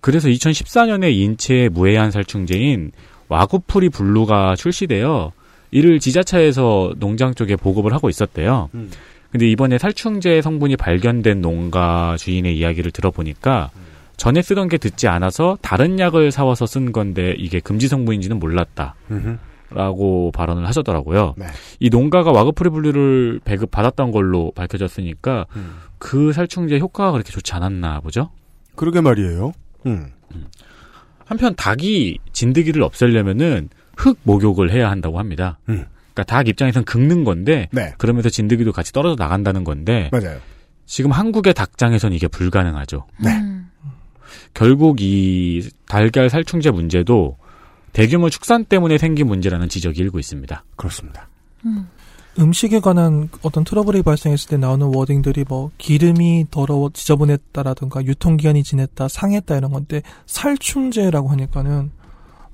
[0.00, 2.92] 그래서 2014년에 인체에 무해한 살충제인
[3.26, 5.32] 와구프리 블루가 출시되어
[5.70, 8.70] 이를 지자체에서 농장 쪽에 보급을 하고 있었대요.
[8.74, 8.90] 음.
[9.30, 13.70] 근데 이번에 살충제 성분이 발견된 농가 주인의 이야기를 들어보니까
[14.16, 18.94] 전에 쓰던 게 듣지 않아서 다른 약을 사와서 쓴 건데 이게 금지 성분인지는 몰랐다.
[19.10, 19.36] 음흠.
[19.70, 21.34] 라고 발언을 하셨더라고요.
[21.36, 21.46] 네.
[21.80, 25.78] 이 농가가 와그프리 분류를 배급 받았던 걸로 밝혀졌으니까 음.
[25.98, 28.30] 그 살충제 효과가 그렇게 좋지 않았나 보죠.
[28.76, 29.52] 그러게 말이에요.
[29.86, 30.12] 음.
[31.24, 35.58] 한편 닭이 진드기를 없애려면은 흙 목욕을 해야 한다고 합니다.
[35.68, 35.86] 음.
[36.14, 37.92] 그러니까 닭 입장에선 긁는 건데 네.
[37.98, 40.38] 그러면서 진드기도 같이 떨어져 나간다는 건데 맞아요.
[40.86, 43.06] 지금 한국의 닭장에선 이게 불가능하죠.
[43.18, 43.30] 네.
[44.54, 47.36] 결국 이 달걀 살충제 문제도
[47.92, 50.64] 대규모 축산 때문에 생긴 문제라는 지적이 일고 있습니다.
[50.76, 51.28] 그렇습니다.
[52.38, 59.56] 음식에 관한 어떤 트러블이 발생했을 때 나오는 워딩들이 뭐 기름이 더러워 지저분했다라든가 유통기한이 지냈다 상했다
[59.56, 61.90] 이런 건데 살충제라고 하니까는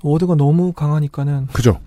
[0.03, 1.79] 워드가 너무 강하니까는 그죠.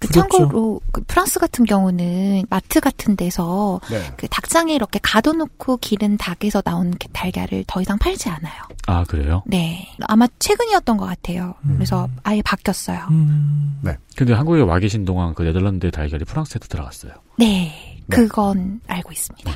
[0.00, 0.08] 그.
[0.12, 4.02] 참고로 그 프랑스 같은 경우는 마트 같은 데서 네.
[4.18, 8.54] 그 닭장에 이렇게 가둬놓고 기른 닭에서 나온 게- 달걀을 더 이상 팔지 않아요.
[8.86, 9.42] 아 그래요?
[9.46, 11.54] 네, 아마 최근이었던 것 같아요.
[11.66, 13.06] 그래서 아예 바뀌었어요.
[13.10, 13.78] 음.
[13.82, 13.96] 네.
[14.14, 17.12] 근데 한국에 와 계신 동안 그 네덜란드 달걀이 프랑스에도 들어갔어요.
[17.38, 19.50] 네, 그건 알고 있습니다.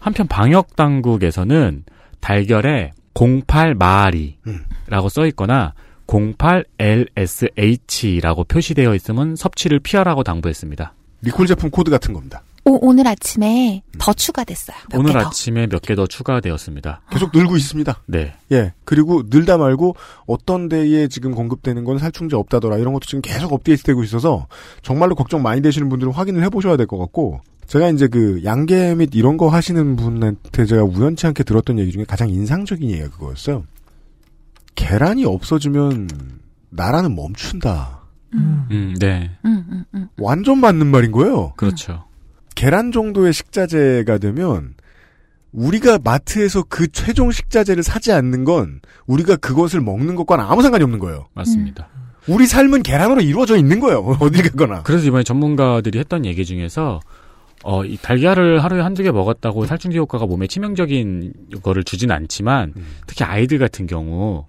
[0.00, 1.84] 한편 방역 당국에서는
[2.20, 5.72] 달걀에 08마리라고 써 있거나
[6.06, 10.94] 08LSH라고 표시되어 있으면 섭취를 피하라고 당부했습니다.
[11.22, 12.42] 리콜 제품 코드 같은 겁니다.
[12.66, 14.74] 오, 오늘 아침에 더 추가됐어요.
[14.90, 15.26] 몇 오늘 개 더.
[15.26, 17.02] 아침에 몇 개 더 추가되었습니다.
[17.10, 18.00] 계속 늘고 있습니다.
[18.06, 18.32] 네.
[18.52, 18.72] 예.
[18.86, 24.02] 그리고 늘다 말고 어떤 데에 지금 공급되는 건 살충제 없다더라 이런 것도 지금 계속 업데이트되고
[24.04, 24.46] 있어서
[24.82, 29.10] 정말로 걱정 많이 되시는 분들은 확인을 해보셔야 될 것 같고 제가 이제 그 양계 및
[29.14, 33.64] 이런 거 하시는 분한테 제가 우연치 않게 들었던 얘기 중에 가장 인상적인 얘기가 그거였어요.
[34.74, 36.08] 계란이 없어지면
[36.70, 38.00] 나라는 멈춘다.
[38.34, 39.30] 음, 네.
[39.44, 40.08] 음, 음, 음.
[40.18, 41.52] 완전 맞는 말인 거예요.
[41.56, 42.04] 그렇죠.
[42.54, 44.74] 계란 정도의 식자재가 되면
[45.52, 50.98] 우리가 마트에서 그 최종 식자재를 사지 않는 건 우리가 그것을 먹는 것과는 아무 상관이 없는
[50.98, 51.28] 거예요.
[51.34, 51.88] 맞습니다.
[52.26, 54.00] 우리 삶은 계란으로 이루어져 있는 거예요.
[54.20, 54.82] 어딜 가거나.
[54.82, 57.00] 그래서 이번에 전문가들이 했던 얘기 중에서
[57.64, 61.32] 어, 이 달걀을 하루에 한두 개 먹었다고 살충제 효과가 몸에 치명적인
[61.62, 62.86] 거를 주진 않지만 음.
[63.06, 64.44] 특히 아이들 같은 경우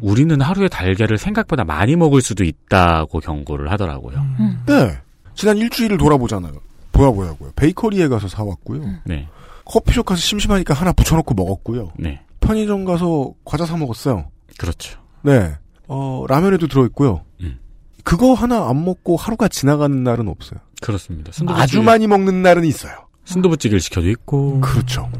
[0.00, 4.22] 우리는 하루에 달걀을 생각보다 많이 먹을 수도 있다고 경고를 하더라고요.
[4.66, 4.98] 네.
[5.34, 6.52] 지난 일주일을 돌아보잖아요.
[6.92, 7.52] 돌아보자고요.
[7.56, 8.82] 베이커리에 가서 사왔고요.
[9.04, 9.26] 네.
[9.64, 11.92] 커피숍 가서 심심하니까 하나 붙여놓고 먹었고요.
[11.98, 12.20] 네.
[12.40, 14.30] 편의점 가서 과자 사 먹었어요.
[14.58, 15.00] 그렇죠.
[15.22, 15.54] 네.
[15.88, 17.22] 어, 라면에도 들어있고요.
[17.40, 17.58] 음.
[18.04, 20.60] 그거 하나 안 먹고 하루가 지나가는 날은 없어요.
[20.80, 21.32] 그렇습니다.
[21.48, 23.06] 아주 많이 먹는 날은 있어요.
[23.24, 24.60] 순두부찌개를 시켜도 있고.
[24.60, 25.10] 그렇죠.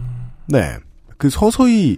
[0.46, 0.76] 네.
[1.16, 1.96] 그 서서히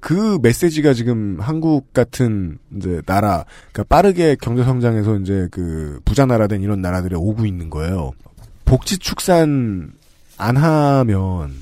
[0.00, 6.46] 그 메시지가 지금 한국 같은 이제 나라, 그러니까 빠르게 경제 성장해서 이제 그 부자 나라
[6.46, 8.12] 된 이런 나라들에 오고 있는 거예요.
[8.64, 9.92] 복지 축산
[10.38, 11.52] 안 하면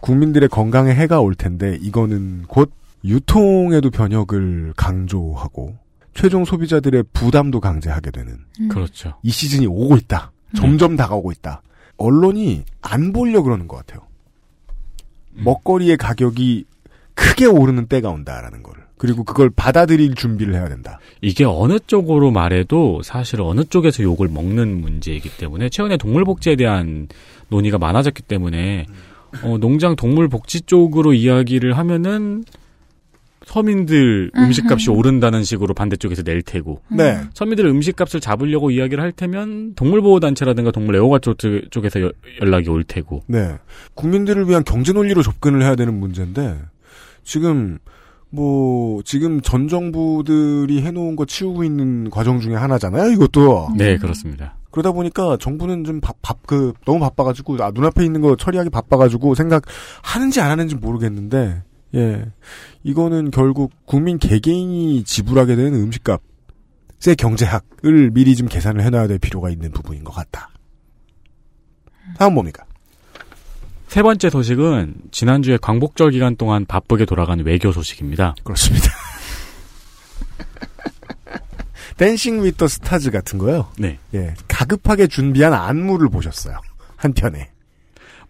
[0.00, 2.70] 국민들의 건강에 해가 올 텐데 이거는 곧
[3.04, 5.76] 유통에도 변혁을 강조하고
[6.14, 9.14] 최종 소비자들의 부담도 강제하게 되는 그렇죠.
[9.22, 10.30] 이 시즌이 오고 있다.
[10.54, 11.62] 점점 다가오고 있다.
[11.96, 14.06] 언론이 안 보려 그러는 것 같아요.
[15.34, 16.64] 먹거리의 가격이
[17.14, 18.88] 크게 오르는 때가 온다라는 거를.
[18.96, 20.98] 그리고 그걸 받아들일 준비를 해야 된다.
[21.20, 27.08] 이게 어느 쪽으로 말해도 사실 어느 쪽에서 욕을 먹는 문제이기 때문에 최근에 동물복지에 대한
[27.48, 28.86] 논의가 많아졌기 때문에
[29.42, 32.44] 어, 농장 동물복지 쪽으로 이야기를 하면은
[33.48, 37.18] 서민들 음식값이 오른다는 식으로 반대쪽에서 낼 테고 네.
[37.32, 41.38] 서민들 음식값을 잡으려고 이야기를 할 테면 동물보호단체라든가 동물 애호가 쪽,
[41.70, 42.12] 쪽에서 여-
[42.42, 43.56] 연락이 올 테고 네.
[43.94, 46.58] 국민들을 위한 경제 논리로 접근을 해야 되는 문제인데,
[47.24, 47.78] 지금,
[48.28, 53.70] 뭐, 지금 전 정부들이 해놓은 거 치우고 있는 과정 중에 하나잖아요, 이것도.
[53.78, 54.56] 네 그렇습니다.
[54.70, 59.34] 그러다 보니까 정부는 좀 밥, 밥, 그, 너무 바빠가지고, 아, 눈앞에 있는 거 처리하기 바빠가지고
[59.34, 59.62] 생각
[60.02, 61.62] 하는지 안 하는지 모르겠는데,
[61.94, 62.24] 예.
[62.82, 69.70] 이거는 결국 국민 개개인이 지불하게 되는 음식값의 경제학을 미리 좀 계산을 해놔야 될 필요가 있는
[69.70, 70.50] 부분인 것 같다.
[72.18, 72.64] 다음 뭡니까?
[73.88, 78.34] 세 번째 소식은 지난주에 광복절 기간 동안 바쁘게 돌아간 외교 소식입니다.
[78.44, 78.86] 그렇습니다.
[81.96, 83.68] Dancing with the Stars 같은 거요.
[83.78, 83.98] 네.
[84.14, 86.60] 예, 다급하게 준비한 안무를 보셨어요.
[86.96, 87.50] 한편에.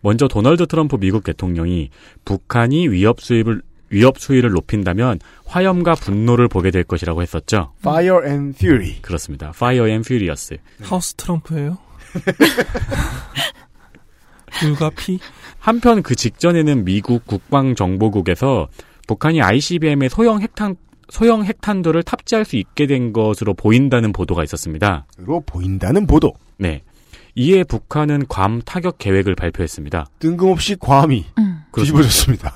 [0.01, 1.91] 먼저 도널드 트럼프 미국 대통령이
[2.25, 7.73] 북한이 위협 수입을 위협 수위를 높인다면 화염과 분노를 보게 될 것이라고 했었죠.
[7.81, 9.01] Fire and Fury.
[9.01, 9.51] 그렇습니다.
[9.55, 10.57] Fire and Furious.
[10.83, 11.79] 하우스 트럼프예요?
[14.61, 15.19] 불과 피?
[15.59, 18.69] 한편 그 직전에는 미국 국방정보국에서
[19.07, 20.77] 북한이 ICBM의 소형 핵탄
[21.11, 25.07] 소형 핵탄두를 탑재할 수 있게 된 것으로 보인다는 보도가 있었습니다.
[25.17, 26.35] 로 보인다는 보도.
[26.59, 26.83] 네.
[27.39, 30.07] 이에 북한은 괌 타격 계획을 발표했습니다.
[30.19, 31.25] 뜬금없이 괌이
[31.73, 32.53] 뒤집어졌습니다.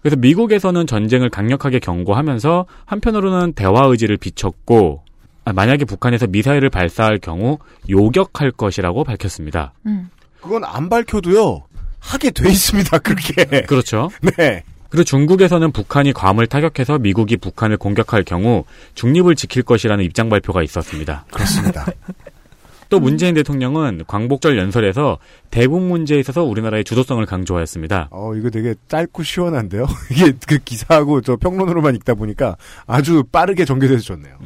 [0.00, 5.02] 그래서 미국에서는 전쟁을 강력하게 경고하면서 한편으로는 대화 의지를 비췄고
[5.44, 7.58] 아, 만약에 북한에서 미사일을 발사할 경우
[7.90, 9.74] 요격할 것이라고 밝혔습니다.
[10.40, 11.64] 그건 안 밝혀도요.
[12.00, 12.98] 하게 돼 있습니다.
[13.00, 13.62] 그렇게.
[13.66, 14.08] 그렇죠.
[14.38, 14.62] 네.
[14.88, 18.64] 그리고 중국에서는 북한이 괌을 타격해서 미국이 북한을 공격할 경우
[18.94, 21.26] 중립을 지킬 것이라는 입장 발표가 있었습니다.
[21.30, 21.84] 그렇습니다.
[22.88, 25.18] 또 문재인 대통령은 광복절 연설에서
[25.50, 28.08] 대북 문제에 있어서 우리나라의 주도성을 강조하였습니다.
[28.10, 29.86] 어, 이거 되게 짧고 시원한데요?
[30.10, 32.56] 이게 그 기사하고 저 평론으로만 읽다 보니까
[32.86, 34.36] 아주 빠르게 전개돼서 좋네요.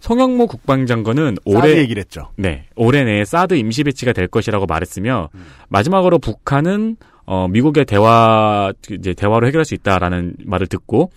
[0.00, 2.30] 송영무 국방장관은 올해 얘기를 했죠.
[2.36, 5.28] 네, 올해 내에 사드 임시 배치가 될 것이라고 말했으며
[5.68, 6.96] 마지막으로 북한은
[7.26, 11.12] 어, 미국의 대화 이제 대화로 해결할 수 있다라는 말을 듣고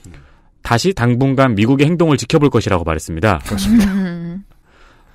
[0.62, 3.42] 다시 당분간 미국의 행동을 지켜볼 것이라고 말했습니다.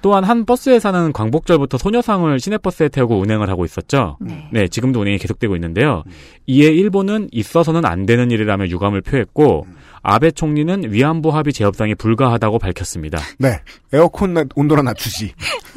[0.00, 4.16] 또한 한 버스에 사는 광복절부터 소녀상을 시내버스에 태우고 운행을 하고 있었죠.
[4.52, 4.68] 네.
[4.68, 6.04] 지금도 운행이 계속되고 있는데요.
[6.46, 9.66] 이에 일본은 있어서는 안 되는 일이라며 유감을 표했고
[10.02, 13.18] 아베 총리는 위안부 합의 재협상에 불가하다고 밝혔습니다.
[13.38, 13.60] 네.
[13.92, 15.32] 에어컨 나- 온도나 낮추지.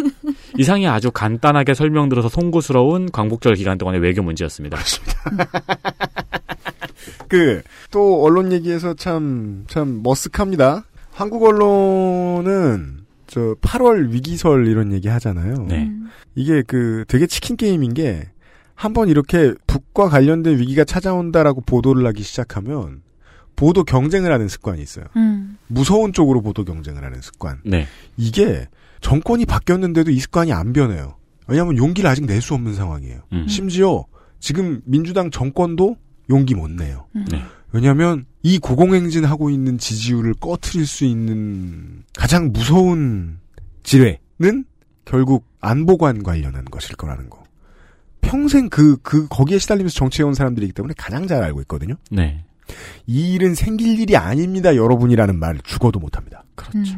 [0.59, 4.77] 이상이 아주 간단하게 설명들어서 송구스러운 광복절 기간 동안의 외교 문제였습니다.
[7.27, 10.83] 그, 또 언론 얘기에서 참, 참 머쓱합니다.
[11.11, 13.00] 한국 언론은
[13.31, 15.65] 저 8월 위기설 이런 얘기 하잖아요.
[15.69, 15.89] 네.
[16.35, 18.27] 이게 그 되게 치킨 게임인 게
[18.75, 23.03] 한 번 이렇게 북과 관련된 위기가 찾아온다라고 보도를 하기 시작하면
[23.55, 25.05] 보도 경쟁을 하는 습관이 있어요.
[25.15, 25.55] 음.
[25.67, 27.59] 무서운 쪽으로 보도 경쟁을 하는 습관.
[27.63, 27.85] 네.
[28.17, 28.67] 이게
[29.01, 31.15] 정권이 바뀌었는데도 이 습관이 안 변해요.
[31.47, 33.21] 왜냐하면 용기를 아직 낼 수 없는 상황이에요.
[33.33, 33.47] 음.
[33.47, 34.03] 심지어
[34.39, 35.95] 지금 민주당 정권도
[36.31, 37.05] 용기 못 내요.
[37.13, 37.43] 네.
[37.71, 43.39] 왜냐하면 이 고공행진하고 있는 지지율을 꺼트릴 수 있는 가장 무서운
[43.83, 44.65] 지뢰는
[45.05, 47.43] 결국 안보관 관련한 것일 거라는 거.
[48.21, 51.95] 평생 그, 그, 거기에 시달리면서 정치해온 사람들이기 때문에 가장 잘 알고 있거든요.
[52.09, 52.43] 네.
[53.05, 56.43] 이 일은 생길 일이 아닙니다, 여러분이라는 말을 죽어도 못합니다.
[56.55, 56.95] 그렇죠.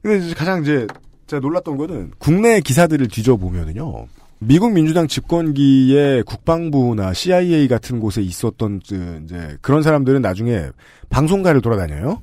[0.00, 0.86] 근데 이제 가장 이제
[1.26, 4.06] 제가 놀랐던 거는 국내 기사들을 뒤져보면은요.
[4.46, 10.66] 미국 민주당 집권기에 국방부나 CIA 같은 곳에 있었던 그 이제 그런 사람들은 나중에
[11.08, 12.20] 방송가를 돌아다녀요.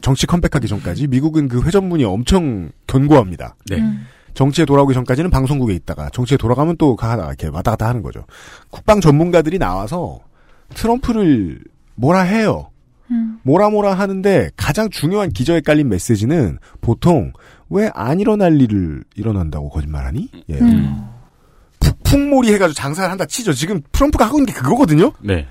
[0.00, 3.56] 정치 컴백하기 전까지 미국은 그 회전문이 엄청 견고합니다.
[3.70, 3.82] 네.
[4.34, 8.24] 정치에 돌아오기 전까지는 방송국에 있다가 정치에 돌아가면 또 가다가 이렇게 왔다 갔다 하는 거죠.
[8.70, 10.20] 국방 전문가들이 나와서
[10.74, 11.60] 트럼프를
[11.94, 12.70] 뭐라 해요.
[13.44, 17.32] 뭐라 뭐라 하는데 가장 중요한 기저에 깔린 메시지는 보통
[17.70, 20.28] 왜 안 일어날 일을 일어난다고 거짓말하니?
[20.50, 20.58] 예.
[20.58, 21.15] 북
[22.06, 23.52] 풍몰이 해가지고 장사를 한다 치죠.
[23.52, 25.12] 지금 트럼프가 하고 있는 게 그거거든요.
[25.20, 25.46] 네.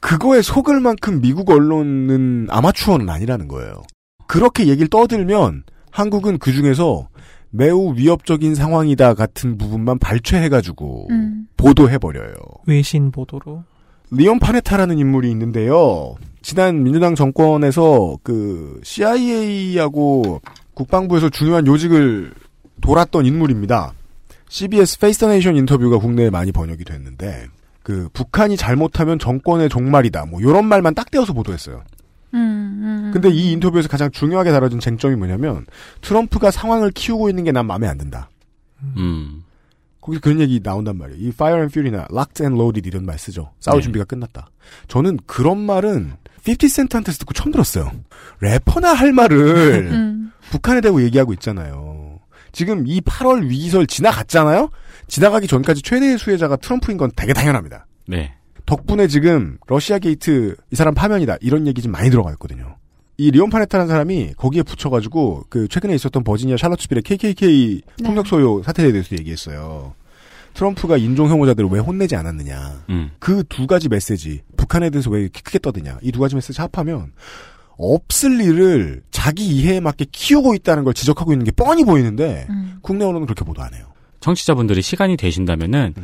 [0.00, 3.82] 그거에 속을 만큼 미국 언론은 아마추어는 아니라는 거예요.
[4.26, 7.08] 그렇게 얘기를 떠들면 한국은 그 중에서
[7.50, 11.08] 매우 위협적인 상황이다 같은 부분만 발췌해가지고
[11.56, 12.34] 보도해버려요.
[12.66, 13.64] 외신 보도로.
[14.10, 16.16] 리온 파네타라는 인물이 있는데요.
[16.40, 20.40] 지난 민주당 정권에서 그 CIA하고
[20.74, 22.32] 국방부에서 중요한 요직을
[22.80, 23.92] 돌았던 인물입니다.
[24.52, 27.46] CBS Face the Nation 인터뷰가 국내에 많이 번역이 됐는데
[27.82, 30.26] 그 북한이 잘못하면 정권의 종말이다.
[30.26, 31.82] 뭐 이런 말만 딱 떼어서 보도했어요.
[32.34, 35.64] 음, 근데 이 인터뷰에서 가장 중요하게 다뤄진 쟁점이 뭐냐면
[36.02, 38.28] 트럼프가 상황을 키우고 있는 게 난 마음에 안 든다.
[38.98, 39.42] 음.
[40.02, 41.18] 거기서 그런 얘기 나온단 말이에요.
[41.18, 43.52] 이 Fire and Fury나 Locked and Loaded 이런 말 쓰죠.
[43.58, 43.84] 싸울 네.
[43.84, 44.50] 준비가 끝났다.
[44.88, 46.12] 저는 그런 말은
[46.44, 47.90] 50센트한테서 듣고 처음 들었어요.
[48.40, 50.32] 래퍼나 할 말을 음.
[50.50, 52.11] 북한에 대고 얘기하고 있잖아요.
[52.52, 54.70] 지금 이 8월 위기설 지나갔잖아요?
[55.08, 57.86] 지나가기 전까지 최대의 수혜자가 트럼프인 건 되게 당연합니다.
[58.06, 58.34] 네.
[58.66, 62.76] 덕분에 지금 러시아 게이트 이 사람 파면이다 이런 얘기 좀 많이 들어가 있거든요.
[63.18, 68.04] 이 리온 파네타라는 사람이 거기에 붙여가지고 그 최근에 있었던 버지니아 샬럿츠빌의 KKK 네.
[68.04, 69.94] 폭력 소요 사태에 대해서 얘기했어요.
[70.54, 72.84] 트럼프가 인종 혐오자들을 왜 혼내지 않았느냐.
[72.90, 73.10] 음.
[73.18, 75.98] 그두 가지 메시지 북한에 대해서 왜 이렇게 크게 떠드냐.
[76.02, 77.12] 이 두 가지 메시지 합하면
[77.78, 82.46] 없을 일을 자기 이해에 맞게 키우고 있다는 걸 지적하고 있는 게 뻔히 보이는데
[82.80, 83.86] 국내 언론은 그렇게 보도 안 해요.
[84.20, 85.94] 청취자분들이 시간이 되신다면은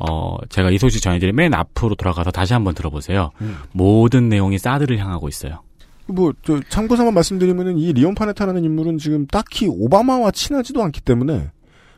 [0.00, 3.30] 어, 제가 이 소식 전해드린 맨 앞으로 돌아가서 다시 한번 들어보세요.
[3.42, 3.58] 음.
[3.72, 5.60] 모든 내용이 사드를 향하고 있어요.
[6.06, 11.50] 뭐, 저, 참고삼아 말씀드리면은 이 리온 파네타라는 인물은 지금 딱히 오바마와 친하지도 않기 때문에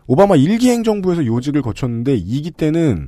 [0.07, 3.07] 오바마 1기 행정부에서 요직을 거쳤는데 2기 때는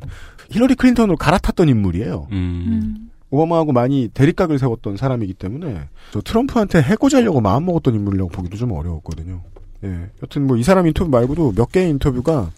[0.51, 2.29] 힐러리 클린턴으로 갈아탔던 인물이에요.
[2.31, 3.11] 음.
[3.35, 9.43] 오바마하고 많이 대립각을 세웠던 사람이기 때문에 저 트럼프한테 해코지하려고 마음먹었던 인물이라고 보기도 좀 어려웠거든요.
[9.85, 10.11] 예.
[10.23, 12.51] 여튼 뭐 이 사람 인터뷰 말고도 몇 개의 인터뷰가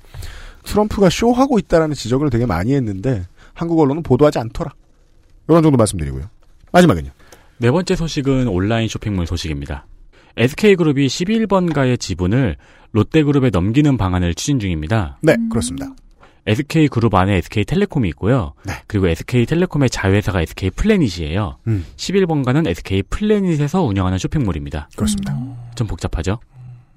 [0.65, 3.24] 트럼프가 쇼하고 있다라는 지적을 되게 많이 했는데
[3.55, 4.73] 한국 언론은 보도하지 않더라.
[5.48, 6.24] 이런 정도 말씀드리고요.
[6.73, 7.11] 마지막은요.
[7.59, 9.86] 네 번째 소식은 온라인 쇼핑몰 소식입니다.
[10.36, 12.57] SK그룹이 11번가의 지분을
[12.93, 15.19] 롯데그룹에 넘기는 방안을 추진 중입니다.
[15.23, 15.89] 네, 그렇습니다.
[16.47, 18.55] SK그룹 안에 SK텔레콤이 있고요.
[18.64, 18.74] 네.
[18.86, 21.59] 그리고 SK텔레콤의 자회사가 SK플래닛이에요.
[21.66, 21.85] 음.
[21.97, 24.89] 11번가는 SK플래닛에서 운영하는 쇼핑몰입니다.
[24.97, 25.36] 그렇습니다.
[25.74, 26.39] 좀 복잡하죠?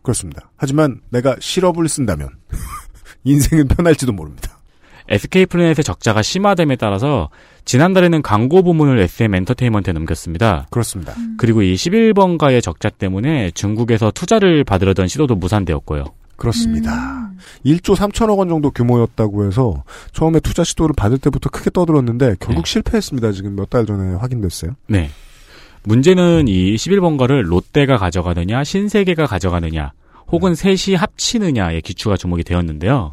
[0.01, 0.51] 그렇습니다.
[0.57, 2.30] 하지만 내가 실업을 쓴다면
[3.23, 4.59] 인생은 편할지도 모릅니다.
[5.09, 7.30] SK플래닛의 적자가 심화됨에 따라서
[7.65, 10.67] 지난달에는 광고 부문을 SM 엔터테인먼트에 넘겼습니다.
[10.69, 11.15] 그렇습니다.
[11.38, 16.05] 그리고 이 11번가의 적자 때문에 중국에서 투자를 받으려던 시도도 무산되었고요.
[16.39, 17.29] 그렇습니다.
[17.65, 19.83] 1조 3천억 원 정도 규모였다고 해서
[20.13, 23.31] 처음에 투자 시도를 받을 때부터 크게 떠들었는데 결국 실패했습니다.
[23.33, 24.71] 지금 몇 달 전에 확인됐어요.
[24.87, 25.09] 네.
[25.83, 29.93] 문제는 이 11번가를 롯데가 가져가느냐, 신세계가 가져가느냐,
[30.31, 33.11] 혹은 셋이 합치느냐의 기추가 주목이 되었는데요.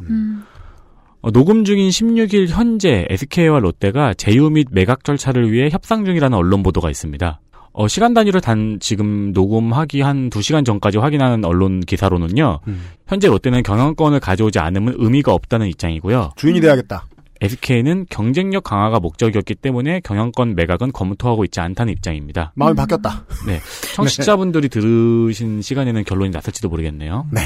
[1.21, 6.61] 어, 녹음 중인 16일 현재 SK와 롯데가 제휴 및 매각 절차를 위해 협상 중이라는 언론
[6.63, 7.39] 보도가 있습니다.
[7.79, 12.59] 어, 시간 단위를 단 지금 녹음하기 한 2시간 전까지 확인하는 언론 기사로는요.
[13.05, 16.31] 현재 롯데는 경영권을 가져오지 않으면 의미가 없다는 입장이고요.
[16.37, 17.05] 주인이 돼야겠다.
[17.39, 22.51] SK는 경쟁력 강화가 목적이었기 때문에 경영권 매각은 검토하고 있지 않다는 입장입니다.
[22.55, 23.25] 마음이 바뀌었다.
[23.45, 23.59] 네.
[23.93, 27.27] 청취자분들이 들으신 시간에는 결론이 났을지도 모르겠네요.
[27.31, 27.41] 네.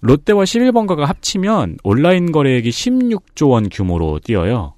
[0.00, 4.72] 롯데와 11번가가 합치면 온라인 거래액이 16조 원 규모로 뛰어요.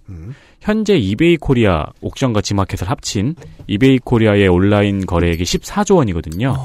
[0.67, 3.37] 현재 이베이 코리아 옥션과 지마켓을 합친
[3.69, 6.57] 이베이 코리아의 온라인 거래액이 14조 원이거든요.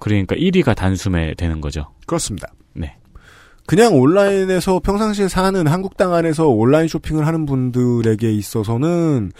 [0.00, 1.86] 그러니까 1위가 단숨에 되는 거죠.
[2.08, 2.52] 그렇습니다.
[2.74, 2.96] 네.
[3.66, 9.30] 그냥 온라인에서 평상시에 사는 한국 땅 안에서 온라인 쇼핑을 하는 분들에게 있어서는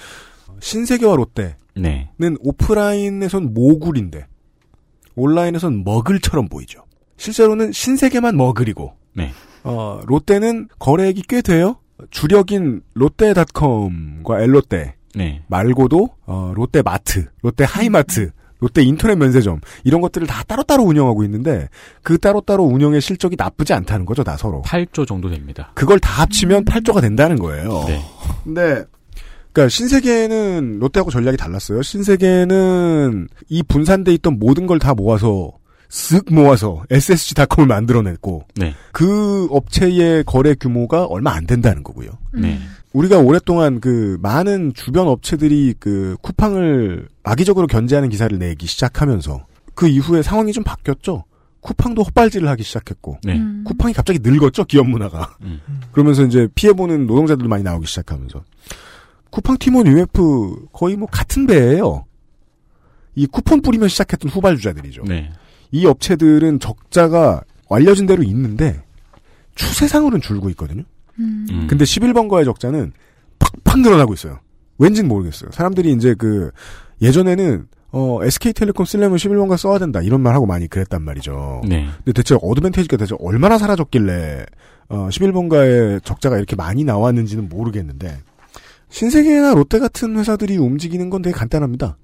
[0.60, 2.10] 신세계와 롯데는 네.
[2.39, 4.28] 오프라인에선 모굴인데
[5.16, 6.85] 온라인에선 머글처럼 보이죠.
[7.16, 9.32] 실제로는 신세계만 머글이고 네.
[9.64, 11.80] 어, 롯데는 거래액이 꽤 돼요.
[12.10, 15.42] 주력인 롯데닷컴과 엘롯데 네.
[15.48, 18.30] 말고도 어, 롯데마트, 롯데하이마트,
[18.60, 21.68] 롯데 인터넷 면세점 이런 것들을 다 따로따로 운영하고 있는데
[22.02, 24.62] 그 따로따로 운영의 실적이 나쁘지 않다는 거죠, 다 서로.
[24.62, 25.70] 8조 정도 됩니다.
[25.74, 27.84] 그걸 다 합치면 8조가 된다는 거예요.
[27.86, 28.00] 네.
[28.44, 28.84] 근데
[29.52, 31.82] 그러니까 신세계는 롯데하고 전략이 달랐어요.
[31.82, 35.52] 신세계는 이 분산돼 있던 모든 걸 다 모아서
[35.89, 38.74] 쓱 모아서 SSG닷컴을 만들어냈고 네.
[38.93, 42.10] 그 업체의 거래 규모가 얼마 안 된다는 거고요.
[42.35, 42.59] 네.
[42.93, 50.23] 우리가 오랫동안 그 많은 주변 업체들이 그 쿠팡을 악의적으로 견제하는 기사를 내기 시작하면서 그 이후에
[50.23, 51.24] 상황이 좀 바뀌었죠.
[51.60, 53.40] 쿠팡도 헛발질을 하기 시작했고 네.
[53.65, 55.36] 쿠팡이 갑자기 늙었죠 기업 문화가.
[55.43, 55.60] 음.
[55.93, 58.44] 그러면서 이제 피해 보는 노동자들도 많이 나오기 시작하면서
[59.31, 62.05] 쿠팡 팀원 UF 거의 뭐 같은 배예요.
[63.15, 65.02] 이 쿠폰 뿌리면 시작했던 후발주자들이죠.
[65.05, 65.31] 네.
[65.70, 68.82] 이 업체들은 적자가 알려진 대로 있는데
[69.54, 70.82] 추세상으로는 줄고 있거든요.
[71.18, 71.66] 음.
[71.68, 72.92] 근데 11번가의 적자는
[73.38, 74.38] 팍팍 늘어나고 있어요.
[74.78, 75.50] 왠지는 모르겠어요.
[75.52, 76.50] 사람들이 이제 그
[77.02, 81.62] 예전에는 어 SK텔레콤 쓰려면 11번가 써야 된다 이런 말 하고 많이 그랬단 말이죠.
[81.66, 81.88] 네.
[82.04, 84.46] 근데 대체 어드밴테이지가 대체 얼마나 사라졌길래
[84.90, 88.18] 어 11번가의 적자가 이렇게 많이 나왔는지는 모르겠는데
[88.90, 91.96] 신세계나 롯데 같은 회사들이 움직이는 건 되게 간단합니다.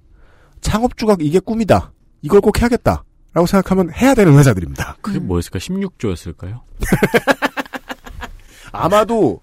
[0.61, 1.93] 창업주가 이게 꿈이다.
[2.23, 3.05] 이걸 꼭 해야겠다.
[3.35, 4.97] 라고 생각하면 해야 되는 회사들입니다.
[5.03, 5.59] 그게 뭐였을까?
[5.59, 6.61] 16조였을까요?
[8.73, 9.41] 아마도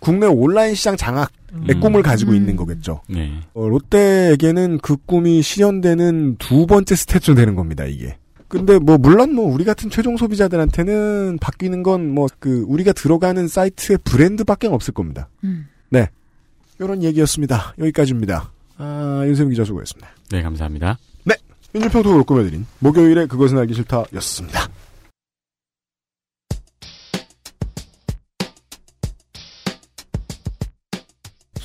[0.00, 1.80] 국내 온라인 시장 장악의 음.
[1.80, 3.02] 꿈을 가지고 있는 거겠죠.
[3.08, 3.40] 네.
[3.54, 8.16] 어, 롯데에게는 그 꿈이 실현되는 두 번째 스태츄 되는 겁니다, 이게.
[8.46, 13.98] 근데 뭐 물론 뭐 우리 같은 최종 소비자들한테는 바뀌는 건 뭐 그 우리가 들어가는 사이트의
[14.04, 15.28] 브랜드밖에 없을 겁니다.
[15.90, 16.08] 네.
[16.78, 17.74] 이런 얘기였습니다.
[17.78, 18.52] 여기까지입니다.
[18.78, 20.08] 아, 윤세민 기자 수고했습니다.
[20.30, 20.96] 네, 감사합니다.
[21.72, 21.80] 네.
[21.80, 24.68] 민주평통으로 꾸며드린 목요일에 그것은 알기 싫다 였습니다.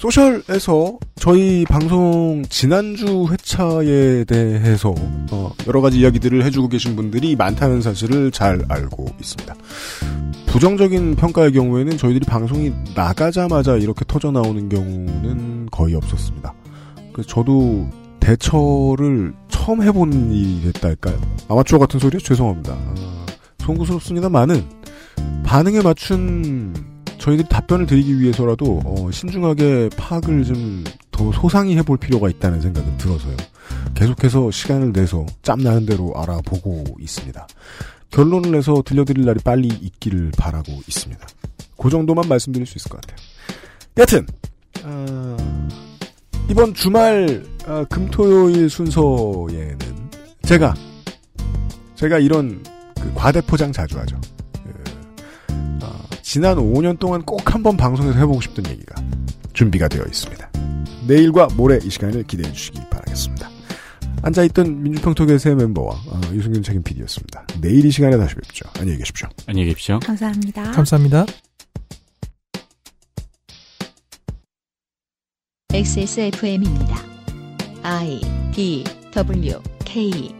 [0.03, 4.93] 소셜에서 저희 방송 지난주 회차에 대해서
[5.31, 9.55] 어, 여러 가지 이야기들을 해주고 계신 분들이 많다는 사실을 잘 알고 있습니다.
[10.47, 16.53] 부정적인 평가의 경우에는 저희들이 방송이 나가자마자 이렇게 터져 나오는 경우는 거의 없었습니다.
[17.25, 17.87] 저도
[18.23, 21.19] 대처를 처음 해본 일이 됐달까요?
[21.49, 22.73] 아마추어 같은 소리에 죄송합니다.
[22.73, 23.25] 아,
[23.59, 24.63] 송구스럽습니다만은
[25.45, 26.73] 반응에 맞춘
[27.17, 30.83] 저희들이 답변을 드리기 위해서라도 어, 신중하게 파악을 좀
[31.13, 33.37] 더 소상히 해볼 필요가 있다는 생각은 들어서요.
[33.93, 37.47] 계속해서 시간을 내서 짬나는 대로 알아보고 있습니다.
[38.09, 41.25] 결론을 내서 들려드릴 날이 빨리 있기를 바라고 있습니다.
[41.77, 43.17] 그 정도만 말씀드릴 수 있을 것 같아요.
[43.97, 44.27] 여튼
[44.83, 45.37] 어,
[46.49, 49.77] 이번 주말 어, 금토요일 순서에는
[50.43, 50.73] 제가
[51.95, 52.61] 제가 이런
[52.99, 54.19] 그 과대 포장 자주 하죠.
[54.63, 55.53] 그,
[55.83, 55.91] 어,
[56.21, 58.95] 지난 5년 동안 꼭 한번 방송에서 해보고 싶던 얘기가
[59.53, 60.51] 준비가 되어 있습니다.
[61.07, 63.49] 내일과 모레 이 시간을 기대해 주시기 바라겠습니다.
[64.21, 67.45] 앉아있던 민주평톡의 새 멤버와 어, 유승균 책임 PD였습니다.
[67.61, 68.65] 내일 이 시간에 다시 뵙죠.
[68.79, 69.27] 안녕히 계십시오.
[69.47, 69.99] 안녕히 계십시오.
[69.99, 70.71] 감사합니다.
[70.71, 71.25] 감사합니다.
[75.73, 77.03] XSFM입니다.
[77.81, 78.21] I
[78.53, 80.31] D W K